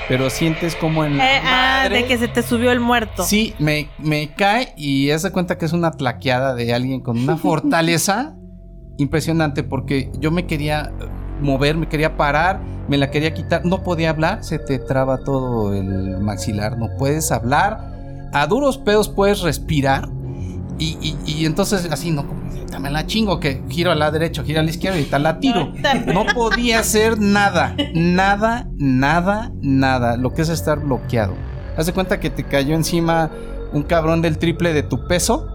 Pero 0.09 0.29
sientes 0.29 0.75
como 0.75 1.05
en. 1.05 1.17
la 1.17 1.25
Eh, 1.37 1.41
ah, 1.43 1.79
madre- 1.83 1.97
de 2.01 2.05
que 2.05 2.17
se 2.17 2.27
te 2.27 2.43
subió 2.43 2.71
el 2.71 2.79
muerto. 2.79 3.23
Sí, 3.23 3.53
me, 3.59 3.89
me 3.99 4.33
cae 4.33 4.73
y 4.75 5.11
haz 5.11 5.23
de 5.23 5.31
cuenta 5.31 5.57
que 5.57 5.65
es 5.65 5.73
una 5.73 5.91
tlaqueada 5.91 6.53
de 6.55 6.73
alguien 6.73 6.99
con 7.01 7.17
una 7.17 7.37
fortaleza 7.37 8.35
impresionante 8.97 9.63
porque 9.63 10.11
yo 10.19 10.31
me 10.31 10.45
quería 10.45 10.91
mover, 11.41 11.77
me 11.77 11.87
quería 11.87 12.17
parar, 12.17 12.59
me 12.87 12.97
la 12.97 13.11
quería 13.11 13.33
quitar, 13.33 13.65
no 13.65 13.83
podía 13.83 14.09
hablar, 14.09 14.43
se 14.43 14.59
te 14.59 14.79
traba 14.79 15.19
todo 15.19 15.73
el 15.73 16.19
maxilar, 16.19 16.77
no 16.77 16.87
puedes 16.97 17.31
hablar, 17.31 18.29
a 18.33 18.45
duros 18.47 18.77
pedos 18.77 19.09
puedes 19.09 19.41
respirar 19.41 20.07
y, 20.77 20.97
y- 21.01 21.17
y 21.25 21.45
entonces 21.45 21.87
así, 21.91 22.11
no, 22.11 22.25
como, 22.27 22.41
"Ahorita 22.49 22.79
me 22.79 22.89
la 22.91 23.05
chingo, 23.05 23.39
que 23.39 23.63
giro 23.69 23.91
a 23.91 23.95
la 23.95 24.11
derecha, 24.11 24.43
giro 24.43 24.59
a 24.59 24.63
la 24.63 24.69
izquierda 24.69 24.99
y 24.99 25.03
tal 25.05 25.23
la 25.23 25.39
tiro. 25.39 25.73
No 26.13 26.25
podía 26.33 26.79
hacer 26.79 27.19
nada, 27.19 27.75
nada, 27.93 28.67
nada, 28.77 29.51
nada. 29.61 30.15
Lo 30.17 30.33
que 30.33 30.41
es 30.43 30.49
estar 30.49 30.79
bloqueado. 30.79 31.33
Haz 31.77 31.85
de 31.87 31.93
cuenta 31.93 32.19
que 32.19 32.29
te 32.29 32.43
cayó 32.43 32.75
encima 32.75 33.29
un 33.73 33.83
cabrón 33.83 34.21
del 34.21 34.37
triple 34.37 34.73
de 34.73 34.83
tu 34.83 35.07
peso 35.07 35.47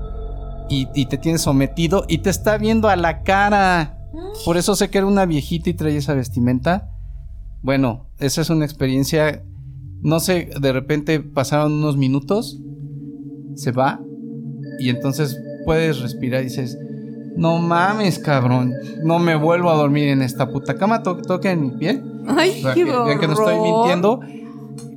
y, 0.69 0.89
y 0.95 1.07
te 1.07 1.19
tiene 1.19 1.39
sometido 1.39 2.05
y 2.09 2.19
te 2.19 2.31
está 2.31 2.59
viendo 2.59 2.89
a 2.89 2.97
la 2.97 3.23
cara. 3.23 3.97
Por 4.45 4.57
eso 4.57 4.75
sé 4.75 4.91
que 4.91 4.99
era 4.99 5.07
una 5.07 5.27
viejita 5.27 5.71
y 5.71 5.75
traía 5.75 5.99
esa 5.99 6.15
vestimenta. 6.15 6.91
Bueno, 7.63 8.07
esa 8.19 8.43
es 8.43 8.51
una 8.51 8.65
experiencia. 8.65 9.43
No 10.03 10.21
sé, 10.21 10.51
de 10.61 10.73
repente 10.73 11.21
pasaron 11.21 11.73
unos 11.73 11.97
minutos, 11.97 12.61
se 13.55 13.73
va 13.73 14.01
y 14.79 14.91
entonces 14.91 15.39
puedes 15.65 16.01
respirar 16.01 16.43
y 16.43 16.45
dices, 16.45 16.79
no 17.37 17.59
mames, 17.59 18.19
cabrón, 18.19 18.73
no 19.03 19.19
me 19.19 19.35
vuelvo 19.35 19.71
a 19.71 19.75
dormir 19.75 20.09
en 20.09 20.23
esta 20.23 20.51
puta 20.51 20.77
cama, 20.77 21.03
to 21.03 21.17
toca 21.17 21.51
en 21.51 21.63
mi 21.63 21.71
piel. 21.71 22.03
Ay, 22.27 22.63
qué 22.75 22.85
que 22.85 22.85
vean 22.85 23.19
que 23.19 23.27
no 23.27 23.33
estoy 23.33 23.59
mintiendo. 23.59 24.21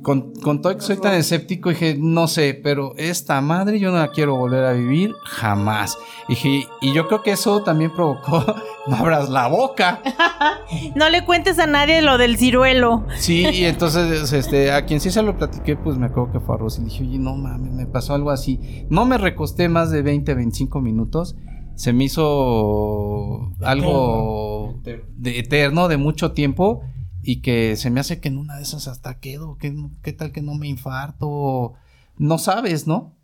Con, 0.08 0.32
con 0.36 0.62
todo 0.62 0.74
que 0.74 0.80
soy 0.80 0.96
tan 0.96 1.12
escéptico, 1.12 1.68
dije, 1.68 1.94
no 1.98 2.28
sé, 2.28 2.58
pero 2.64 2.94
esta 2.96 3.42
madre 3.42 3.78
yo 3.78 3.90
no 3.92 3.98
la 3.98 4.08
quiero 4.08 4.36
volver 4.36 4.64
a 4.64 4.72
vivir 4.72 5.12
jamás. 5.26 5.98
Dije, 6.30 6.66
y 6.80 6.94
yo 6.94 7.08
creo 7.08 7.22
que 7.22 7.32
eso 7.32 7.62
también 7.62 7.92
provocó, 7.92 8.42
no 8.86 8.96
abras 8.96 9.28
la 9.28 9.48
boca. 9.48 10.00
No 10.94 11.10
le 11.10 11.24
cuentes 11.24 11.58
a 11.58 11.66
nadie 11.66 12.00
lo 12.00 12.16
del 12.16 12.38
ciruelo. 12.38 13.04
Sí, 13.18 13.46
y 13.46 13.64
entonces, 13.64 14.32
este, 14.32 14.72
a 14.72 14.86
quien 14.86 15.00
sí 15.00 15.10
se 15.10 15.22
lo 15.22 15.36
platiqué, 15.36 15.76
pues 15.76 15.98
me 15.98 16.06
acuerdo 16.06 16.32
que 16.32 16.40
fue 16.40 16.54
a 16.54 16.58
Rosy. 16.58 16.80
Le 16.80 16.88
dije, 16.88 17.04
oye, 17.04 17.18
no 17.18 17.36
mames, 17.36 17.72
me 17.72 17.86
pasó 17.86 18.14
algo 18.14 18.30
así. 18.30 18.86
No 18.88 19.04
me 19.04 19.18
recosté 19.18 19.68
más 19.68 19.90
de 19.90 20.00
20, 20.00 20.32
25 20.34 20.80
minutos. 20.80 21.36
Se 21.74 21.92
me 21.92 22.04
hizo 22.04 23.52
algo 23.60 24.80
de 24.82 25.38
eterno, 25.38 25.88
de 25.88 25.98
mucho 25.98 26.32
tiempo. 26.32 26.82
Y 27.28 27.42
que 27.42 27.76
se 27.76 27.90
me 27.90 28.00
hace 28.00 28.20
que 28.20 28.28
en 28.28 28.38
una 28.38 28.56
de 28.56 28.62
esas 28.62 28.88
hasta 28.88 29.20
quedo. 29.20 29.58
¿Qué, 29.58 29.76
qué 30.02 30.14
tal 30.14 30.32
que 30.32 30.40
no 30.40 30.54
me 30.54 30.66
infarto? 30.66 31.74
No 32.16 32.38
sabes, 32.38 32.86
¿no? 32.86 33.14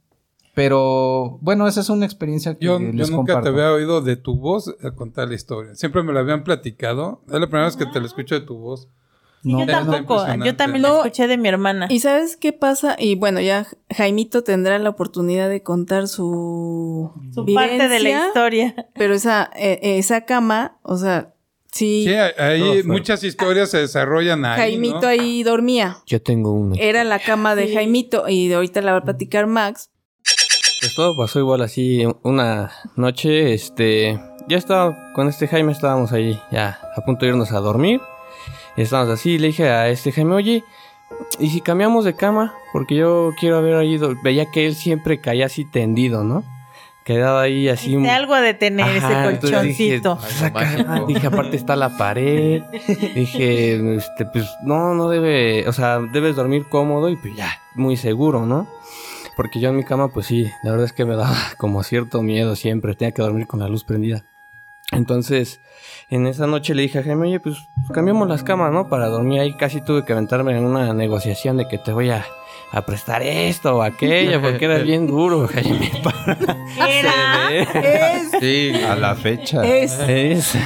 Pero 0.54 1.38
bueno, 1.40 1.66
esa 1.66 1.80
es 1.80 1.88
una 1.88 2.04
experiencia 2.04 2.58
que 2.58 2.66
Yo, 2.66 2.78
yo 2.78 2.92
les 2.92 3.08
nunca 3.08 3.32
comparto. 3.32 3.42
te 3.44 3.48
había 3.48 3.72
oído 3.72 4.02
de 4.02 4.16
tu 4.16 4.36
voz 4.36 4.74
a 4.84 4.90
contar 4.90 5.28
la 5.28 5.34
historia. 5.36 5.74
Siempre 5.74 6.02
me 6.02 6.12
la 6.12 6.20
habían 6.20 6.44
platicado. 6.44 7.22
Es 7.28 7.40
la 7.40 7.46
primera 7.46 7.64
vez 7.64 7.76
que 7.76 7.86
te 7.86 7.98
la 7.98 8.04
escucho 8.04 8.34
de 8.34 8.42
tu 8.42 8.58
voz. 8.58 8.88
No, 9.42 9.60
yo 9.60 9.66
tampoco. 9.66 10.22
Yo 10.44 10.54
también 10.54 10.82
lo 10.82 10.98
escuché 10.98 11.26
de 11.26 11.38
mi 11.38 11.48
hermana. 11.48 11.86
¿Y 11.88 12.00
sabes 12.00 12.36
qué 12.36 12.52
pasa? 12.52 12.96
Y 12.98 13.14
bueno, 13.14 13.40
ya 13.40 13.66
Jaimito 13.88 14.44
tendrá 14.44 14.78
la 14.78 14.90
oportunidad 14.90 15.48
de 15.48 15.62
contar 15.62 16.08
su, 16.08 17.10
Su 17.32 17.46
parte 17.54 17.88
de 17.88 18.00
la 18.00 18.08
vivencia, 18.10 18.26
historia. 18.26 18.86
Pero 18.94 19.14
esa, 19.14 19.50
eh, 19.56 19.78
esa 19.80 20.26
cama, 20.26 20.76
o 20.82 20.98
sea, 20.98 21.33
sí, 21.74 22.04
Sí, 22.06 22.14
ahí 22.14 22.82
No, 22.84 22.92
muchas 22.92 23.22
historias 23.24 23.70
se 23.70 23.78
desarrollan 23.78 24.44
ahí. 24.44 24.58
Jaimito 24.58 25.00
¿no? 25.02 25.08
ahí 25.08 25.42
dormía. 25.42 25.98
Yo 26.06 26.22
tengo 26.22 26.52
una. 26.52 26.76
Era 26.76 27.04
la 27.04 27.18
cama 27.18 27.54
de 27.54 27.72
Jaimito 27.72 28.28
y 28.28 28.48
de 28.48 28.54
ahorita 28.54 28.80
la 28.82 28.92
va 28.92 28.98
a 28.98 29.04
platicar 29.04 29.46
Max. 29.46 29.90
Pues 30.80 30.94
todo 30.94 31.16
pasó 31.16 31.38
igual 31.38 31.62
así 31.62 32.04
una 32.22 32.70
noche, 32.94 33.54
este, 33.54 34.20
ya 34.48 34.58
estaba, 34.58 35.12
con 35.14 35.28
este 35.28 35.48
Jaime 35.48 35.72
estábamos 35.72 36.12
ahí 36.12 36.38
ya 36.52 36.78
a 36.94 37.00
punto 37.00 37.24
de 37.24 37.32
irnos 37.32 37.52
a 37.52 37.60
dormir. 37.60 38.00
Y 38.76 38.82
estábamos 38.82 39.14
así, 39.14 39.38
le 39.38 39.48
dije 39.48 39.68
a 39.68 39.88
este 39.88 40.12
Jaime, 40.12 40.34
oye, 40.34 40.64
¿y 41.38 41.48
si 41.48 41.60
cambiamos 41.60 42.04
de 42.04 42.14
cama? 42.14 42.54
Porque 42.72 42.96
yo 42.96 43.30
quiero 43.40 43.56
haber 43.56 43.76
ahí, 43.76 43.98
veía 44.22 44.50
que 44.50 44.66
él 44.66 44.74
siempre 44.74 45.20
caía 45.20 45.46
así 45.46 45.64
tendido, 45.64 46.22
¿no? 46.22 46.44
Quedaba 47.04 47.42
ahí 47.42 47.68
así. 47.68 47.94
Algo 48.08 48.34
de 48.36 48.54
tener 48.54 48.86
Ajá, 48.86 48.96
ese 49.28 49.34
entonces 49.34 49.62
dije, 49.62 50.00
colchoncito. 50.00 50.18
"Pues, 50.52 50.76
cama", 50.76 51.04
dije, 51.06 51.26
aparte 51.26 51.56
está 51.56 51.76
la 51.76 51.90
pared. 51.98 52.62
dije, 53.14 53.96
este, 53.96 54.24
pues 54.24 54.50
no, 54.62 54.94
no 54.94 55.10
debe, 55.10 55.68
o 55.68 55.72
sea, 55.72 56.00
debes 56.00 56.34
dormir 56.34 56.64
cómodo 56.70 57.10
y 57.10 57.16
pues 57.16 57.36
ya, 57.36 57.50
muy 57.74 57.96
seguro, 57.98 58.46
¿no? 58.46 58.66
Porque 59.36 59.60
yo 59.60 59.68
en 59.68 59.76
mi 59.76 59.84
cama, 59.84 60.08
pues 60.08 60.26
sí, 60.26 60.50
la 60.62 60.70
verdad 60.70 60.86
es 60.86 60.92
que 60.92 61.04
me 61.04 61.14
daba 61.16 61.36
como 61.58 61.82
cierto 61.82 62.22
miedo 62.22 62.56
siempre, 62.56 62.94
tenía 62.94 63.12
que 63.12 63.20
dormir 63.22 63.46
con 63.46 63.60
la 63.60 63.68
luz 63.68 63.84
prendida. 63.84 64.24
Entonces, 64.92 65.60
en 66.08 66.26
esa 66.26 66.46
noche 66.46 66.74
le 66.74 66.82
dije 66.82 67.00
a 67.00 67.02
Jaime, 67.02 67.26
oye, 67.28 67.40
pues 67.40 67.56
cambiamos 67.92 68.28
las 68.28 68.44
camas, 68.44 68.72
¿no? 68.72 68.88
Para 68.88 69.08
dormir 69.08 69.40
ahí 69.40 69.54
casi 69.56 69.80
tuve 69.80 70.04
que 70.04 70.12
aventarme 70.12 70.56
en 70.56 70.64
una 70.64 70.94
negociación 70.94 71.56
de 71.56 71.66
que 71.68 71.78
te 71.78 71.92
voy 71.92 72.10
a, 72.10 72.24
a 72.74 72.82
prestar 72.82 73.22
esto 73.22 73.76
o 73.76 73.82
aquello, 73.82 74.42
porque 74.42 74.64
era 74.64 74.78
bien 74.78 75.06
duro, 75.06 75.46
Jaime. 75.52 75.92
para 76.02 76.36
Era. 76.88 77.52
Es, 77.52 78.30
Sí, 78.40 78.72
A 78.82 78.96
la 78.96 79.14
fecha. 79.14 79.64
es. 79.64 79.96
es. 80.00 80.58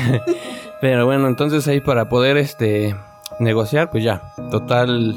Pero 0.80 1.04
bueno, 1.04 1.28
entonces 1.28 1.68
ahí 1.68 1.80
para 1.80 2.08
poder 2.08 2.38
este 2.38 2.96
negociar, 3.40 3.90
pues 3.90 4.04
ya. 4.04 4.22
Total, 4.50 5.16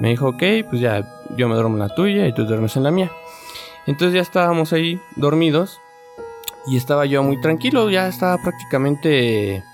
me 0.00 0.10
dijo, 0.10 0.28
ok, 0.28 0.42
pues 0.70 0.80
ya, 0.80 1.02
yo 1.36 1.48
me 1.48 1.54
duermo 1.56 1.74
en 1.74 1.80
la 1.80 1.88
tuya 1.94 2.26
y 2.28 2.32
tú 2.32 2.44
duermes 2.44 2.76
en 2.76 2.84
la 2.84 2.92
mía. 2.92 3.10
Entonces 3.88 4.14
ya 4.14 4.20
estábamos 4.20 4.72
ahí 4.72 5.00
dormidos 5.16 5.80
y 6.68 6.76
estaba 6.76 7.04
yo 7.06 7.22
muy 7.24 7.40
tranquilo, 7.40 7.90
ya 7.90 8.06
estaba 8.06 8.36
prácticamente 8.40 9.64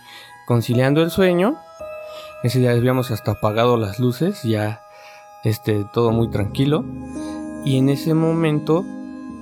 conciliando 0.47 1.03
el 1.03 1.11
sueño. 1.11 1.57
Ese 2.43 2.61
día 2.61 2.71
habíamos 2.71 3.11
hasta 3.11 3.33
apagado 3.33 3.77
las 3.77 3.99
luces, 3.99 4.43
ya 4.45 4.84
este, 5.45 5.85
todo 5.93 6.11
muy 6.11 6.29
tranquilo. 6.31 6.85
Y 7.65 7.79
en 7.79 7.89
ese 7.89 8.15
momento, 8.15 8.85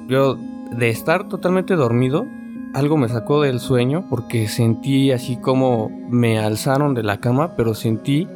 yo 0.08 0.36
de 0.70 0.90
estar 0.90 1.28
totalmente 1.28 1.74
dormido, 1.74 2.26
algo 2.74 2.96
me 2.96 3.08
sacó 3.08 3.42
del 3.42 3.60
sueño 3.60 4.06
porque 4.08 4.48
sentí 4.48 5.12
así 5.12 5.36
como 5.36 5.90
me 6.08 6.38
alzaron 6.38 6.94
de 6.94 7.02
la 7.02 7.18
cama, 7.18 7.54
pero 7.56 7.74
sentí 7.74 8.28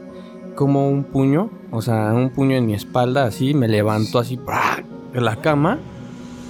como 0.55 0.89
un 0.89 1.05
puño, 1.05 1.51
o 1.71 1.83
sea, 1.83 2.13
un 2.13 2.31
puño 2.31 2.57
en 2.57 2.67
mi 2.67 2.75
espalda, 2.75 3.25
así 3.25 3.55
me 3.55 3.69
levantó 3.69 4.19
así 4.19 4.37
¡pra! 4.37 4.83
de 5.13 5.21
la 5.21 5.37
cama, 5.37 5.79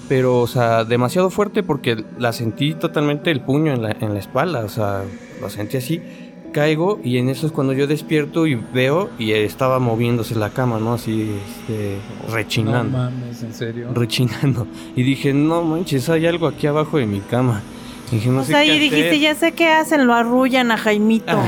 pero, 0.08 0.40
o 0.40 0.46
sea, 0.46 0.84
demasiado 0.84 1.30
fuerte 1.30 1.62
porque 1.62 2.04
la 2.18 2.32
sentí 2.32 2.74
totalmente 2.74 3.30
el 3.30 3.40
puño 3.40 3.72
en 3.72 3.82
la, 3.82 3.90
en 3.92 4.14
la 4.14 4.20
espalda, 4.20 4.64
o 4.64 4.68
sea, 4.68 5.02
lo 5.40 5.50
sentí 5.50 5.76
así. 5.76 6.00
Caigo 6.56 6.98
y 7.04 7.18
en 7.18 7.28
eso 7.28 7.46
es 7.46 7.52
cuando 7.52 7.74
yo 7.74 7.86
despierto 7.86 8.46
y 8.46 8.54
veo 8.54 9.10
y 9.18 9.32
estaba 9.32 9.78
moviéndose 9.78 10.34
la 10.36 10.48
cama, 10.48 10.78
¿no? 10.80 10.94
Así, 10.94 11.32
este, 11.60 11.98
No 12.26 12.34
rechinando 12.34 12.96
mames, 12.96 13.42
en 13.42 13.52
serio. 13.52 13.88
rechinando. 13.92 14.66
Y 14.96 15.02
dije, 15.02 15.34
no 15.34 15.62
manches, 15.62 16.08
hay 16.08 16.24
algo 16.26 16.46
aquí 16.46 16.66
abajo 16.66 16.96
de 16.96 17.04
mi 17.04 17.20
cama. 17.20 17.60
Dije, 18.10 18.30
no 18.30 18.40
O 18.40 18.44
sé 18.44 18.52
sea, 18.52 18.62
qué 18.62 18.74
y 18.74 18.78
dijiste, 18.78 19.08
hacer. 19.08 19.20
ya 19.20 19.34
sé 19.34 19.52
qué 19.52 19.68
hacen, 19.68 20.06
lo 20.06 20.14
arrullan 20.14 20.70
a 20.70 20.78
Jaimito. 20.78 21.36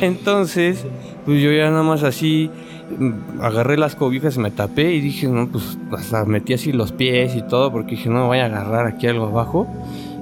Entonces, 0.00 0.84
pues 1.26 1.42
yo 1.42 1.52
ya 1.52 1.70
nada 1.70 1.82
más 1.82 2.02
así 2.02 2.50
mm, 2.98 3.40
agarré 3.42 3.76
las 3.76 3.96
cobijas, 3.96 4.38
me 4.38 4.50
tapé 4.50 4.94
y 4.94 5.00
dije, 5.00 5.26
no, 5.28 5.48
pues 5.48 5.76
hasta 5.92 6.24
metí 6.24 6.54
así 6.54 6.72
los 6.72 6.92
pies 6.92 7.34
y 7.36 7.42
todo 7.42 7.70
porque 7.72 7.92
dije, 7.96 8.08
no 8.08 8.20
me 8.22 8.26
voy 8.26 8.38
a 8.38 8.46
agarrar 8.46 8.86
aquí 8.86 9.06
algo 9.06 9.26
abajo. 9.26 9.66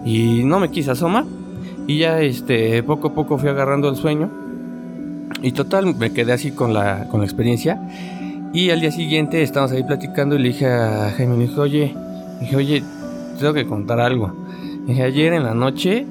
Y 0.04 0.42
no 0.44 0.58
me 0.58 0.70
quise 0.70 0.90
asomar. 0.90 1.24
Y 1.86 1.98
ya 1.98 2.20
este, 2.20 2.82
poco 2.82 3.08
a 3.08 3.14
poco 3.14 3.38
fui 3.38 3.48
agarrando 3.48 3.88
el 3.88 3.96
sueño. 3.96 4.30
Y 5.42 5.52
total, 5.52 5.94
me 5.96 6.12
quedé 6.12 6.32
así 6.32 6.52
con 6.52 6.72
la, 6.72 7.08
con 7.10 7.20
la 7.20 7.26
experiencia. 7.26 7.80
Y 8.52 8.70
al 8.70 8.80
día 8.80 8.92
siguiente 8.92 9.42
estábamos 9.42 9.72
ahí 9.72 9.82
platicando 9.82 10.36
y 10.36 10.38
le 10.38 10.48
dije 10.48 10.66
a 10.66 11.12
Jaime, 11.16 11.36
le 11.36 11.46
dije, 11.46 11.60
oye, 11.60 11.94
dije, 12.40 12.56
oye, 12.56 12.82
tengo 13.38 13.54
que 13.54 13.66
contar 13.66 13.98
algo. 13.98 14.32
Dije, 14.86 15.02
ayer 15.02 15.32
en 15.32 15.44
la 15.44 15.54
noche 15.54 16.06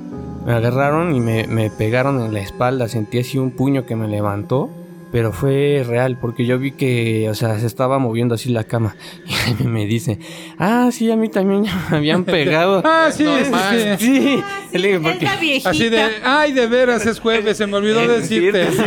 me 0.45 0.53
agarraron 0.53 1.15
y 1.15 1.19
me, 1.19 1.45
me 1.47 1.69
pegaron 1.69 2.19
en 2.19 2.33
la 2.33 2.39
espalda, 2.39 2.87
sentí 2.87 3.19
así 3.19 3.37
un 3.37 3.51
puño 3.51 3.85
que 3.85 3.95
me 3.95 4.07
levantó. 4.07 4.69
Pero 5.11 5.33
fue 5.33 5.83
real, 5.85 6.17
porque 6.19 6.45
yo 6.45 6.57
vi 6.57 6.71
que, 6.71 7.27
o 7.29 7.35
sea, 7.35 7.59
se 7.59 7.67
estaba 7.67 7.99
moviendo 7.99 8.35
así 8.35 8.47
la 8.49 8.63
cama. 8.63 8.95
Y 9.27 9.31
Jaime 9.33 9.65
me 9.69 9.85
dice, 9.85 10.19
ah, 10.57 10.89
sí, 10.91 11.11
a 11.11 11.15
mí 11.17 11.27
también 11.27 11.65
ya 11.65 11.87
me 11.91 11.97
habían 11.97 12.23
pegado. 12.23 12.81
Ah, 12.85 13.09
sí, 13.11 13.25
sí, 13.43 13.97
sí. 13.99 14.43
Sí, 14.71 14.77
Le 14.77 14.87
digo, 14.87 15.01
Es 15.09 15.13
porque- 15.15 15.25
la 15.25 15.35
viejita. 15.35 15.69
Así 15.71 15.89
de, 15.89 16.01
ay, 16.23 16.53
de 16.53 16.67
veras, 16.67 17.05
es 17.05 17.19
jueves, 17.19 17.57
se 17.57 17.67
me 17.67 17.75
olvidó 17.77 18.07
decirte. 18.07 18.71
sí, 18.71 18.83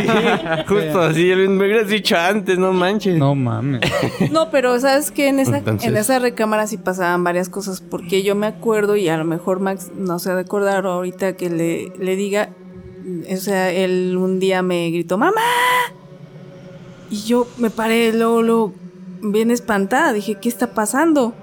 justo 0.67 1.01
así, 1.01 1.25
me 1.35 1.63
hubieras 1.65 1.89
dicho 1.89 2.17
antes, 2.17 2.57
no 2.57 2.73
manches. 2.73 3.17
No 3.17 3.35
mames. 3.35 3.81
No, 4.31 4.49
pero 4.49 4.79
sabes 4.79 5.11
que 5.11 5.27
en 5.27 5.39
esa, 5.39 5.59
Entonces- 5.59 5.87
en 5.89 5.95
esa 5.97 6.17
recámara 6.19 6.65
sí 6.65 6.77
pasaban 6.77 7.23
varias 7.23 7.49
cosas, 7.49 7.81
porque 7.81 8.23
yo 8.23 8.33
me 8.35 8.47
acuerdo, 8.47 8.95
y 8.95 9.07
a 9.09 9.17
lo 9.17 9.25
mejor 9.25 9.59
Max 9.59 9.91
no 9.95 10.17
se 10.17 10.31
ha 10.31 10.35
de 10.35 10.41
acordar 10.41 10.85
ahorita 10.87 11.37
que 11.37 11.49
le, 11.51 11.91
le 11.99 12.15
diga, 12.15 12.49
o 13.31 13.35
sea, 13.37 13.71
él 13.71 14.15
un 14.17 14.39
día 14.39 14.63
me 14.63 14.89
gritó, 14.89 15.17
¡Mamá! 15.19 15.41
Y 17.09 17.23
yo 17.23 17.47
me 17.57 17.69
paré 17.69 18.13
luego, 18.13 18.41
luego, 18.41 18.73
bien 19.21 19.51
espantada, 19.51 20.13
dije, 20.13 20.35
¿qué 20.35 20.49
está 20.49 20.73
pasando? 20.73 21.33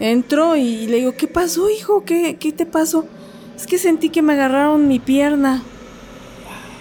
Entro 0.00 0.56
y 0.56 0.86
le 0.86 0.96
digo, 0.98 1.12
¿qué 1.16 1.28
pasó, 1.28 1.70
hijo? 1.70 2.04
¿Qué, 2.04 2.36
qué 2.38 2.52
te 2.52 2.66
pasó? 2.66 3.04
Es 3.56 3.66
que 3.66 3.78
sentí 3.78 4.08
que 4.10 4.22
me 4.22 4.32
agarraron 4.32 4.88
mi 4.88 4.98
pierna. 4.98 5.62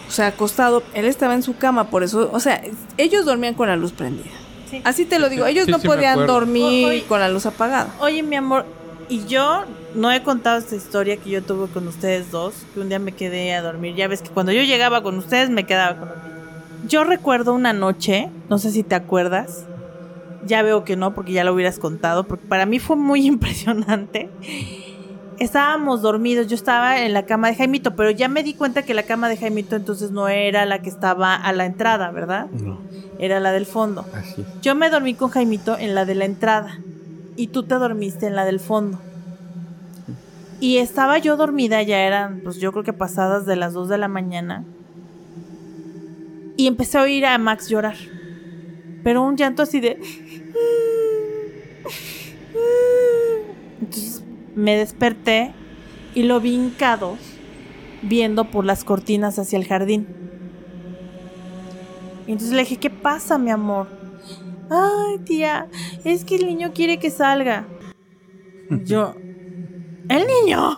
O 0.08 0.12
sea, 0.12 0.28
acostado, 0.28 0.84
él 0.94 1.06
estaba 1.06 1.36
en 1.36 1.44
su 1.44 1.56
cama, 1.56 1.90
por 1.90 2.04
eso, 2.04 2.30
o 2.34 2.40
sea, 2.40 2.62
ellos 2.98 3.26
dormían 3.26 3.54
con 3.54 3.70
la 3.70 3.76
luz 3.78 3.92
prendida. 3.94 4.32
Sí. 4.70 4.82
Así 4.84 5.06
te 5.06 5.20
lo 5.20 5.30
digo, 5.30 5.46
ellos 5.46 5.66
Sí, 5.66 5.72
no 5.72 5.80
sí 5.80 5.88
podían 5.88 6.26
dormir 6.26 6.88
Oye. 6.88 7.04
con 7.04 7.20
la 7.20 7.30
luz 7.30 7.46
apagada. 7.46 7.94
Oye, 8.00 8.24
mi 8.24 8.36
amor, 8.36 8.66
y 9.08 9.26
yo 9.26 9.64
no 9.94 10.12
he 10.12 10.24
contado 10.24 10.58
esta 10.58 10.76
historia 10.76 11.18
que 11.18 11.30
yo 11.30 11.42
tuve 11.44 11.68
con 11.68 11.88
ustedes 11.88 12.32
dos, 12.32 12.54
que 12.74 12.80
un 12.80 12.90
día 12.90 13.00
me 13.00 13.12
quedé 13.12 13.54
a 13.54 13.62
dormir. 13.62 13.96
Ya 13.96 14.08
ves 14.08 14.22
que 14.22 14.30
cuando 14.30 14.52
yo 14.52 14.64
llegaba 14.64 15.04
con 15.04 15.18
ustedes 15.18 15.50
me 15.50 15.66
quedaba 15.66 15.98
con 15.98 16.10
los 16.10 16.18
niños. 16.24 16.41
Yo 16.88 17.04
recuerdo 17.04 17.54
una 17.54 17.74
noche, 17.74 18.30
no 18.50 18.58
sé 18.58 18.72
si 18.72 18.84
te 18.84 18.96
acuerdas, 18.96 19.66
ya 20.46 20.64
veo 20.64 20.84
que 20.84 20.96
no, 20.96 21.14
porque 21.14 21.32
ya 21.32 21.44
lo 21.44 21.54
hubieras 21.54 21.80
contado, 21.80 22.24
porque 22.26 22.46
para 22.48 22.66
mí 22.66 22.80
fue 22.80 22.96
muy 22.96 23.26
impresionante. 23.26 24.30
Estábamos 25.40 26.02
dormidos, 26.02 26.48
yo 26.48 26.56
estaba 26.56 27.02
en 27.02 27.14
la 27.14 27.26
cama 27.26 27.48
de 27.48 27.56
Jaimito, 27.56 27.96
pero 27.96 28.12
ya 28.12 28.28
me 28.28 28.44
di 28.44 28.54
cuenta 28.54 28.84
que 28.84 28.94
la 28.94 29.04
cama 29.04 29.28
de 29.28 29.38
Jaimito 29.38 29.76
entonces 29.76 30.12
no 30.12 30.28
era 30.28 30.66
la 30.66 30.82
que 30.82 30.90
estaba 30.90 31.36
a 31.36 31.52
la 31.54 31.66
entrada, 31.66 32.12
¿verdad? 32.12 32.48
No, 32.52 32.80
Era 33.18 33.40
la 33.40 33.52
del 33.52 33.66
fondo. 33.66 34.06
así. 34.14 34.46
Yo 34.62 34.76
me 34.76 34.90
dormí 34.90 35.16
con 35.16 35.30
Jaimito 35.30 35.78
en 35.78 35.96
la 35.96 36.06
de 36.06 36.16
la 36.16 36.26
entrada 36.26 36.80
y 37.36 37.48
tú 37.48 37.64
te 37.64 37.76
dormiste 37.76 38.28
en 38.28 38.36
la 38.36 38.46
del 38.46 38.60
fondo. 38.60 39.00
Y 40.60 40.78
estaba 40.78 41.18
yo 41.18 41.38
dormida, 41.38 41.82
ya 41.82 42.02
eran, 42.02 42.42
pues 42.44 42.58
yo 42.58 42.72
creo 42.72 42.84
que 42.84 42.94
pasadas 42.94 43.48
de 43.48 43.56
las 43.56 43.74
2 43.74 43.90
de 43.90 43.98
la 43.98 44.08
mañana. 44.08 44.64
Y 46.62 46.68
empecé 46.68 46.99
a 46.99 47.01
oír 47.01 47.26
a 47.26 47.36
Max 47.39 47.70
llorar. 47.70 47.95
Pero 49.03 49.24
un 49.24 49.36
llanto 49.36 49.64
así 49.64 49.80
de... 49.80 49.99
Entonces 53.80 54.24
me 54.53 54.78
desperté 54.78 55.55
y 56.14 56.22
lo 56.22 56.39
vi 56.39 56.53
hincado 56.53 57.18
viendo 58.03 58.51
por 58.51 58.64
las 58.64 58.84
cortinas 58.84 59.39
hacia 59.39 59.57
el 59.57 59.66
jardín. 59.66 60.05
Y 62.28 62.34
entonces 62.34 62.55
le 62.55 62.62
dije, 62.62 62.78
¿qué 62.78 62.91
pasa, 62.91 63.39
mi 63.39 63.49
amor? 63.49 63.88
Ay, 64.70 65.18
tía, 65.26 65.68
es 66.03 66.24
que 66.26 66.36
el 66.36 66.45
niño 66.45 66.74
quiere 66.76 66.99
que 66.99 67.09
salga. 67.09 67.66
Yo, 68.70 69.16
¿el 70.09 70.28
niño? 70.28 70.78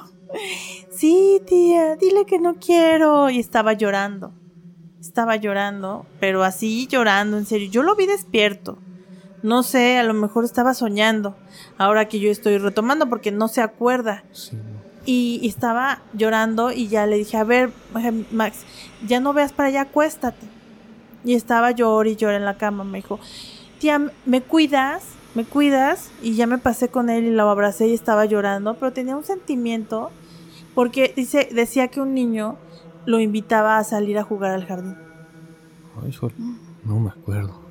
Sí, 0.92 1.42
tía, 1.46 1.98
dile 1.98 2.24
que 2.26 2.40
no 2.40 2.56
quiero. 2.56 3.30
Y 3.30 3.40
estaba 3.40 3.74
llorando. 3.74 4.34
Estaba 5.04 5.36
llorando, 5.36 6.06
pero 6.22 6.46
así 6.46 6.88
llorando, 6.88 7.38
en 7.38 7.46
serio. 7.46 7.70
Yo 7.70 7.84
lo 7.84 7.94
vi 7.94 8.06
despierto. 8.06 8.78
No 9.42 9.62
sé, 9.62 9.98
a 9.98 10.04
lo 10.04 10.14
mejor 10.14 10.46
estaba 10.46 10.74
soñando. 10.74 11.36
Ahora 11.78 12.08
que 12.08 12.22
yo 12.22 12.32
estoy 12.32 12.58
retomando 12.58 13.10
porque 13.10 13.30
no 13.30 13.50
se 13.50 13.60
acuerda. 13.60 14.24
Sí. 14.32 14.58
Y, 15.06 15.40
y 15.44 15.50
estaba 15.50 16.02
llorando 16.14 16.72
y 16.72 16.88
ya 16.88 17.06
le 17.06 17.18
dije, 17.18 17.36
a 17.36 17.44
ver, 17.44 17.72
Max, 18.32 18.60
ya 19.06 19.20
no 19.20 19.34
veas 19.34 19.52
para 19.52 19.68
allá, 19.68 19.82
acuéstate. 19.82 20.48
Y 21.26 21.36
estaba 21.36 21.72
llorando 21.72 22.10
y 22.10 22.16
llorando 22.16 22.38
en 22.38 22.46
la 22.46 22.58
cama. 22.58 22.86
Me 22.86 23.00
dijo, 23.00 23.20
tía, 23.80 24.10
¿me 24.26 24.40
cuidas? 24.40 25.04
¿Me 25.36 25.44
cuidas? 25.44 26.12
Y 26.22 26.36
ya 26.36 26.48
me 26.48 26.60
pasé 26.60 26.88
con 26.88 27.10
él 27.10 27.26
y 27.26 27.32
lo 27.32 27.50
abracé 27.50 27.90
y 27.90 27.94
estaba 27.94 28.24
llorando, 28.24 28.76
pero 28.76 28.94
tenía 28.94 29.18
un 29.18 29.26
sentimiento 29.26 30.12
porque 30.74 31.12
dice, 31.14 31.50
decía 31.52 31.90
que 31.90 32.00
un 32.00 32.14
niño 32.14 32.58
lo 33.06 33.20
invitaba 33.20 33.78
a 33.78 33.84
salir 33.84 34.18
a 34.18 34.24
jugar 34.24 34.52
al 34.52 34.66
jardín. 34.66 34.96
Ay, 36.04 36.12
sol- 36.12 36.34
no 36.84 37.00
me 37.00 37.10
acuerdo. 37.10 37.62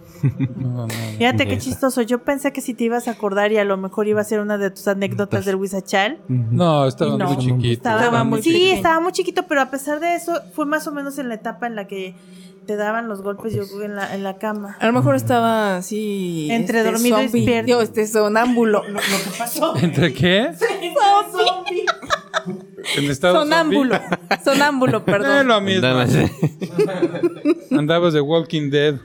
No, 0.56 0.86
no. 0.86 0.88
Fíjate 1.18 1.46
qué 1.48 1.54
Esa. 1.54 1.64
chistoso. 1.64 2.00
Yo 2.02 2.22
pensé 2.22 2.52
que 2.52 2.60
si 2.60 2.74
te 2.74 2.84
ibas 2.84 3.08
a 3.08 3.10
acordar 3.12 3.50
y 3.50 3.58
a 3.58 3.64
lo 3.64 3.76
mejor 3.76 4.06
iba 4.06 4.20
a 4.20 4.24
ser 4.24 4.38
una 4.38 4.56
de 4.56 4.70
tus 4.70 4.86
anécdotas 4.86 5.44
del 5.44 5.56
Huizachal. 5.56 6.20
No, 6.28 6.86
estaba 6.86 7.16
no. 7.18 7.26
muy 7.26 7.36
chiquito. 7.38 7.88
Estaba, 7.88 8.22
muy, 8.22 8.40
sí, 8.42 8.70
estaba 8.70 9.00
muy 9.00 9.10
chiquito, 9.10 9.46
pero 9.48 9.62
a 9.62 9.70
pesar 9.70 9.98
de 9.98 10.14
eso, 10.14 10.32
fue 10.54 10.64
más 10.64 10.86
o 10.86 10.92
menos 10.92 11.18
en 11.18 11.28
la 11.28 11.34
etapa 11.34 11.66
en 11.66 11.74
la 11.74 11.88
que 11.88 12.14
te 12.66 12.76
daban 12.76 13.08
los 13.08 13.22
golpes, 13.22 13.52
yo 13.52 13.66
creo, 13.66 13.82
en 13.82 13.96
la, 13.96 14.14
en 14.14 14.22
la 14.22 14.38
cama. 14.38 14.76
A 14.78 14.86
lo 14.86 14.92
mejor 14.92 15.16
estaba 15.16 15.78
así. 15.78 16.46
Entre 16.52 16.84
dormido 16.84 17.20
y 17.20 17.24
zombie. 17.28 17.40
despierto. 17.44 17.82
Este 17.82 18.06
sonámbulo. 18.06 18.82
¿Entre 19.82 20.14
qué? 20.14 20.52
En 22.96 23.10
estado 23.10 23.40
Sonámbulo. 23.42 23.98
Sonámbulo, 24.44 24.98
zombie. 24.98 25.14
Eh, 25.14 25.18
perdón. 25.18 25.48
lo 25.48 25.60
mismo. 25.60 25.88
Andabas 27.78 28.12
de 28.12 28.20
Walking 28.20 28.70
Dead. 28.70 28.96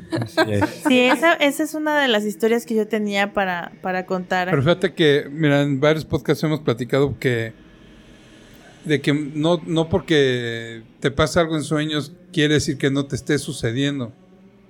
Es. 0.47 0.69
Sí, 0.87 0.99
esa, 1.01 1.33
esa 1.33 1.63
es 1.63 1.73
una 1.73 2.01
de 2.01 2.07
las 2.07 2.25
historias 2.25 2.65
que 2.65 2.75
yo 2.75 2.87
tenía 2.87 3.33
para, 3.33 3.71
para 3.81 4.05
contar. 4.05 4.49
Pero 4.49 4.61
fíjate 4.61 4.93
que, 4.93 5.27
mira, 5.31 5.61
en 5.61 5.79
varios 5.79 6.05
podcasts 6.05 6.43
hemos 6.43 6.61
platicado 6.61 7.17
que 7.19 7.53
de 8.85 9.01
que 9.01 9.13
no, 9.13 9.61
no 9.65 9.89
porque 9.89 10.81
te 11.01 11.11
pasa 11.11 11.41
algo 11.41 11.55
en 11.55 11.63
sueños 11.63 12.13
quiere 12.31 12.55
decir 12.55 12.77
que 12.77 12.89
no 12.89 13.05
te 13.05 13.15
esté 13.15 13.37
sucediendo. 13.37 14.13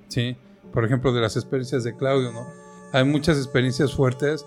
¿Sí? 0.07 0.35
Por 0.73 0.85
ejemplo, 0.85 1.13
de 1.13 1.21
las 1.21 1.35
experiencias 1.35 1.83
de 1.83 1.95
Claudio, 1.95 2.31
¿no? 2.31 2.47
Hay 2.93 3.03
muchas 3.03 3.37
experiencias 3.37 3.93
fuertes 3.93 4.45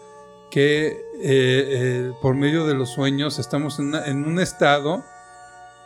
que 0.51 0.89
eh, 0.89 0.95
eh, 1.23 2.13
por 2.23 2.35
medio 2.35 2.67
de 2.67 2.75
los 2.75 2.91
sueños 2.91 3.39
estamos 3.39 3.79
en, 3.79 3.87
una- 3.89 4.07
en 4.07 4.25
un 4.25 4.41
estado 4.41 5.05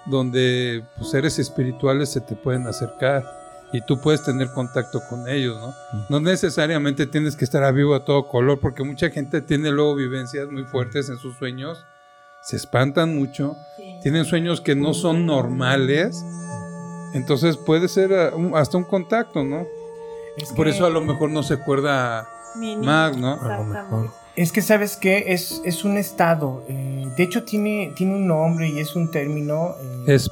donde 0.07 0.85
pues, 0.97 1.11
seres 1.11 1.39
espirituales 1.39 2.11
se 2.13 2.21
te 2.21 2.35
pueden 2.37 2.67
acercar 2.67 3.25
y 3.73 3.81
tú 3.85 4.01
puedes 4.01 4.23
tener 4.23 4.51
contacto 4.53 5.01
con 5.09 5.29
ellos, 5.29 5.57
¿no? 5.61 5.75
No 6.09 6.21
necesariamente 6.21 7.07
tienes 7.07 7.35
que 7.35 7.45
estar 7.45 7.65
a 7.65 7.73
vivo 7.73 7.95
a 7.95 8.05
todo 8.05 8.29
color, 8.29 8.61
porque 8.61 8.85
mucha 8.85 9.11
gente 9.11 9.41
tiene 9.41 9.71
luego 9.71 9.97
vivencias 9.97 10.49
muy 10.49 10.65
fuertes 10.65 11.09
en 11.09 11.17
sus 11.19 11.37
sueños, 11.39 11.85
se 12.43 12.57
espantan 12.57 13.17
mucho, 13.17 13.57
tienen 14.03 14.27
sueños 14.27 14.61
que 14.61 14.77
no 14.77 14.95
son 14.95 15.27
normales, 15.27 16.23
entonces 17.15 17.57
puede 17.57 17.89
ser 17.89 18.13
ah, 18.15 18.33
hasta 18.55 18.77
un 18.79 18.85
contacto, 18.85 19.43
¿no? 19.43 19.67
Es 20.37 20.53
Por 20.53 20.67
que- 20.67 20.73
eso 20.73 20.87
a 20.87 20.91
lo 20.91 21.01
mejor 21.01 21.31
no 21.31 21.43
se 21.43 21.55
acuerda. 21.55 22.29
Max, 22.57 23.17
¿no? 23.17 23.33
A 23.41 23.57
lo 23.59 23.65
mejor. 23.65 24.11
Es 24.37 24.51
que 24.51 24.63
sabes 24.63 24.97
que 24.97 25.33
es, 25.33 25.63
es 25.65 25.85
un 25.85 25.97
estado. 25.97 26.65
eh, 26.69 27.07
de 27.17 27.23
hecho, 27.23 27.45
tiene, 27.45 27.93
tiene 27.95 28.15
un 28.17 28.27
nombre 28.27 28.69
y 28.69 28.79
es 28.81 28.97
un 28.97 29.11
término. 29.11 29.77
eh, 29.81 30.15
Es 30.15 30.31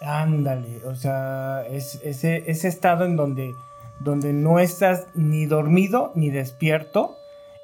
Ándale. 0.00 0.80
O 0.86 0.94
sea, 0.94 1.64
es 1.68 2.00
ese, 2.02 2.44
ese 2.50 2.68
estado 2.68 3.04
en 3.04 3.16
donde, 3.16 3.54
donde 4.00 4.32
no 4.32 4.58
estás 4.58 5.06
ni 5.14 5.46
dormido 5.46 6.12
ni 6.14 6.30
despierto. 6.30 7.18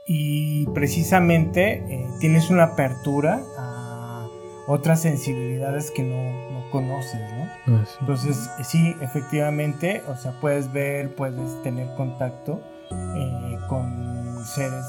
Y 0.07 0.67
precisamente 0.75 1.75
eh, 1.89 2.07
tienes 2.21 2.51
una 2.51 2.65
apertura 2.65 3.41
a 3.57 4.27
otras 4.67 5.01
sensibilidades 5.01 5.91
que 5.93 6.03
no, 6.03 6.51
no 6.53 6.71
conoces, 6.71 7.21
¿no? 7.67 7.77
Así. 7.81 7.95
Entonces, 8.01 8.51
sí, 8.65 8.95
efectivamente, 9.01 10.03
o 10.09 10.17
sea, 10.17 10.33
puedes 10.41 10.73
ver, 10.73 11.15
puedes 11.15 11.63
tener 11.63 11.87
contacto 11.97 12.61
eh, 12.91 13.59
con 13.69 14.45
seres 14.45 14.85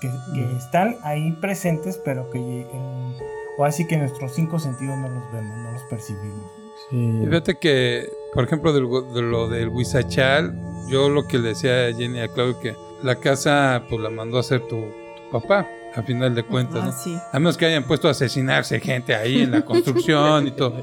que, 0.00 0.10
que 0.34 0.56
están 0.56 0.96
ahí 1.02 1.32
presentes, 1.40 2.00
pero 2.04 2.30
que, 2.30 2.38
eh, 2.38 3.18
o 3.58 3.64
así 3.64 3.86
que 3.86 3.96
nuestros 3.96 4.32
cinco 4.34 4.58
sentidos 4.58 4.96
no 4.98 5.08
los 5.08 5.32
vemos, 5.32 5.56
no 5.58 5.72
los 5.72 5.82
percibimos. 5.84 6.50
Sí. 6.90 7.20
Fíjate 7.26 7.58
que 7.58 8.08
Por 8.34 8.44
ejemplo, 8.44 8.72
del 8.72 8.84
gu- 8.84 9.12
de 9.12 9.22
lo 9.22 9.48
del 9.48 9.68
Huizachal, 9.68 10.54
yo 10.88 11.08
lo 11.08 11.26
que 11.26 11.38
le 11.38 11.48
decía 11.48 11.86
a 11.88 11.92
Jenny 11.94 12.18
y 12.18 12.20
a 12.20 12.28
Claudio 12.28 12.60
que 12.60 12.76
la 13.02 13.16
casa 13.16 13.82
pues 13.88 14.00
la 14.00 14.10
mandó 14.10 14.36
a 14.36 14.40
hacer 14.40 14.60
tu, 14.68 14.76
tu 14.76 15.30
papá, 15.32 15.66
a 15.94 16.02
final 16.02 16.34
de 16.34 16.42
cuentas, 16.44 16.80
Ah, 16.82 16.86
¿no? 16.86 16.92
sí. 16.92 17.18
A 17.32 17.38
menos 17.38 17.56
que 17.56 17.66
hayan 17.66 17.84
puesto 17.84 18.06
a 18.06 18.12
asesinarse 18.12 18.78
gente 18.80 19.14
ahí 19.14 19.40
en 19.42 19.50
la 19.50 19.64
construcción 19.64 20.46
y 20.46 20.50
todo. 20.52 20.74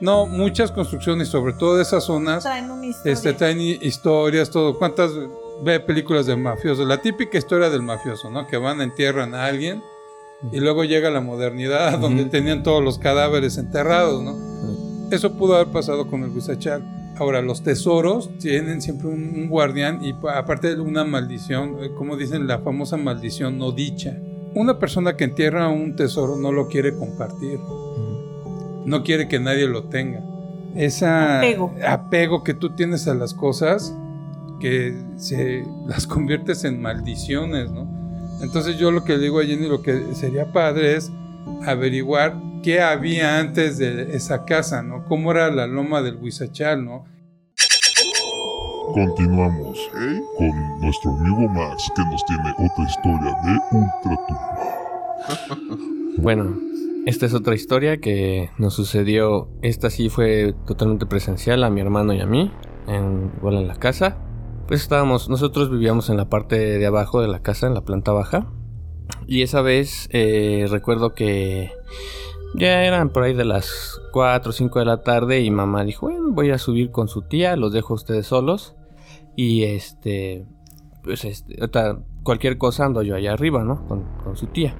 No, 0.00 0.26
muchas 0.26 0.70
construcciones, 0.72 1.28
sobre 1.28 1.52
todo 1.54 1.76
de 1.76 1.82
esas 1.82 2.04
zonas, 2.04 2.44
Traen 2.44 2.70
una 2.70 2.86
historia. 2.86 3.12
este, 3.12 3.32
traen 3.32 3.60
hi- 3.60 3.78
historias, 3.82 4.48
todo. 4.50 4.78
¿Cuántas 4.78 5.10
ve 5.62 5.80
películas 5.80 6.26
de 6.26 6.36
mafiosos? 6.36 6.86
La 6.86 7.00
típica 7.02 7.38
historia 7.38 7.70
del 7.70 7.82
mafioso, 7.82 8.30
¿no? 8.30 8.46
Que 8.46 8.56
van, 8.56 8.80
entierran 8.80 9.34
a 9.34 9.46
alguien 9.46 9.82
y 10.52 10.60
luego 10.60 10.84
llega 10.84 11.10
la 11.10 11.20
modernidad 11.20 11.98
donde 11.98 12.24
tenían 12.26 12.62
todos 12.62 12.82
los 12.82 12.98
cadáveres 12.98 13.56
enterrados, 13.58 14.22
¿no? 14.22 14.36
Eso 15.10 15.34
pudo 15.38 15.54
haber 15.56 15.68
pasado 15.68 16.06
con 16.08 16.22
el 16.24 16.30
Huizachal. 16.30 16.82
Ahora, 17.18 17.40
los 17.40 17.62
tesoros 17.62 18.28
tienen 18.38 18.82
siempre 18.82 19.08
un, 19.08 19.32
un 19.34 19.48
guardián 19.48 20.04
y 20.04 20.12
pa- 20.12 20.36
aparte 20.36 20.74
de 20.74 20.80
una 20.82 21.04
maldición, 21.04 21.76
eh, 21.80 21.90
como 21.96 22.16
dicen, 22.16 22.46
la 22.46 22.58
famosa 22.58 22.96
maldición 22.98 23.56
no 23.58 23.72
dicha. 23.72 24.18
Una 24.54 24.78
persona 24.78 25.16
que 25.16 25.24
entierra 25.24 25.68
un 25.68 25.96
tesoro 25.96 26.36
no 26.36 26.52
lo 26.52 26.68
quiere 26.68 26.94
compartir. 26.94 27.58
No 28.84 29.02
quiere 29.02 29.28
que 29.28 29.38
nadie 29.40 29.66
lo 29.66 29.84
tenga. 29.84 30.22
Esa 30.74 31.38
Apego. 31.38 31.74
apego 31.86 32.44
que 32.44 32.52
tú 32.54 32.74
tienes 32.74 33.08
a 33.08 33.14
las 33.14 33.32
cosas, 33.32 33.94
que 34.58 34.94
se 35.16 35.64
las 35.86 36.06
conviertes 36.06 36.64
en 36.64 36.80
maldiciones, 36.80 37.70
¿no? 37.70 37.88
Entonces 38.42 38.78
yo 38.78 38.90
lo 38.90 39.04
que 39.04 39.16
le 39.16 39.24
digo 39.24 39.40
a 39.40 39.44
Jenny, 39.44 39.66
lo 39.68 39.82
que 39.82 40.14
sería 40.14 40.52
padre 40.52 40.96
es 40.96 41.10
averiguar 41.64 42.36
qué 42.62 42.80
había 42.80 43.38
antes 43.38 43.78
de 43.78 44.14
esa 44.14 44.44
casa, 44.44 44.82
¿no? 44.82 45.04
Cómo 45.04 45.30
era 45.30 45.50
la 45.50 45.66
loma 45.66 46.02
del 46.02 46.16
Huizachal, 46.16 46.84
¿no? 46.84 47.04
Continuamos 48.92 49.90
con 50.38 50.80
nuestro 50.80 51.10
amigo 51.12 51.48
Max 51.48 51.90
que 51.94 52.02
nos 52.02 52.24
tiene 52.24 52.50
otra 52.52 52.84
historia 52.84 53.36
de 53.44 53.76
Ultratumba. 53.76 54.66
Bueno, 56.18 56.56
esta 57.06 57.26
es 57.26 57.34
otra 57.34 57.54
historia 57.54 57.98
que 57.98 58.50
nos 58.58 58.74
sucedió. 58.74 59.48
Esta 59.62 59.90
sí 59.90 60.08
fue 60.08 60.54
totalmente 60.66 61.06
presencial 61.06 61.62
a 61.64 61.70
mi 61.70 61.80
hermano 61.80 62.12
y 62.14 62.20
a 62.20 62.26
mí, 62.26 62.50
en, 62.86 63.32
igual 63.36 63.56
en 63.56 63.68
la 63.68 63.76
casa. 63.76 64.18
Pues 64.66 64.82
estábamos, 64.82 65.28
nosotros 65.28 65.70
vivíamos 65.70 66.10
en 66.10 66.16
la 66.16 66.28
parte 66.28 66.56
de 66.56 66.86
abajo 66.86 67.20
de 67.20 67.28
la 67.28 67.40
casa, 67.40 67.68
en 67.68 67.74
la 67.74 67.82
planta 67.82 68.10
baja. 68.10 68.48
Y 69.28 69.42
esa 69.42 69.62
vez 69.62 70.08
eh, 70.10 70.66
recuerdo 70.68 71.14
que 71.14 71.70
ya 72.56 72.84
eran 72.84 73.10
por 73.10 73.22
ahí 73.22 73.32
de 73.32 73.44
las 73.44 74.00
4 74.12 74.50
o 74.50 74.52
5 74.52 74.80
de 74.80 74.84
la 74.84 75.02
tarde 75.04 75.40
y 75.42 75.50
mamá 75.52 75.84
dijo, 75.84 76.06
bueno, 76.06 76.32
voy 76.32 76.50
a 76.50 76.58
subir 76.58 76.90
con 76.90 77.06
su 77.06 77.22
tía, 77.22 77.54
los 77.54 77.72
dejo 77.72 77.94
a 77.94 77.96
ustedes 77.96 78.26
solos. 78.26 78.74
Y 79.36 79.62
este, 79.62 80.46
pues 81.04 81.24
este, 81.24 81.58
cualquier 82.24 82.58
cosa 82.58 82.86
ando 82.86 83.02
yo 83.02 83.14
allá 83.14 83.34
arriba, 83.34 83.62
¿no? 83.62 83.86
Con, 83.86 84.04
con 84.24 84.36
su 84.36 84.46
tía. 84.46 84.74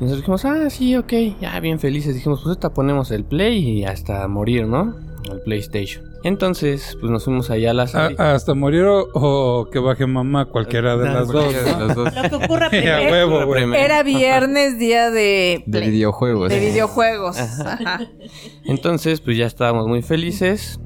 Y 0.00 0.04
nosotros 0.04 0.22
dijimos, 0.22 0.44
ah, 0.44 0.70
sí, 0.70 0.96
ok, 0.96 1.12
ya 1.40 1.60
bien 1.60 1.78
felices. 1.78 2.16
Dijimos, 2.16 2.40
pues 2.40 2.48
ahorita 2.48 2.74
ponemos 2.74 3.12
el 3.12 3.24
play 3.24 3.58
y 3.58 3.84
hasta 3.84 4.26
morir, 4.26 4.66
¿no? 4.66 4.96
El 5.30 5.40
PlayStation. 5.42 6.07
Entonces, 6.24 6.96
pues 7.00 7.12
nos 7.12 7.24
fuimos 7.24 7.48
allá 7.50 7.70
a 7.70 7.74
la 7.74 7.84
A- 7.84 7.86
sala. 7.86 8.34
hasta 8.34 8.54
morir 8.54 8.82
o, 8.84 9.06
o 9.14 9.70
que 9.70 9.78
baje 9.78 10.06
mamá, 10.06 10.46
cualquiera 10.46 10.96
de 10.96 11.04
las 11.08 11.28
dos. 11.28 11.52
De 11.54 11.94
dos. 11.94 12.14
Lo 12.14 12.28
que 12.28 12.44
ocurra 12.44 12.66
A 12.68 12.70
primero. 12.70 13.10
huevo. 13.28 13.54
Era 13.74 14.02
viernes, 14.02 14.78
día 14.78 15.10
de, 15.10 15.62
De 15.66 15.78
play- 15.80 15.90
videojuegos. 15.90 16.48
de 16.50 16.58
videojuegos. 16.60 17.38
Ajá. 17.38 18.00
Entonces, 18.64 19.20
pues 19.20 19.36
ya 19.36 19.46
estábamos 19.46 19.86
muy 19.86 20.02
felices. 20.02 20.80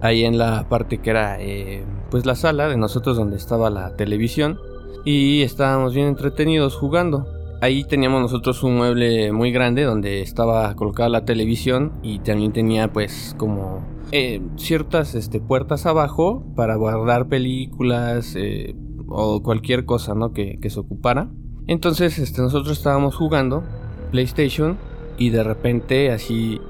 Ahí 0.00 0.24
en 0.24 0.38
la 0.38 0.68
parte 0.68 0.98
que 0.98 1.10
era, 1.10 1.36
eh, 1.40 1.84
pues 2.10 2.24
la 2.24 2.34
sala 2.34 2.68
de 2.68 2.76
nosotros 2.76 3.16
donde 3.16 3.36
estaba 3.36 3.68
la 3.70 3.96
televisión. 3.96 4.58
Y 5.04 5.42
estábamos 5.42 5.94
bien 5.94 6.06
entretenidos 6.08 6.74
jugando. 6.74 7.26
Ahí 7.60 7.84
teníamos 7.84 8.22
nosotros 8.22 8.62
un 8.62 8.76
mueble 8.76 9.32
muy 9.32 9.50
grande 9.52 9.82
donde 9.82 10.20
estaba 10.22 10.74
colocada 10.76 11.08
la 11.08 11.24
televisión 11.24 11.92
y 12.02 12.20
también 12.20 12.52
tenía 12.52 12.92
pues 12.92 13.34
como 13.36 13.84
eh, 14.12 14.40
ciertas 14.56 15.14
este, 15.14 15.40
puertas 15.40 15.86
abajo 15.86 16.44
para 16.56 16.76
guardar 16.76 17.28
películas 17.28 18.34
eh, 18.36 18.74
o 19.08 19.42
cualquier 19.42 19.84
cosa 19.84 20.14
que, 20.34 20.58
se 20.70 20.80
ocupara. 20.80 21.30
Entonces 21.66 22.18
este, 22.18 22.40
nosotros 22.40 22.78
estábamos 22.78 23.14
jugando 23.16 23.64
PlayStation 24.10 24.78
y 25.18 25.30
de 25.30 25.42
repente 25.42 26.10
así 26.10 26.60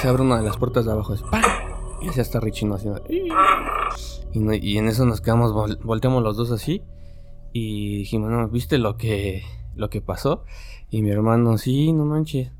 se 0.00 0.08
abre 0.08 0.22
una 0.22 0.38
de 0.38 0.44
las 0.44 0.56
puertas 0.56 0.86
de 0.86 0.92
abajo 0.92 1.14
y 2.02 2.08
así 2.08 2.20
hasta 2.20 2.40
Richie 2.40 2.66
no 2.66 2.76
haciendo 2.76 3.02
y, 3.08 3.28
y 4.66 4.78
en 4.78 4.88
eso 4.88 5.04
nos 5.04 5.20
quedamos 5.20 5.52
vol- 5.52 5.78
volteamos 5.82 6.22
los 6.22 6.36
dos 6.36 6.50
así 6.52 6.82
y 7.52 7.98
dijimos 7.98 8.30
no 8.30 8.48
viste 8.48 8.78
lo 8.78 8.96
que 8.96 9.42
lo 9.74 9.90
que 9.90 10.00
pasó 10.00 10.44
y 10.88 11.02
mi 11.02 11.10
hermano 11.10 11.58
sí 11.58 11.92
no 11.92 12.06
manches 12.06 12.52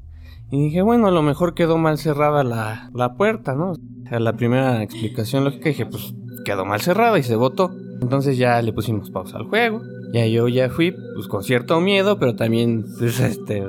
y 0.51 0.65
dije 0.65 0.83
bueno 0.83 1.09
a 1.09 1.11
lo 1.11 1.23
mejor 1.23 1.55
quedó 1.55 1.79
mal 1.79 1.99
cerrada 1.99 2.45
la, 2.45 2.91
la 2.95 3.15
puerta 3.15 3.55
no 3.55 3.75
a 4.11 4.19
la 4.19 4.33
primera 4.35 4.83
explicación 4.83 5.45
lógica 5.45 5.69
dije 5.69 5.87
pues 5.87 6.15
quedó 6.45 6.65
mal 6.65 6.81
cerrada 6.81 7.19
y 7.19 7.23
se 7.23 7.37
botó 7.37 7.71
entonces 8.01 8.39
ya 8.39 8.61
le 8.63 8.73
pusimos 8.73 9.11
pausa 9.11 9.37
al 9.39 9.45
juego 9.45 9.83
ya 10.13 10.27
yo 10.27 10.49
ya 10.49 10.71
fui 10.71 10.95
pues 11.15 11.29
con 11.29 11.43
cierto 11.43 11.81
miedo 11.81 12.19
pero 12.19 12.35
también 12.37 12.85
pues, 12.99 13.21
este 13.21 13.65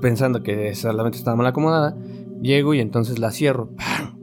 pensando 0.00 0.42
que 0.42 0.74
solamente 0.74 1.18
estaba 1.18 1.36
mal 1.36 1.46
acomodada 1.46 1.96
Llego 2.40 2.74
y 2.74 2.80
entonces 2.80 3.18
la 3.18 3.32
cierro, 3.32 3.70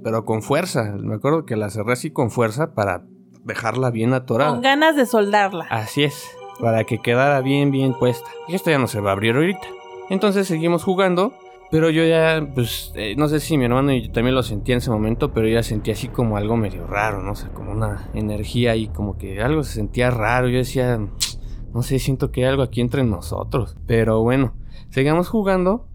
pero 0.04 0.26
con 0.26 0.42
fuerza. 0.42 0.96
Me 0.98 1.16
acuerdo 1.16 1.46
que 1.46 1.56
la 1.56 1.70
cerré 1.70 1.94
así 1.94 2.12
con 2.12 2.32
fuerza 2.32 2.74
para 2.74 3.04
dejarla 3.44 3.92
bien 3.92 4.14
atorada. 4.14 4.52
Con 4.52 4.62
ganas 4.62 4.96
de 4.96 5.06
soldarla. 5.06 5.66
Así 5.70 6.04
es, 6.04 6.26
para 6.60 6.86
que 6.86 7.00
quedara 7.00 7.42
bien, 7.42 7.72
bien 7.72 7.94
puesta. 7.94 8.30
Y 8.48 8.56
esto 8.56 8.72
ya 8.72 8.80
no 8.80 8.88
se 8.88 9.02
va 9.02 9.10
a 9.10 9.14
abrir 9.14 9.36
ahorita. 9.36 9.68
Entonces 10.10 10.48
seguimos 10.48 10.84
jugando, 10.84 11.34
pero 11.72 11.90
yo 11.90 12.06
ya, 12.06 12.48
pues, 12.54 12.92
eh, 12.96 13.16
no 13.18 13.28
sé 13.28 13.40
si 13.40 13.58
mi 13.58 13.66
hermano 13.66 13.92
y 13.92 14.04
yo 14.08 14.12
también 14.12 14.36
lo 14.36 14.44
sentí 14.44 14.72
en 14.72 14.78
ese 14.78 14.92
momento, 14.92 15.34
pero 15.34 15.48
yo 15.48 15.56
ya 15.56 15.64
sentí 15.64 15.92
así 15.92 16.08
como 16.08 16.38
algo 16.38 16.58
medio 16.58 16.86
raro, 16.88 17.22
no 17.22 17.36
sé, 17.36 17.48
como 17.50 17.72
una 17.72 18.10
energía 18.14 18.72
ahí, 18.72 18.88
como 18.88 19.18
que 19.18 19.42
algo 19.42 19.64
se 19.64 19.74
sentía 19.74 20.12
raro. 20.12 20.48
Yo 20.48 20.58
decía, 20.58 20.98
no 21.74 21.82
sé, 21.82 22.00
siento 22.00 22.32
que 22.32 22.42
hay 22.42 22.50
algo 22.50 22.64
aquí 22.64 22.82
entre 22.82 23.04
nosotros. 23.04 23.78
Pero 23.88 24.22
bueno, 24.22 24.54
seguimos 24.90 25.28
jugando 25.28 25.88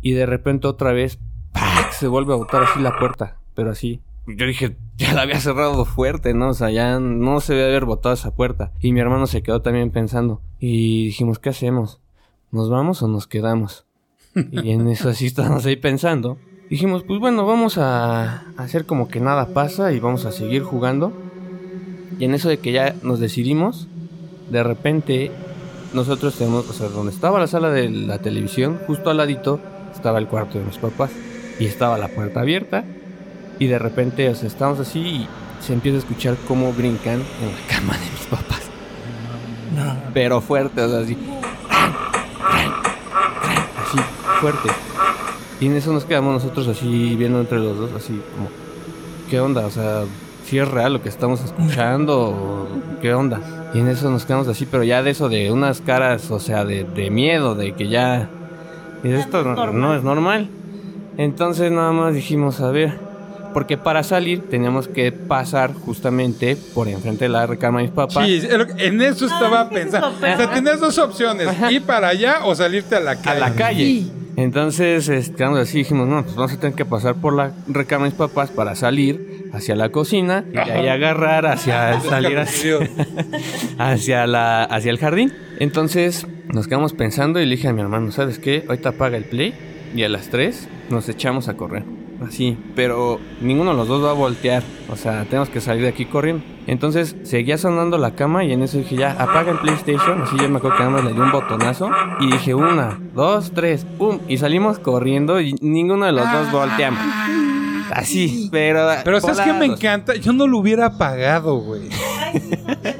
y 0.00 0.12
de 0.12 0.26
repente 0.26 0.68
otra 0.68 0.92
vez, 0.92 1.18
¡pac! 1.52 1.92
se 1.92 2.08
vuelve 2.08 2.32
a 2.32 2.36
botar 2.36 2.62
así 2.62 2.80
la 2.80 2.98
puerta, 2.98 3.40
pero 3.54 3.70
así. 3.70 4.00
Yo 4.26 4.46
dije, 4.46 4.76
ya 4.96 5.12
la 5.12 5.22
había 5.22 5.40
cerrado 5.40 5.84
fuerte, 5.84 6.34
¿no? 6.34 6.50
O 6.50 6.54
sea, 6.54 6.70
ya 6.70 7.00
no 7.00 7.40
se 7.40 7.54
debe 7.54 7.70
haber 7.70 7.84
botado 7.84 8.14
esa 8.14 8.34
puerta. 8.34 8.72
Y 8.80 8.92
mi 8.92 9.00
hermano 9.00 9.26
se 9.26 9.42
quedó 9.42 9.62
también 9.62 9.90
pensando. 9.90 10.40
Y 10.58 11.06
dijimos, 11.06 11.38
¿qué 11.38 11.50
hacemos? 11.50 12.00
¿Nos 12.50 12.70
vamos 12.70 13.02
o 13.02 13.08
nos 13.08 13.26
quedamos? 13.26 13.86
Y 14.52 14.70
en 14.70 14.86
eso 14.88 15.08
así 15.08 15.26
estábamos 15.26 15.64
ahí 15.66 15.76
pensando. 15.76 16.38
Dijimos, 16.68 17.04
pues 17.04 17.20
bueno, 17.20 17.46
vamos 17.46 17.78
a 17.78 18.44
hacer 18.56 18.86
como 18.86 19.08
que 19.08 19.20
nada 19.20 19.54
pasa 19.54 19.92
y 19.92 20.00
vamos 20.00 20.24
a 20.26 20.32
seguir 20.32 20.62
jugando. 20.62 21.12
Y 22.18 22.24
en 22.24 22.34
eso 22.34 22.48
de 22.48 22.58
que 22.58 22.72
ya 22.72 22.94
nos 23.02 23.20
decidimos, 23.20 23.88
de 24.50 24.62
repente 24.62 25.30
nosotros 25.94 26.36
tenemos, 26.36 26.68
o 26.68 26.72
sea, 26.72 26.88
donde 26.88 27.12
estaba 27.12 27.40
la 27.40 27.46
sala 27.46 27.70
de 27.70 27.88
la 27.88 28.18
televisión, 28.18 28.78
justo 28.86 29.10
al 29.10 29.16
ladito 29.16 29.60
estaba 29.94 30.18
el 30.18 30.26
cuarto 30.26 30.58
de 30.58 30.64
mis 30.64 30.78
papás. 30.78 31.10
Y 31.58 31.64
estaba 31.64 31.96
la 31.96 32.08
puerta 32.08 32.40
abierta. 32.40 32.84
Y 33.58 33.66
de 33.66 33.78
repente, 33.78 34.28
o 34.28 34.34
sea, 34.34 34.48
estamos 34.48 34.78
así 34.80 34.98
y 35.00 35.28
se 35.60 35.72
empieza 35.72 35.96
a 35.96 36.00
escuchar 36.00 36.36
cómo 36.46 36.72
brincan 36.72 37.14
en 37.14 37.52
la 37.52 37.74
cama 37.74 37.94
de 37.94 38.10
mis 38.10 38.26
papás. 38.26 38.62
Pero 40.12 40.40
fuerte, 40.40 40.82
o 40.82 40.88
sea, 40.88 40.98
así. 41.00 41.16
Así, 43.78 43.98
fuerte. 44.52 44.68
Y 45.60 45.66
en 45.66 45.76
eso 45.76 45.92
nos 45.92 46.04
quedamos 46.04 46.34
nosotros 46.34 46.68
así 46.68 47.16
viendo 47.16 47.40
entre 47.40 47.58
los 47.58 47.76
dos, 47.76 47.90
así 47.96 48.20
como, 48.34 48.48
¿qué 49.28 49.40
onda? 49.40 49.66
O 49.66 49.70
sea, 49.70 50.04
si 50.44 50.58
es 50.58 50.68
real 50.68 50.92
lo 50.92 51.02
que 51.02 51.08
estamos 51.08 51.42
escuchando, 51.42 52.68
¿qué 53.00 53.14
onda? 53.14 53.40
Y 53.74 53.80
en 53.80 53.88
eso 53.88 54.10
nos 54.10 54.24
quedamos 54.24 54.46
así, 54.48 54.66
pero 54.66 54.84
ya 54.84 55.02
de 55.02 55.10
eso 55.10 55.28
de 55.28 55.50
unas 55.50 55.80
caras, 55.80 56.30
o 56.30 56.38
sea, 56.38 56.64
de, 56.64 56.84
de 56.84 57.10
miedo, 57.10 57.54
de 57.54 57.72
que 57.72 57.88
ya... 57.88 58.28
y 59.02 59.12
esto 59.12 59.42
no, 59.42 59.72
no 59.72 59.96
es 59.96 60.02
normal. 60.02 60.48
Entonces 61.16 61.72
nada 61.72 61.92
más 61.92 62.14
dijimos, 62.14 62.60
a 62.60 62.70
ver, 62.70 62.98
porque 63.54 63.78
para 63.78 64.02
salir 64.02 64.48
teníamos 64.50 64.86
que 64.86 65.10
pasar 65.10 65.72
justamente 65.72 66.56
por 66.74 66.88
enfrente 66.88 67.24
de 67.24 67.30
la 67.30 67.46
recámara 67.46 67.82
de 67.82 67.88
mis 67.88 67.96
papás. 67.96 68.26
Sí, 68.26 68.42
en 68.78 69.00
eso 69.00 69.24
estaba 69.24 69.62
es 69.62 69.68
que 69.68 69.74
pensando. 69.74 70.08
O 70.08 70.20
sea, 70.20 70.50
tenías 70.50 70.78
dos 70.78 70.98
opciones: 70.98 71.48
ir 71.70 71.82
para 71.82 72.08
allá 72.08 72.40
o 72.44 72.54
salirte 72.54 72.96
a 72.96 73.00
la 73.00 73.12
a 73.12 73.16
calle. 73.16 73.40
la 73.40 73.54
calle. 73.54 74.06
Entonces, 74.36 75.08
este, 75.08 75.34
quedamos 75.34 75.60
así, 75.60 75.78
dijimos, 75.78 76.06
no, 76.06 76.22
pues 76.22 76.36
vamos 76.36 76.52
a 76.52 76.60
tener 76.60 76.76
que 76.76 76.84
pasar 76.84 77.16
por 77.16 77.34
la 77.34 77.52
recámara 77.66 78.10
de 78.10 78.10
mis 78.10 78.18
papás 78.18 78.50
para 78.50 78.74
salir 78.74 79.48
hacia 79.52 79.74
la 79.74 79.88
cocina 79.88 80.44
y 80.52 80.58
ahí 80.58 80.88
agarrar 80.88 81.46
hacia 81.46 82.00
salir 82.08 82.38
hacia, 82.38 82.78
hacia 83.78 84.26
la 84.26 84.64
hacia 84.64 84.90
el 84.90 84.98
jardín. 84.98 85.32
Entonces, 85.58 86.26
nos 86.52 86.68
quedamos 86.68 86.92
pensando 86.92 87.40
y 87.40 87.46
le 87.46 87.56
dije 87.56 87.68
a 87.68 87.72
mi 87.72 87.80
hermano, 87.80 88.12
¿sabes 88.12 88.38
qué? 88.38 88.64
Ahorita 88.68 88.90
apaga 88.90 89.16
el 89.16 89.24
play 89.24 89.54
y 89.94 90.02
a 90.02 90.08
las 90.08 90.28
3 90.28 90.68
nos 90.90 91.08
echamos 91.08 91.48
a 91.48 91.56
correr. 91.56 91.84
Así, 92.26 92.56
pero 92.74 93.18
ninguno 93.40 93.70
de 93.72 93.76
los 93.76 93.88
dos 93.88 94.04
va 94.04 94.10
a 94.10 94.14
voltear. 94.14 94.62
O 94.90 94.96
sea, 94.96 95.24
tenemos 95.24 95.48
que 95.48 95.60
salir 95.60 95.82
de 95.82 95.88
aquí 95.88 96.04
corriendo. 96.06 96.44
Entonces 96.66 97.16
seguía 97.24 97.58
sonando 97.58 97.98
la 97.98 98.12
cama 98.14 98.44
y 98.44 98.52
en 98.52 98.62
eso 98.62 98.78
dije, 98.78 98.96
ya, 98.96 99.12
apaga 99.12 99.52
el 99.52 99.58
PlayStation. 99.58 100.22
Así 100.22 100.36
yo 100.40 100.48
me 100.48 100.58
acuerdo 100.58 100.76
que 100.78 100.84
nada 100.84 100.94
más 100.96 101.04
le 101.04 101.12
di 101.12 101.20
un 101.20 101.30
botonazo. 101.32 101.90
Y 102.20 102.30
dije, 102.30 102.54
una, 102.54 102.98
dos, 103.14 103.52
tres, 103.54 103.84
pum. 103.98 104.18
Y 104.28 104.38
salimos 104.38 104.78
corriendo 104.78 105.40
y 105.40 105.54
ninguno 105.60 106.06
de 106.06 106.12
los 106.12 106.30
dos 106.30 106.50
volteamos. 106.52 107.00
Así, 107.92 108.48
pero. 108.50 108.88
Pero 109.04 109.20
¿sabes 109.20 109.40
qué 109.40 109.52
me 109.52 109.66
encanta? 109.66 110.14
Yo 110.16 110.32
no 110.32 110.46
lo 110.46 110.58
hubiera 110.58 110.86
apagado, 110.86 111.56
güey. 111.58 111.88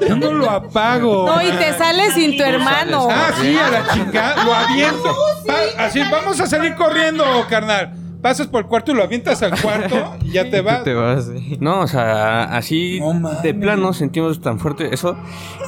Yo 0.09 0.17
no 0.17 0.31
lo 0.33 0.49
apago. 0.49 1.27
No, 1.27 1.43
y 1.43 1.51
te 1.51 1.73
sales 1.77 2.15
sin 2.15 2.37
tu 2.37 2.45
hermano. 2.45 3.09
Ah, 3.11 3.31
sí, 3.41 3.57
a 3.59 3.69
la 3.71 3.89
chingada. 3.93 4.45
Lo 4.45 4.55
aviento. 4.55 5.15
Va- 5.49 5.85
así, 5.85 6.01
vamos 6.11 6.41
a 6.41 6.47
salir 6.47 6.75
corriendo, 6.77 7.25
carnal. 7.51 7.93
Pasas 8.23 8.47
por 8.49 8.63
el 8.63 8.67
cuarto 8.67 8.93
y 8.93 8.95
lo 8.95 9.03
avientas 9.05 9.43
al 9.43 9.61
cuarto 9.61 10.17
y 10.25 10.31
ya 10.33 10.51
te 10.51 10.61
vas. 10.61 10.83
Te 10.85 10.95
vas, 10.95 11.27
sí. 11.27 11.57
No, 11.61 11.81
o 11.81 11.87
sea, 11.87 12.45
así 12.45 12.99
No 13.01 13.31
de 13.43 13.55
plano 13.55 13.93
sentimos 13.93 14.41
tan 14.41 14.59
fuerte 14.59 14.93
eso 14.93 15.17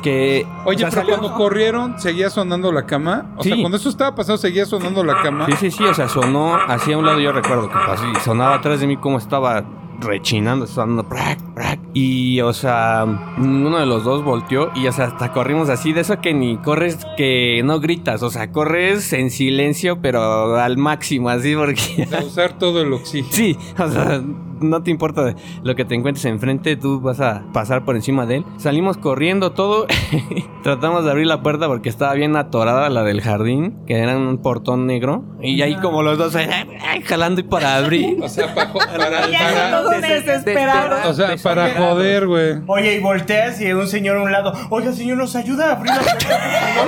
que. 0.03 0.45
Oye, 0.65 0.79
pero 0.81 0.91
salió- 0.91 1.19
cuando 1.19 1.37
corrieron, 1.37 1.99
¿seguía 2.01 2.31
sonando 2.31 2.73
la 2.73 2.85
cama? 2.87 3.35
O 3.37 3.45
sea, 3.45 3.57
cuando 3.61 3.77
eso 3.77 3.89
estaba 3.89 4.15
pasando, 4.15 4.39
¿seguía 4.39 4.67
sonando 4.67 5.05
la 5.05 5.23
cama? 5.23 5.47
Sí, 5.47 5.53
sí, 5.59 5.71
sí, 5.71 5.85
o 5.85 5.95
sea, 5.95 6.09
sonó 6.09 6.57
hacia 6.57 6.99
un 6.99 7.07
lado, 7.07 7.21
yo 7.21 7.33
recuerdo 7.33 7.69
que 7.69 7.75
pasó 7.75 8.05
y 8.11 8.15
sonaba 8.21 8.57
atrás 8.57 8.81
de 8.81 8.87
mí 8.87 8.97
como 8.97 9.19
estaba 9.19 9.65
rechinando, 10.01 10.67
sonando 10.67 11.03
brac, 11.05 11.39
brac. 11.55 11.78
Y, 11.95 12.41
o 12.43 12.53
sea, 12.53 13.07
ninguno 13.39 13.79
de 13.79 13.87
los 13.87 14.05
dos 14.05 14.23
volteó 14.23 14.71
y, 14.75 14.87
o 14.87 14.93
sea, 14.93 15.07
hasta 15.07 15.33
corrimos 15.33 15.69
así, 15.69 15.93
de 15.93 16.03
eso 16.03 16.21
que 16.21 16.35
ni 16.35 16.59
corres 16.59 16.99
que 17.17 17.63
no 17.65 17.81
gritas, 17.81 18.23
o 18.23 18.31
sea, 18.31 18.53
corres 18.53 19.13
en 19.13 19.31
silencio, 19.31 20.01
pero 20.01 20.57
al 20.57 20.77
máximo, 20.77 21.29
así, 21.31 21.55
porque... 21.55 22.07
Usar 22.25 22.59
todo 22.59 22.83
el 22.83 22.93
oxígeno. 22.93 23.33
Sí, 23.33 23.57
o 23.79 23.89
sea, 23.89 24.23
no 24.61 24.83
te 24.83 24.91
importa 24.91 25.35
lo 25.63 25.75
que 25.75 25.85
te 25.85 25.95
encuentres 25.95 26.25
enfrente, 26.25 26.77
tú 26.77 27.01
vas 27.01 27.21
a 27.21 27.43
pasar 27.53 27.85
por 27.85 27.97
encima 27.97 28.27
de 28.27 28.37
él. 28.37 28.45
Salimos 28.59 28.97
corriendo 28.97 29.53
todo, 29.53 29.87
tratamos 30.63 31.05
de 31.05 31.11
abrir 31.11 31.27
la 31.27 31.43
puerta 31.43 31.67
porque 31.67 31.89
estaba 31.89 32.15
bien 32.15 32.37
atorada 32.37 32.89
la 32.91 33.03
del 33.03 33.21
jardín, 33.21 33.77
que 33.87 33.99
era 33.99 34.17
un 34.17 34.39
portón 34.39 34.87
negro, 34.87 35.25
y 35.41 35.61
ahí 35.63 35.77
como 35.77 36.03
los 36.03 36.19
dos 36.19 36.35
ay, 36.37 36.49
ay, 36.87 37.03
jalando 37.03 37.41
y 37.41 37.45
para 37.45 37.77
abrir. 37.77 38.19
O 38.29 38.29
sea, 38.29 38.55
pa- 38.55 38.73
para, 38.73 39.11
para- 39.11 39.71
todos 39.83 40.01
desesperados. 40.03 41.07
o 41.07 41.15
sea, 41.15 41.35
para 41.43 41.71
joder, 41.75 42.27
güey. 42.27 42.57
Oye, 42.67 42.97
y 42.97 43.01
volteas 43.01 43.61
y 43.61 43.73
un 43.73 43.87
señor 43.87 44.17
a 44.19 44.23
un 44.23 44.33
lado. 44.33 44.53
Oiga, 44.71 44.93
señor, 44.93 45.17
¿nos 45.19 45.35
ayuda 45.37 45.71
a 45.71 45.73
abrir 45.77 45.93
la 45.95 46.01
puerta? 46.03 46.27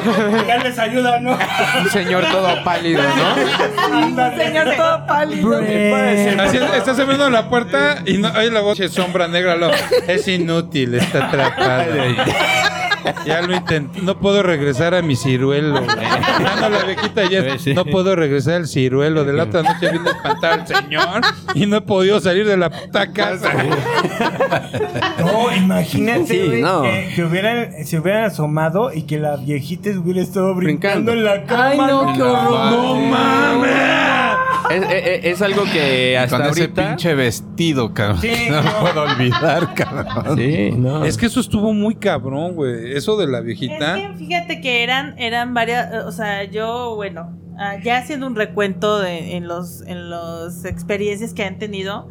por 0.04 0.14
favor?" 0.14 0.46
Ya 0.46 0.56
les 0.58 0.78
ayuda, 0.78 1.20
¿no? 1.20 1.32
Un 1.82 1.88
señor 1.90 2.24
todo 2.30 2.48
pálido, 2.64 3.02
¿no? 3.02 3.96
Ándale. 3.96 4.44
Señor 4.44 4.76
todo 4.76 5.06
pálido. 5.06 5.56
Así 5.56 6.56
es, 6.56 6.62
estás 6.74 6.98
abriendo 6.98 7.30
la 7.30 7.48
puerta 7.48 7.59
y 8.06 8.18
no, 8.18 8.28
oye 8.36 8.50
la 8.50 8.60
voz 8.60 8.78
de 8.78 8.88
sombra 8.88 9.28
negra. 9.28 9.56
Lo, 9.56 9.70
es 10.06 10.26
inútil, 10.28 10.94
está 10.94 11.26
atrapado. 11.28 11.92
Ya 13.24 13.40
lo 13.40 13.54
intenté. 13.54 14.02
No 14.02 14.18
puedo 14.18 14.42
regresar 14.42 14.94
a 14.94 15.00
mi 15.00 15.16
ciruelo. 15.16 15.82
Ya 15.86 16.56
no, 16.60 16.68
la 16.68 16.84
viejita 16.84 17.28
ya. 17.30 17.58
Sí. 17.58 17.72
No 17.72 17.84
puedo 17.86 18.14
regresar 18.14 18.54
al 18.56 18.66
ciruelo. 18.66 19.24
De 19.24 19.32
la 19.32 19.44
otra 19.44 19.62
noche 19.62 19.90
vine 19.90 20.08
a 20.08 20.12
espantar 20.12 20.52
al 20.60 20.66
señor 20.66 21.20
y 21.54 21.64
no 21.66 21.76
he 21.76 21.80
podido 21.80 22.20
salir 22.20 22.46
de 22.46 22.56
la 22.58 22.68
puta 22.70 23.10
casa. 23.12 23.52
No, 25.18 25.54
imagínate, 25.56 26.26
Sí, 26.26 26.46
güey, 26.46 26.62
no. 26.62 26.82
que, 26.82 27.12
que 27.14 27.24
hubieran, 27.24 27.84
se 27.84 27.98
hubieran 27.98 28.24
asomado 28.24 28.92
y 28.92 29.02
que 29.02 29.18
la 29.18 29.36
viejita 29.36 29.90
hubiera 29.90 30.20
estado 30.20 30.54
brincando, 30.54 31.12
Brincando. 31.12 31.12
en 31.12 31.24
la 31.24 31.44
cama. 31.46 31.68
Ay, 31.70 31.78
no, 31.78 32.12
qué 32.14 32.22
horror. 32.22 32.70
¡No 32.72 32.96
mames! 32.96 34.29
Es, 34.70 34.82
es- 34.90 35.24
es 35.24 35.42
algo 35.42 35.62
que 35.64 36.18
hasta 36.18 36.36
Con 36.38 36.46
ese 36.48 36.60
ahorita... 36.62 36.88
pinche 36.88 37.14
vestido, 37.14 37.94
cabrón. 37.94 38.20
Sí, 38.20 38.32
no 38.50 38.62
no. 38.62 38.70
puedo 38.80 39.02
olvidar, 39.02 39.74
cabrón. 39.74 40.36
Sí, 40.38 40.70
no. 40.76 41.04
Es 41.04 41.16
que 41.16 41.26
eso 41.26 41.40
estuvo 41.40 41.72
muy 41.72 41.94
cabrón, 41.94 42.54
güey. 42.54 42.92
Eso 42.96 43.16
de 43.16 43.26
la 43.26 43.38
Es 43.38 43.44
viejita. 43.44 43.94
que 43.96 44.14
fíjate 44.18 44.60
que 44.60 44.82
eran, 44.82 45.18
eran 45.18 45.54
varias, 45.54 45.92
eh, 45.92 45.98
o 46.00 46.12
sea, 46.12 46.44
yo, 46.44 46.94
bueno, 46.96 47.36
ah, 47.58 47.76
ya 47.82 47.98
haciendo 47.98 48.26
un 48.26 48.36
recuento 48.36 48.98
de, 49.00 49.36
en 49.36 49.48
los, 49.48 49.82
en 49.82 50.10
las 50.10 50.64
experiencias 50.64 51.32
que 51.34 51.44
han 51.44 51.58
tenido, 51.58 52.08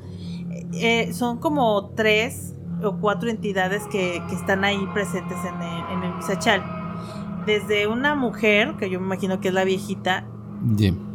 eh, 0.74 1.12
son 1.14 1.39
como 1.39 1.91
tres 1.95 2.56
o 2.84 2.97
cuatro 3.00 3.30
entidades 3.30 3.84
que, 3.91 4.22
que 4.30 4.36
están 4.36 4.64
ahí 4.64 4.80
presentes 4.93 5.38
en 5.45 5.62
el, 5.62 5.97
en 5.97 6.04
el 6.04 6.16
Misachal. 6.16 6.64
Desde 7.45 7.88
una 7.88 8.16
mujer, 8.16 8.76
que 8.78 8.89
yo 8.89 9.00
me 9.00 9.06
imagino 9.08 9.39
que 9.39 9.47
es 9.50 9.54
la 9.54 9.64
viejita, 9.64 10.28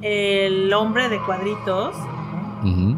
El 0.03 0.72
hombre 0.72 1.09
de 1.09 1.18
cuadritos, 1.20 1.95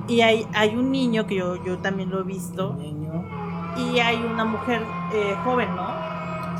y 0.07 0.20
hay, 0.20 0.47
hay 0.55 0.76
un 0.76 0.92
niño 0.92 1.26
que 1.26 1.34
yo, 1.36 1.62
yo 1.64 1.78
también 1.78 2.11
lo 2.11 2.20
he 2.20 2.22
visto, 2.22 2.76
Niño. 2.78 3.24
y 3.76 3.99
hay 3.99 4.16
una 4.16 4.44
mujer 4.44 4.80
eh, 5.12 5.34
joven, 5.44 5.68
¿no? 5.74 5.86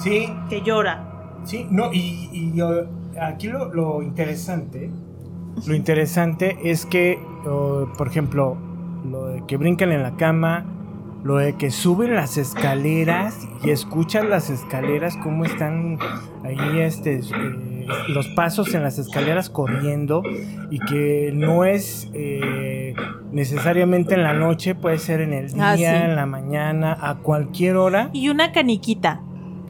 Sí, 0.01 0.29
Que 0.51 0.63
llora. 0.63 1.05
sí, 1.45 1.67
no, 1.71 1.93
y, 1.93 2.29
y 2.33 2.53
yo- 2.55 2.87
aquí 3.21 3.47
lo, 3.49 3.73
lo 3.73 4.03
interesante, 4.03 4.91
lo 5.67 5.75
interesante 5.75 6.59
es 6.65 6.85
que, 6.85 7.19
oh, 7.47 7.87
por 7.97 8.09
ejemplo, 8.09 8.57
lo 9.09 9.27
de 9.27 9.45
que 9.47 9.57
brincan 9.57 9.93
en 9.93 10.03
la 10.03 10.17
cama, 10.17 10.65
lo 11.23 11.37
de 11.37 11.55
que 11.55 11.71
suben 11.71 12.15
las 12.15 12.37
escaleras 12.39 13.47
y 13.63 13.71
escuchan 13.71 14.31
las 14.31 14.51
escaleras 14.51 15.17
cómo 15.23 15.45
están 15.45 15.99
ahí 16.45 16.81
este 16.81 17.21
eh, 17.21 17.76
los 18.09 18.27
pasos 18.29 18.75
en 18.75 18.83
las 18.83 18.99
escaleras 18.99 19.51
corriendo 19.51 20.23
y 20.71 20.79
que 20.81 21.31
no 21.35 21.65
es 21.65 22.09
eh, 22.15 22.95
necesariamente 23.33 24.15
en 24.15 24.23
la 24.23 24.33
noche 24.33 24.75
puede 24.75 24.99
ser 24.99 25.21
en 25.21 25.33
el 25.33 25.53
día 25.53 25.71
Ah, 25.73 25.77
sí. 25.77 25.85
en 25.85 26.17
la 26.17 26.27
mañana 26.27 26.97
a 27.01 27.17
cualquier 27.17 27.77
hora 27.77 28.11
Y 28.13 28.29
una 28.29 28.53
caniquita. 28.53 29.21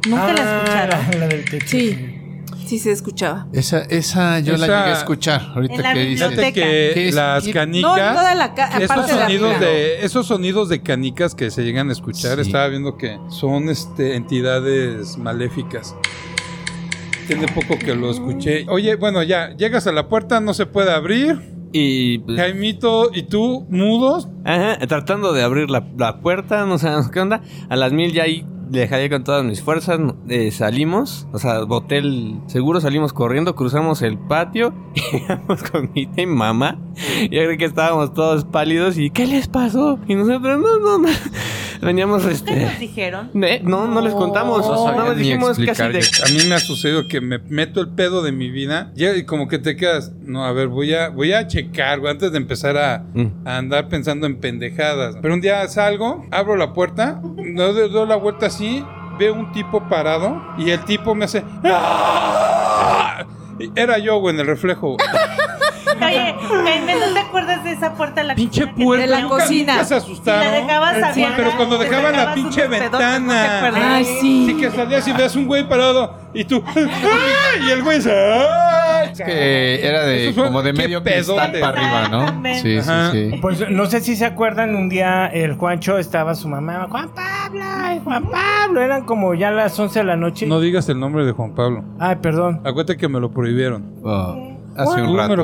Nunca 0.08 0.32
la 0.32 0.42
Ah, 0.42 0.62
escucharon. 0.64 1.10
la, 1.10 1.18
la 1.18 1.28
del 1.28 1.44
techo 1.44 1.66
Sí. 1.68 2.12
Sí 2.64 2.80
se 2.80 2.90
escuchaba. 2.90 3.46
Esa, 3.52 3.82
esa 3.82 4.40
yo 4.40 4.56
la 4.56 4.66
Esa- 4.66 4.78
llegué 4.80 4.90
a 4.90 4.98
escuchar. 4.98 5.40
En 5.42 5.48
Ahorita 5.52 5.82
la 5.82 5.94
que 5.94 6.00
dices. 6.04 6.52
Que 6.52 7.10
las 7.14 7.44
¿Qué- 7.44 7.50
No, 7.50 7.54
canicas. 7.60 8.14
toda 8.16 8.34
la 8.34 8.54
ca- 8.54 8.78
Esos 8.80 9.06
de 9.06 9.12
la 9.14 9.22
sonidos 9.22 9.54
fila. 9.54 9.66
de 9.68 10.04
esos 10.04 10.26
sonidos 10.26 10.68
de 10.68 10.82
canicas 10.82 11.36
que 11.36 11.50
se 11.52 11.62
llegan 11.62 11.90
a 11.90 11.92
escuchar, 11.92 12.34
Sí. 12.36 12.40
estaba 12.40 12.66
viendo 12.66 12.96
que 12.96 13.18
son 13.28 13.68
este 13.68 14.16
entidades 14.16 15.16
maléficas. 15.16 15.94
Tiene 17.26 17.46
poco 17.48 17.78
que 17.78 17.94
lo 17.94 18.10
escuché. 18.10 18.66
Oye, 18.68 18.96
bueno, 18.96 19.22
ya 19.22 19.56
llegas 19.56 19.86
a 19.86 19.92
la 19.92 20.08
puerta, 20.08 20.40
no 20.40 20.54
se 20.54 20.66
puede 20.66 20.92
abrir. 20.92 21.40
Y 21.72 22.18
pues, 22.20 22.38
Jaimito 22.38 23.10
y 23.12 23.24
tú 23.24 23.66
mudos. 23.68 24.28
Ajá, 24.44 24.78
tratando 24.86 25.32
de 25.32 25.42
abrir 25.42 25.68
la, 25.70 25.86
la 25.98 26.20
puerta, 26.20 26.64
no 26.66 26.78
sabemos 26.78 27.10
qué 27.10 27.20
onda. 27.20 27.42
A 27.68 27.76
las 27.76 27.92
mil 27.92 28.12
ya 28.12 28.22
ahí 28.24 28.46
le 28.70 28.88
jalé 28.88 29.08
con 29.08 29.24
todas 29.24 29.44
mis 29.44 29.62
fuerzas, 29.62 30.00
eh, 30.28 30.50
salimos, 30.50 31.28
o 31.32 31.38
sea, 31.38 31.62
boté 31.62 31.98
el 31.98 32.40
seguro, 32.46 32.80
salimos 32.80 33.12
corriendo, 33.12 33.54
cruzamos 33.54 34.02
el 34.02 34.18
patio, 34.18 34.74
llegamos 35.12 35.62
con 35.62 35.90
mi 35.94 36.08
y 36.16 36.26
mamá. 36.26 36.78
Yo 37.22 37.28
creo 37.28 37.58
que 37.58 37.64
estábamos 37.64 38.14
todos 38.14 38.44
pálidos 38.44 38.98
y 38.98 39.10
¿qué 39.10 39.26
les 39.26 39.48
pasó? 39.48 39.98
Y 40.08 40.14
nosotros, 40.14 40.58
no, 40.58 40.78
no, 40.78 40.98
no. 40.98 41.08
Veníamos 41.80 42.24
¿Qué 42.24 42.32
este... 42.32 42.64
nos 42.64 42.78
dijeron? 42.78 43.30
eh, 43.42 43.60
no, 43.62 43.86
no 43.86 44.00
les 44.00 44.14
contamos. 44.14 44.66
No 44.66 44.92
No, 44.92 45.04
nos 45.06 45.16
dijimos 45.16 45.58
casi 45.58 45.82
de... 45.88 45.98
A 45.98 46.32
mí 46.32 46.48
me 46.48 46.54
ha 46.54 46.58
sucedido 46.58 47.06
que 47.08 47.20
me 47.20 47.38
meto 47.38 47.80
el 47.80 47.88
pedo 47.88 48.22
de 48.22 48.32
mi 48.32 48.50
vida 48.50 48.92
y 48.96 49.24
como 49.24 49.48
que 49.48 49.58
te 49.58 49.76
quedas, 49.76 50.12
no, 50.22 50.44
a 50.44 50.52
ver, 50.52 50.68
voy 50.68 50.94
a 50.94 51.08
voy 51.08 51.32
a 51.32 51.46
checar 51.46 52.00
güey, 52.00 52.12
antes 52.12 52.32
de 52.32 52.38
empezar 52.38 52.76
a, 52.76 53.04
Mm. 53.14 53.46
a 53.46 53.56
andar 53.58 53.88
pensando 53.88 54.26
en 54.26 54.40
pendejadas. 54.40 55.16
Pero 55.22 55.34
un 55.34 55.40
día 55.40 55.66
salgo, 55.68 56.26
abro 56.30 56.56
la 56.56 56.72
puerta, 56.72 57.20
doy, 57.22 57.88
doy 57.90 58.06
la 58.08 58.16
vuelta 58.16 58.46
así, 58.46 58.84
veo 59.18 59.34
un 59.34 59.52
tipo 59.52 59.88
parado 59.88 60.42
y 60.58 60.70
el 60.70 60.84
tipo 60.84 61.14
me 61.14 61.24
hace 61.26 61.44
¡Ah! 61.64 63.24
Era 63.74 63.98
yo, 63.98 64.18
güey, 64.18 64.34
en 64.34 64.40
el 64.40 64.46
reflejo. 64.46 64.96
Oye, 64.96 66.34
Jaime, 66.64 66.94
¿no 66.94 67.12
te 67.14 67.18
acuerdas 67.20 67.34
de 67.34 67.35
esa 67.76 67.94
puerta 67.94 68.20
de 68.22 68.26
la 68.28 68.34
Pinche 68.34 68.62
cocina 68.62 68.84
puerta. 68.84 69.02
De 69.04 69.10
la 69.10 69.20
nunca- 69.22 69.36
cocina. 69.36 69.72
nunca 69.74 69.84
se 69.84 70.00
Si 70.00 70.06
asustaron. 70.06 70.44
la 70.44 70.50
dejabas 70.52 70.96
Sí, 70.96 71.02
abierta, 71.04 71.34
pero 71.36 71.56
cuando 71.56 71.78
dejaban 71.78 72.12
la 72.16 72.34
pinche 72.34 72.66
unos 72.66 72.78
pedotes, 72.78 72.90
¿no 73.20 73.28
ventana. 73.28 73.94
Ay, 73.96 74.04
sí. 74.20 74.46
Sí 74.48 74.56
que 74.56 74.70
salías 74.70 75.06
y 75.08 75.12
veas 75.12 75.36
un 75.36 75.46
güey 75.46 75.68
parado 75.68 76.14
y 76.34 76.44
tú 76.44 76.62
¡ay! 76.74 76.86
y 77.68 77.70
el 77.70 77.82
güey 77.82 78.00
se. 78.00 78.10
Que 79.24 79.86
era 79.86 80.02
de 80.04 80.34
como 80.34 80.62
de 80.62 80.72
medio 80.72 81.02
pedote. 81.02 81.58
para 81.60 81.78
arriba, 81.80 82.08
¿no? 82.08 82.42
Sí, 82.56 82.60
sí, 82.62 82.78
Ajá. 82.78 83.12
sí. 83.12 83.30
Pues 83.40 83.70
no 83.70 83.86
sé 83.86 84.00
si 84.00 84.16
se 84.16 84.24
acuerdan, 84.26 84.74
un 84.74 84.88
día 84.88 85.26
el 85.26 85.54
Juancho 85.54 85.98
estaba 85.98 86.34
su 86.34 86.48
mamá, 86.48 86.86
Juan 86.90 87.10
Pablo, 87.14 87.62
Juan 88.04 88.24
Pablo, 88.30 88.80
eran 88.82 89.04
como 89.04 89.34
ya 89.34 89.50
las 89.50 89.78
11 89.78 90.00
de 90.00 90.04
la 90.04 90.16
noche. 90.16 90.46
No 90.46 90.60
digas 90.60 90.88
el 90.88 90.98
nombre 91.00 91.24
de 91.24 91.32
Juan 91.32 91.54
Pablo. 91.54 91.84
Ay, 91.98 92.16
perdón. 92.16 92.60
Acuérdate 92.64 92.96
que 92.96 93.08
me 93.08 93.20
lo 93.20 93.30
prohibieron. 93.30 93.94
Oh. 94.04 94.55
Hace 94.76 95.00
un 95.02 95.06
Tú 95.08 95.12
me 95.12 95.16
lo 95.18 95.28
rato. 95.28 95.42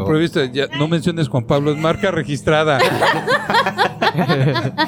Ya, 0.53 0.67
no 0.79 0.89
menciones 0.89 1.29
Juan 1.29 1.45
Pablo, 1.45 1.73
es 1.73 1.79
marca 1.79 2.11
registrada. 2.11 2.79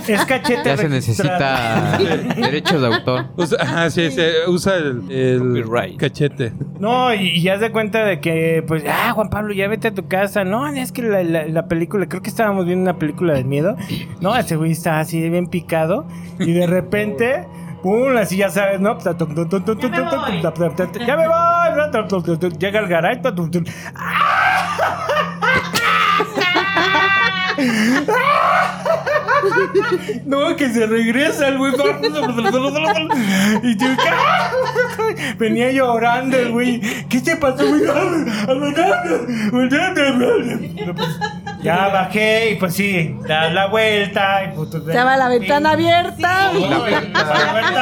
Es 0.07 0.24
cachete 0.26 0.62
Ya 0.64 0.76
se 0.76 0.88
necesita 0.88 1.99
derechos 2.36 2.80
de 2.80 2.86
autor. 2.88 3.26
Usa, 3.36 3.59
ajá, 3.61 3.90
sí, 3.90 4.11
sí, 4.11 4.22
usa 4.49 4.76
el, 4.76 5.11
el 5.11 5.64
cachete. 5.97 6.53
No, 6.78 7.12
y, 7.14 7.28
y 7.28 7.42
ya 7.42 7.59
se 7.59 7.70
cuenta 7.72 8.05
de 8.05 8.20
que, 8.20 8.62
pues, 8.66 8.84
ah, 8.88 9.12
Juan 9.12 9.30
Pablo, 9.30 9.55
ya 9.55 9.66
vete 9.68 9.88
a 9.88 9.95
tu 9.95 10.07
casa. 10.09 10.45
No, 10.45 10.66
es 10.68 10.92
que 10.92 11.03
la, 11.03 11.22
la- 11.22 11.47
la 11.47 11.66
película, 11.68 12.07
creo 12.07 12.20
que 12.22 12.28
estábamos 12.30 12.66
viendo 12.66 12.82
una 12.82 12.99
película 12.99 13.34
de 13.34 13.45
miedo. 13.45 13.76
No, 14.20 14.36
ese 14.36 14.57
güey 14.57 14.72
está 14.72 15.01
así 15.01 15.26
bien 15.30 15.47
picado. 15.47 16.07
Y 16.38 16.53
de 16.53 16.66
repente, 16.66 17.47
pum, 17.82 18.16
así 18.18 18.36
ya 18.36 18.51
sabes, 18.51 18.80
¿no? 18.80 18.99
Ya 18.99 19.14
me 21.16 21.28
voy. 21.28 22.51
Llega 22.59 22.80
el 22.80 22.88
garay. 22.88 23.20
No, 30.26 30.57
que 30.57 30.70
se 30.70 30.86
regresa 30.86 31.48
el 31.48 31.59
güey. 31.59 31.72
Y 33.62 33.76
yo, 33.76 33.86
venía 35.38 35.70
llorando 35.72 36.36
el 36.36 36.52
güey. 36.52 36.80
¿Qué 37.09 37.20
te 37.20 37.36
pasó, 37.36 37.66
güey? 37.66 37.82
Ya 41.64 41.88
bajé 41.88 42.50
y 42.50 42.54
pues 42.56 42.74
sí, 42.74 43.16
da 43.26 43.50
la 43.50 43.66
vuelta. 43.68 44.44
Y, 44.52 44.56
pues, 44.56 44.74
Estaba 44.74 45.16
la 45.16 45.28
ventana 45.28 45.70
abierta. 45.70 46.52
La 46.52 46.84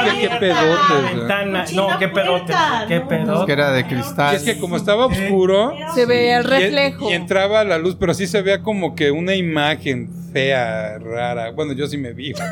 Qué 0.05 0.11
abierta, 0.11 0.39
pedotes, 0.39 1.17
ventana. 1.17 1.65
No, 1.75 1.99
qué 1.99 2.09
pedote. 2.09 2.53
Qué 2.89 2.97
Es 2.97 3.03
pedote. 3.03 3.47
que 3.47 3.53
era 3.53 3.73
de 3.73 3.81
Y 3.81 3.85
cristal. 3.85 4.37
es 4.37 4.43
que 4.45 4.59
como 4.59 4.77
estaba 4.77 5.07
oscuro, 5.07 5.73
Se 5.95 6.07
veía 6.07 6.39
el 6.39 6.47
y- 6.47 6.49
reflejo. 6.49 7.11
Y, 7.11 7.15
entraba 7.15 7.65
la 7.65 7.79
luz, 7.79 7.97
pero 7.99 8.15
sí 8.15 8.27
se 8.27 8.41
veía 8.43 8.63
como 8.63 8.95
que 8.95 9.11
una 9.11 9.35
imagen 9.35 10.11
fea, 10.33 10.99
rara. 10.99 11.51
Bueno, 11.51 11.73
yo 11.75 11.87
sí 11.87 11.99
me 11.99 12.13
vi. 12.13 12.33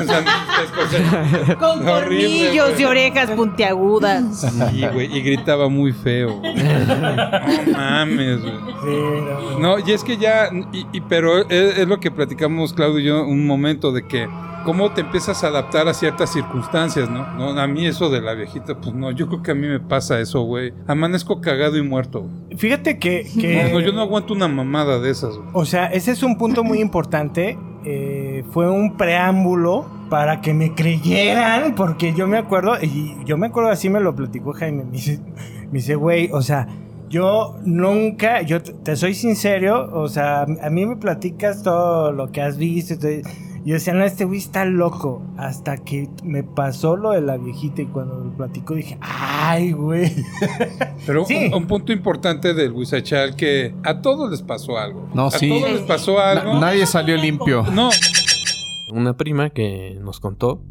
O 0.00 0.02
sea, 0.04 0.18
es 0.18 1.56
Con 1.56 1.86
Horrible, 1.88 2.50
güey. 2.60 2.80
y 2.80 2.84
orejas 2.84 3.30
puntiagudas. 3.30 4.40
Sí, 4.72 4.86
güey, 4.92 5.16
y 5.16 5.22
gritaba 5.22 5.68
muy 5.68 5.92
feo. 5.92 6.40
No 6.50 7.72
mames, 7.78 8.40
güey. 8.42 9.60
No, 9.60 9.78
y 9.78 9.92
es 9.92 10.02
que 10.04 10.16
ya, 10.16 10.48
y, 10.72 10.86
y- 10.92 11.00
pero 11.02 11.48
es, 11.48 11.78
es 11.78 11.88
lo 11.88 11.98
que 12.00 12.10
platicamos 12.10 12.72
Claudio 12.72 12.98
y 13.00 13.04
yo 13.04 13.24
un 13.24 13.46
momento 13.46 13.92
de 13.92 14.06
que 14.06 14.28
cómo 14.64 14.90
te 14.92 15.00
empiezas 15.00 15.42
a 15.42 15.46
adaptar 15.48 15.88
a 15.88 15.94
ciertas 15.94 16.30
circunstancias, 16.32 17.08
¿no? 17.08 17.26
No, 17.34 17.58
a 17.58 17.66
mí 17.66 17.86
eso 17.86 18.10
de 18.10 18.20
la 18.20 18.34
viejita, 18.34 18.78
pues 18.78 18.94
no, 18.94 19.10
yo 19.10 19.26
creo 19.28 19.42
que 19.42 19.50
a 19.52 19.54
mí 19.54 19.66
me 19.66 19.80
pasa 19.80 20.20
eso, 20.20 20.42
güey. 20.42 20.72
Amanezco 20.86 21.40
cagado 21.40 21.76
y 21.78 21.82
muerto. 21.82 22.22
güey. 22.22 22.56
Fíjate 22.58 22.98
que. 22.98 23.26
que 23.40 23.64
No, 23.64 23.78
no, 23.78 23.80
yo 23.80 23.92
no 23.92 24.02
aguanto 24.02 24.34
una 24.34 24.48
mamada 24.48 24.98
de 25.00 25.10
esas, 25.10 25.34
güey. 25.36 25.48
O 25.54 25.64
sea, 25.64 25.86
ese 25.86 26.10
es 26.12 26.22
un 26.22 26.36
punto 26.36 26.62
muy 26.62 26.80
importante. 26.80 27.58
Eh, 27.86 28.44
fue 28.50 28.70
un 28.70 28.98
preámbulo 28.98 29.86
para 30.10 30.42
que 30.42 30.52
me 30.52 30.74
creyeran, 30.74 31.74
porque 31.74 32.12
yo 32.12 32.26
me 32.26 32.36
acuerdo, 32.36 32.74
y 32.82 33.16
yo 33.24 33.38
me 33.38 33.46
acuerdo 33.46 33.70
así 33.70 33.88
me 33.88 34.00
lo 34.00 34.14
platicó 34.14 34.52
Jaime, 34.52 34.84
me 34.84 34.90
dice, 34.90 35.18
me 35.70 35.78
dice, 35.78 35.94
güey, 35.94 36.28
o 36.32 36.42
sea, 36.42 36.66
yo 37.10 37.56
nunca, 37.64 38.40
yo 38.42 38.62
te 38.62 38.96
soy 38.96 39.14
sincero, 39.14 39.90
o 39.92 40.08
sea, 40.08 40.42
a 40.42 40.70
mí 40.70 40.86
me 40.86 40.96
platicas 40.96 41.62
todo 41.62 42.12
lo 42.12 42.30
que 42.32 42.40
has 42.40 42.56
visto, 42.56 42.94
y 42.94 42.96
todo, 42.98 43.10
y 43.10 43.22
yo 43.64 43.74
decía, 43.74 43.92
no, 43.92 44.04
este 44.04 44.24
güey 44.24 44.38
está 44.38 44.64
loco, 44.64 45.22
hasta 45.36 45.76
que 45.76 46.08
me 46.24 46.42
pasó 46.44 46.96
lo 46.96 47.10
de 47.10 47.20
la 47.20 47.36
viejita 47.36 47.82
y 47.82 47.86
cuando 47.86 48.14
lo 48.18 48.30
platicó 48.34 48.74
dije, 48.74 48.96
ay, 49.02 49.72
güey. 49.72 50.10
Pero 51.06 51.26
Sí. 51.26 51.48
un, 51.48 51.54
un 51.54 51.66
punto 51.66 51.92
importante 51.92 52.54
del 52.54 52.72
Huizachal 52.72 53.36
que 53.36 53.74
a 53.82 54.00
todos 54.00 54.30
les 54.30 54.40
pasó 54.40 54.78
algo. 54.78 55.10
No, 55.12 55.26
a 55.26 55.30
sí. 55.32 55.48
todos 55.50 55.70
les 55.72 55.82
pasó 55.82 56.18
algo. 56.20 56.54
Na- 56.54 56.60
nadie 56.60 56.86
salió 56.86 57.16
limpio. 57.18 57.64
No, 57.72 57.90
Una 58.92 59.14
prima 59.16 59.50
que 59.50 59.98
nos 60.00 60.20
contó, 60.20 60.62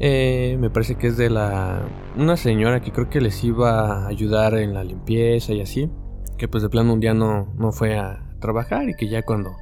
eh, 0.00 0.56
me 0.58 0.70
parece 0.70 0.96
que 0.96 1.08
es 1.08 1.16
de 1.16 1.30
la... 1.30 1.86
Una 2.16 2.36
señora 2.36 2.80
que 2.80 2.90
creo 2.90 3.08
que 3.08 3.20
les 3.20 3.44
iba 3.44 4.04
a 4.04 4.08
ayudar 4.08 4.54
en 4.54 4.74
la 4.74 4.82
limpieza 4.82 5.52
y 5.52 5.60
así, 5.60 5.90
que 6.38 6.48
pues 6.48 6.62
de 6.62 6.70
plano 6.70 6.94
un 6.94 7.00
día 7.00 7.14
no, 7.14 7.52
no 7.56 7.70
fue 7.70 7.98
a 7.98 8.24
trabajar 8.40 8.88
y 8.88 8.94
que 8.94 9.08
ya 9.08 9.22
cuando 9.22 9.54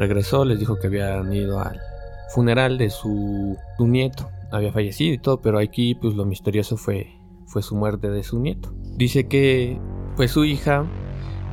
regresó 0.00 0.44
les 0.44 0.58
dijo 0.58 0.78
que 0.78 0.86
habían 0.86 1.32
ido 1.32 1.60
al 1.60 1.78
funeral 2.30 2.78
de 2.78 2.90
su, 2.90 3.56
su 3.76 3.86
nieto. 3.86 4.28
Había 4.50 4.72
fallecido 4.72 5.14
y 5.14 5.18
todo, 5.18 5.40
pero 5.40 5.58
aquí 5.58 5.94
pues 5.94 6.14
lo 6.14 6.24
misterioso 6.24 6.76
fue, 6.76 7.18
fue 7.46 7.62
su 7.62 7.76
muerte 7.76 8.08
de 8.08 8.22
su 8.22 8.40
nieto. 8.40 8.72
Dice 8.96 9.28
que 9.28 9.78
pues 10.16 10.30
su 10.30 10.44
hija 10.44 10.86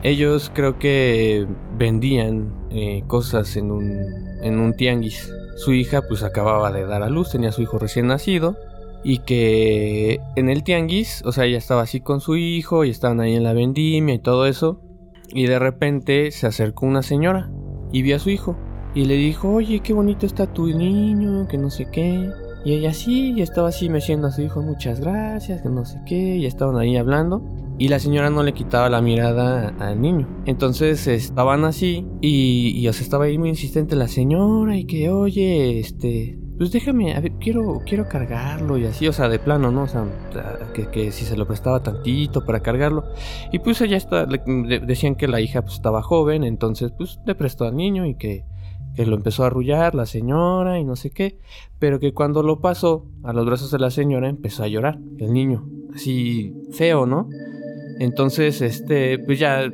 ellos 0.03 0.51
creo 0.53 0.79
que 0.79 1.47
vendían 1.77 2.53
eh, 2.69 3.03
cosas 3.07 3.55
en 3.57 3.71
un, 3.71 3.99
en 4.41 4.59
un 4.59 4.73
tianguis. 4.75 5.31
Su 5.61 5.73
hija 5.73 6.01
pues 6.01 6.23
acababa 6.23 6.71
de 6.71 6.87
dar 6.87 7.03
a 7.03 7.09
luz, 7.09 7.29
tenía 7.29 7.51
su 7.51 7.61
hijo 7.61 7.77
recién 7.77 8.07
nacido. 8.07 8.57
Y 9.03 9.19
que 9.19 10.19
en 10.35 10.49
el 10.49 10.63
tianguis, 10.63 11.21
o 11.23 11.31
sea, 11.31 11.45
ella 11.45 11.59
estaba 11.59 11.83
así 11.83 12.01
con 12.01 12.19
su 12.19 12.35
hijo 12.35 12.83
y 12.83 12.89
estaban 12.89 13.19
ahí 13.19 13.35
en 13.35 13.43
la 13.43 13.53
vendimia 13.53 14.15
y 14.15 14.19
todo 14.19 14.47
eso. 14.47 14.81
Y 15.29 15.45
de 15.45 15.59
repente 15.59 16.31
se 16.31 16.47
acercó 16.47 16.87
una 16.87 17.03
señora 17.03 17.51
y 17.91 18.01
vio 18.01 18.15
a 18.15 18.19
su 18.19 18.31
hijo. 18.31 18.57
Y 18.95 19.05
le 19.05 19.13
dijo, 19.17 19.53
oye, 19.53 19.81
qué 19.81 19.93
bonito 19.93 20.25
está 20.25 20.51
tu 20.51 20.65
niño, 20.65 21.47
que 21.47 21.59
no 21.59 21.69
sé 21.69 21.85
qué. 21.91 22.27
Y 22.65 22.73
ella 22.73 22.95
sí, 22.95 23.33
y 23.37 23.43
estaba 23.43 23.69
así 23.69 23.87
meciendo 23.87 24.27
a 24.27 24.31
su 24.31 24.41
hijo, 24.41 24.63
muchas 24.63 24.99
gracias, 24.99 25.61
que 25.61 25.69
no 25.69 25.85
sé 25.85 25.99
qué. 26.07 26.37
Y 26.37 26.47
estaban 26.47 26.77
ahí 26.77 26.97
hablando. 26.97 27.43
Y 27.81 27.87
la 27.87 27.97
señora 27.97 28.29
no 28.29 28.43
le 28.43 28.53
quitaba 28.53 28.91
la 28.91 29.01
mirada 29.01 29.69
al 29.79 29.99
niño. 29.99 30.27
Entonces 30.45 31.07
estaban 31.07 31.65
así 31.65 32.05
y, 32.21 32.79
y 32.79 32.87
o 32.87 32.93
sea, 32.93 33.01
estaba 33.01 33.25
ahí 33.25 33.39
muy 33.39 33.49
insistente 33.49 33.95
la 33.95 34.07
señora 34.07 34.77
y 34.77 34.85
que, 34.85 35.09
oye, 35.09 35.79
este, 35.79 36.37
pues 36.59 36.71
déjame, 36.71 37.15
a 37.15 37.19
ver, 37.21 37.31
quiero, 37.39 37.81
quiero 37.83 38.07
cargarlo 38.07 38.77
y 38.77 38.85
así, 38.85 39.07
o 39.07 39.13
sea, 39.13 39.29
de 39.29 39.39
plano, 39.39 39.71
¿no? 39.71 39.81
O 39.81 39.87
sea, 39.87 40.05
que, 40.91 41.11
si 41.11 41.25
se 41.25 41.35
lo 41.35 41.47
prestaba 41.47 41.81
tantito 41.81 42.45
para 42.45 42.59
cargarlo. 42.59 43.03
Y 43.51 43.57
pues 43.57 43.81
ella 43.81 43.97
está, 43.97 44.27
decían 44.27 45.15
que 45.15 45.27
la 45.27 45.41
hija 45.41 45.63
pues 45.63 45.73
estaba 45.73 46.03
joven, 46.03 46.43
entonces 46.43 46.91
pues 46.95 47.17
le 47.25 47.33
prestó 47.33 47.65
al 47.65 47.75
niño 47.75 48.05
y 48.05 48.13
que, 48.13 48.45
que 48.93 49.07
lo 49.07 49.15
empezó 49.15 49.43
a 49.43 49.47
arrullar 49.47 49.95
la 49.95 50.05
señora 50.05 50.77
y 50.77 50.83
no 50.83 50.95
sé 50.95 51.09
qué. 51.09 51.39
Pero 51.79 51.99
que 51.99 52.13
cuando 52.13 52.43
lo 52.43 52.61
pasó 52.61 53.07
a 53.23 53.33
los 53.33 53.43
brazos 53.43 53.71
de 53.71 53.79
la 53.79 53.89
señora 53.89 54.29
empezó 54.29 54.61
a 54.61 54.67
llorar 54.67 54.99
el 55.17 55.33
niño. 55.33 55.67
Así 55.95 56.53
feo, 56.71 57.07
¿no? 57.07 57.27
Entonces, 57.99 58.61
este, 58.61 59.19
pues 59.19 59.39
ya, 59.39 59.71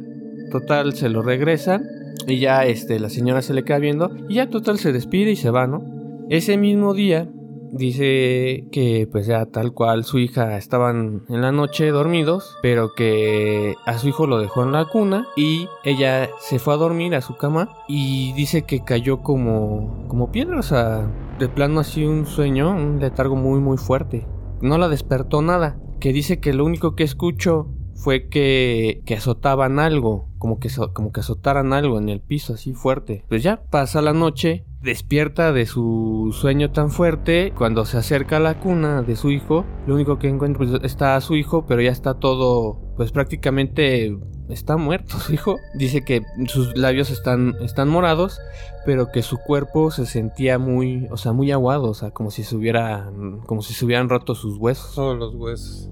total, 0.51 0.93
se 0.93 1.09
lo 1.09 1.21
regresan. 1.21 1.83
Y 2.27 2.39
ya, 2.39 2.65
este, 2.65 2.99
la 2.99 3.09
señora 3.09 3.41
se 3.41 3.53
le 3.53 3.63
queda 3.63 3.79
viendo. 3.79 4.11
Y 4.27 4.35
ya, 4.35 4.49
total, 4.49 4.79
se 4.79 4.91
despide 4.91 5.31
y 5.31 5.35
se 5.35 5.49
va, 5.49 5.67
¿no? 5.67 5.83
Ese 6.29 6.57
mismo 6.57 6.93
día, 6.93 7.29
dice 7.71 8.65
que, 8.71 9.07
pues 9.09 9.27
ya, 9.27 9.45
tal 9.45 9.71
cual, 9.73 10.03
su 10.03 10.19
hija 10.19 10.57
estaban 10.57 11.23
en 11.29 11.41
la 11.41 11.51
noche 11.51 11.89
dormidos. 11.89 12.57
Pero 12.61 12.93
que 12.95 13.75
a 13.85 13.97
su 13.97 14.09
hijo 14.09 14.27
lo 14.27 14.39
dejó 14.39 14.63
en 14.63 14.73
la 14.73 14.85
cuna. 14.85 15.25
Y 15.37 15.67
ella 15.85 16.29
se 16.39 16.59
fue 16.59 16.73
a 16.73 16.77
dormir 16.77 17.15
a 17.15 17.21
su 17.21 17.37
cama. 17.37 17.69
Y 17.87 18.33
dice 18.33 18.63
que 18.63 18.83
cayó 18.83 19.21
como, 19.21 20.05
como 20.09 20.31
piedra, 20.31 20.59
o 20.59 20.63
sea, 20.63 21.09
de 21.39 21.47
plano 21.47 21.79
así 21.79 22.03
un 22.03 22.25
sueño, 22.25 22.71
un 22.71 22.99
letargo 22.99 23.35
muy, 23.35 23.59
muy 23.59 23.77
fuerte. 23.77 24.27
No 24.61 24.77
la 24.77 24.89
despertó 24.89 25.41
nada. 25.41 25.79
Que 25.99 26.11
dice 26.11 26.39
que 26.39 26.53
lo 26.53 26.65
único 26.65 26.95
que 26.95 27.03
escuchó 27.03 27.69
fue 27.97 28.27
que, 28.29 29.01
que 29.05 29.15
azotaban 29.15 29.79
algo, 29.79 30.29
como 30.37 30.59
que, 30.59 30.69
como 30.93 31.11
que 31.11 31.19
azotaran 31.19 31.73
algo 31.73 31.97
en 31.97 32.09
el 32.09 32.21
piso 32.21 32.53
así 32.53 32.73
fuerte. 32.73 33.25
Pues 33.27 33.43
ya 33.43 33.63
pasa 33.69 34.01
la 34.01 34.13
noche, 34.13 34.65
despierta 34.81 35.51
de 35.51 35.65
su 35.65 36.33
sueño 36.39 36.71
tan 36.71 36.91
fuerte, 36.91 37.53
cuando 37.57 37.85
se 37.85 37.97
acerca 37.97 38.37
a 38.37 38.39
la 38.39 38.59
cuna 38.59 39.01
de 39.01 39.15
su 39.15 39.31
hijo, 39.31 39.65
lo 39.87 39.95
único 39.95 40.19
que 40.19 40.29
encuentra 40.29 40.65
pues, 40.65 40.83
está 40.83 41.19
su 41.21 41.35
hijo, 41.35 41.65
pero 41.65 41.81
ya 41.81 41.91
está 41.91 42.13
todo, 42.13 42.79
pues 42.95 43.11
prácticamente 43.11 44.17
está 44.49 44.77
muerto 44.77 45.17
su 45.19 45.33
hijo. 45.35 45.57
Dice 45.75 46.03
que 46.03 46.23
sus 46.47 46.75
labios 46.77 47.09
están, 47.09 47.55
están 47.61 47.89
morados, 47.89 48.39
pero 48.85 49.11
que 49.11 49.21
su 49.21 49.37
cuerpo 49.37 49.91
se 49.91 50.05
sentía 50.05 50.57
muy, 50.59 51.07
o 51.11 51.17
sea, 51.17 51.33
muy 51.33 51.51
aguado, 51.51 51.89
o 51.89 51.93
sea, 51.93 52.11
como 52.11 52.31
si 52.31 52.43
se 52.43 52.55
hubiera, 52.55 53.09
como 53.45 53.61
si 53.61 53.73
se 53.73 53.83
hubieran 53.85 54.07
roto 54.09 54.33
sus 54.35 54.57
huesos. 54.57 54.95
todos 54.95 55.17
los 55.17 55.35
huesos. 55.35 55.89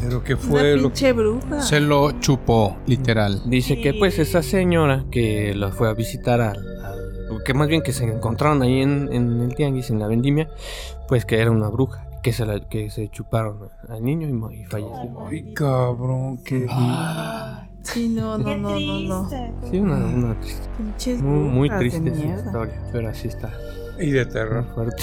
Pero 0.00 0.22
qué 0.24 0.34
Una 0.34 0.42
fue 0.42 0.76
lo 0.76 0.82
pinche 0.84 1.12
bruja. 1.12 1.62
Se 1.62 1.80
lo 1.80 2.12
chupó, 2.20 2.76
literal. 2.86 3.42
Dice 3.46 3.80
que 3.80 3.94
pues 3.94 4.18
esa 4.18 4.42
señora 4.42 5.04
que 5.10 5.54
la 5.54 5.70
fue 5.72 5.88
a 5.88 5.94
visitar 5.94 6.40
al, 6.40 6.58
al- 6.84 7.42
que 7.44 7.54
más 7.54 7.68
bien 7.68 7.82
que 7.82 7.92
se 7.92 8.04
encontraron 8.04 8.60
ahí 8.62 8.80
en, 8.80 9.08
en 9.12 9.40
el 9.40 9.54
tianguis, 9.54 9.90
en 9.90 9.98
la 10.00 10.06
vendimia, 10.08 10.48
pues 11.08 11.24
que 11.24 11.38
era 11.40 11.50
una 11.50 11.68
bruja, 11.68 12.06
que 12.22 12.32
se 12.32 12.46
la, 12.46 12.60
que 12.60 12.90
se 12.90 13.08
chuparon 13.08 13.68
al 13.88 14.02
niño 14.02 14.28
y, 14.50 14.64
falleció. 14.64 15.26
Ay, 15.26 15.54
cabrón, 15.54 16.38
qué. 16.44 16.66
Sí, 17.82 18.08
no, 18.10 18.36
no, 18.36 18.56
no, 18.56 18.78
no, 18.78 19.00
no. 19.00 19.28
Sí, 19.70 19.78
una, 19.78 19.96
una 19.96 20.40
triste, 20.40 21.16
muy, 21.16 21.48
muy 21.48 21.70
triste 21.70 22.10
esa 22.10 22.46
historia, 22.46 22.82
pero 22.92 23.08
así 23.08 23.28
está, 23.28 23.52
Y 23.98 24.10
de 24.10 24.24
muy 24.24 24.32
terror. 24.32 24.66
fuerte. 24.74 25.02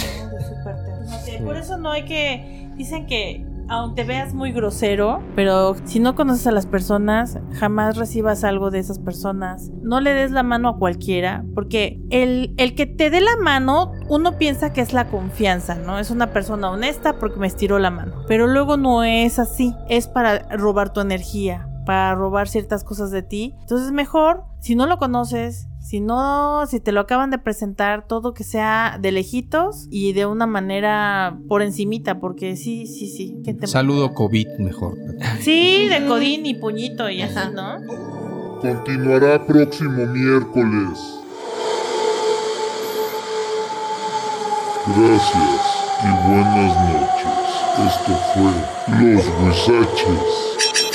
No 1.06 1.20
sé, 1.20 1.40
Por 1.40 1.58
eso 1.58 1.78
no 1.78 1.92
hay 1.92 2.06
que. 2.06 2.70
Dicen 2.76 3.08
que 3.08 3.44
aunque 3.70 4.04
veas 4.04 4.34
muy 4.34 4.52
grosero, 4.52 5.22
pero 5.36 5.76
si 5.86 6.00
no 6.00 6.16
conoces 6.16 6.48
a 6.48 6.52
las 6.52 6.66
personas, 6.66 7.40
jamás 7.54 7.98
recibas 7.98 8.44
algo 8.44 8.72
de 8.72 8.80
esas 8.80 9.00
personas. 9.00 9.70
No 9.82 10.00
le 10.02 10.14
des 10.14 10.32
la 10.32 10.44
mano 10.44 10.70
a 10.70 10.78
cualquiera, 10.78 11.44
porque 11.54 12.00
el, 12.10 12.54
el 12.58 12.76
que 12.76 12.86
te 12.86 13.10
dé 13.10 13.22
la 13.22 13.36
mano, 13.42 13.92
uno 14.10 14.38
piensa 14.38 14.74
que 14.74 14.82
es 14.82 14.94
la 14.94 15.10
confianza, 15.10 15.76
¿no? 15.76 16.00
Es 16.00 16.12
una 16.12 16.32
persona 16.32 16.72
honesta 16.72 17.20
porque 17.20 17.40
me 17.40 17.48
estiró 17.48 17.80
la 17.80 17.92
mano. 17.92 18.24
Pero 18.28 18.48
luego 18.48 18.78
no 18.78 19.04
es 19.04 19.40
así, 19.40 19.76
es 19.90 20.08
para 20.08 20.40
robar 20.56 20.94
tu 20.94 21.00
energía, 21.02 21.68
para 21.86 22.16
robar 22.16 22.48
ciertas 22.48 22.84
cosas 22.84 23.12
de 23.12 23.24
ti. 23.24 23.56
Entonces 23.62 23.92
mejor, 23.92 24.44
si 24.60 24.76
no 24.76 24.86
lo 24.86 24.98
conoces, 24.98 25.68
si 25.88 26.02
no, 26.02 26.66
si 26.68 26.82
te 26.82 26.92
lo 26.92 27.00
acaban 27.00 27.30
de 27.32 27.38
presentar, 27.38 28.06
todo 28.08 28.34
que 28.34 28.44
sea 28.44 28.98
de 29.00 29.14
lejitos 29.14 29.88
y 29.90 30.12
de 30.12 30.26
una 30.26 30.46
manera 30.46 31.38
por 31.48 31.62
encimita, 31.62 32.20
porque 32.20 32.58
sí, 32.58 32.88
sí, 32.88 33.08
sí. 33.08 33.38
que 33.46 33.54
te- 33.54 33.68
Saludo 33.68 34.14
COVID 34.14 34.48
mejor. 34.60 34.98
Sí, 35.40 35.88
de 35.88 36.06
codín 36.06 36.46
y 36.46 36.56
puñito 36.56 37.10
y 37.10 37.22
así, 37.22 37.40
¿no? 37.54 37.78
Continuará 38.60 39.46
próximo 39.46 40.06
miércoles. 40.08 41.00
Gracias 44.88 45.62
y 46.04 46.28
buenas 46.28 46.76
noches. 46.92 47.38
Esto 47.88 48.12
fue 48.34 48.52
Los 49.00 49.26
Huizaches. 49.40 50.87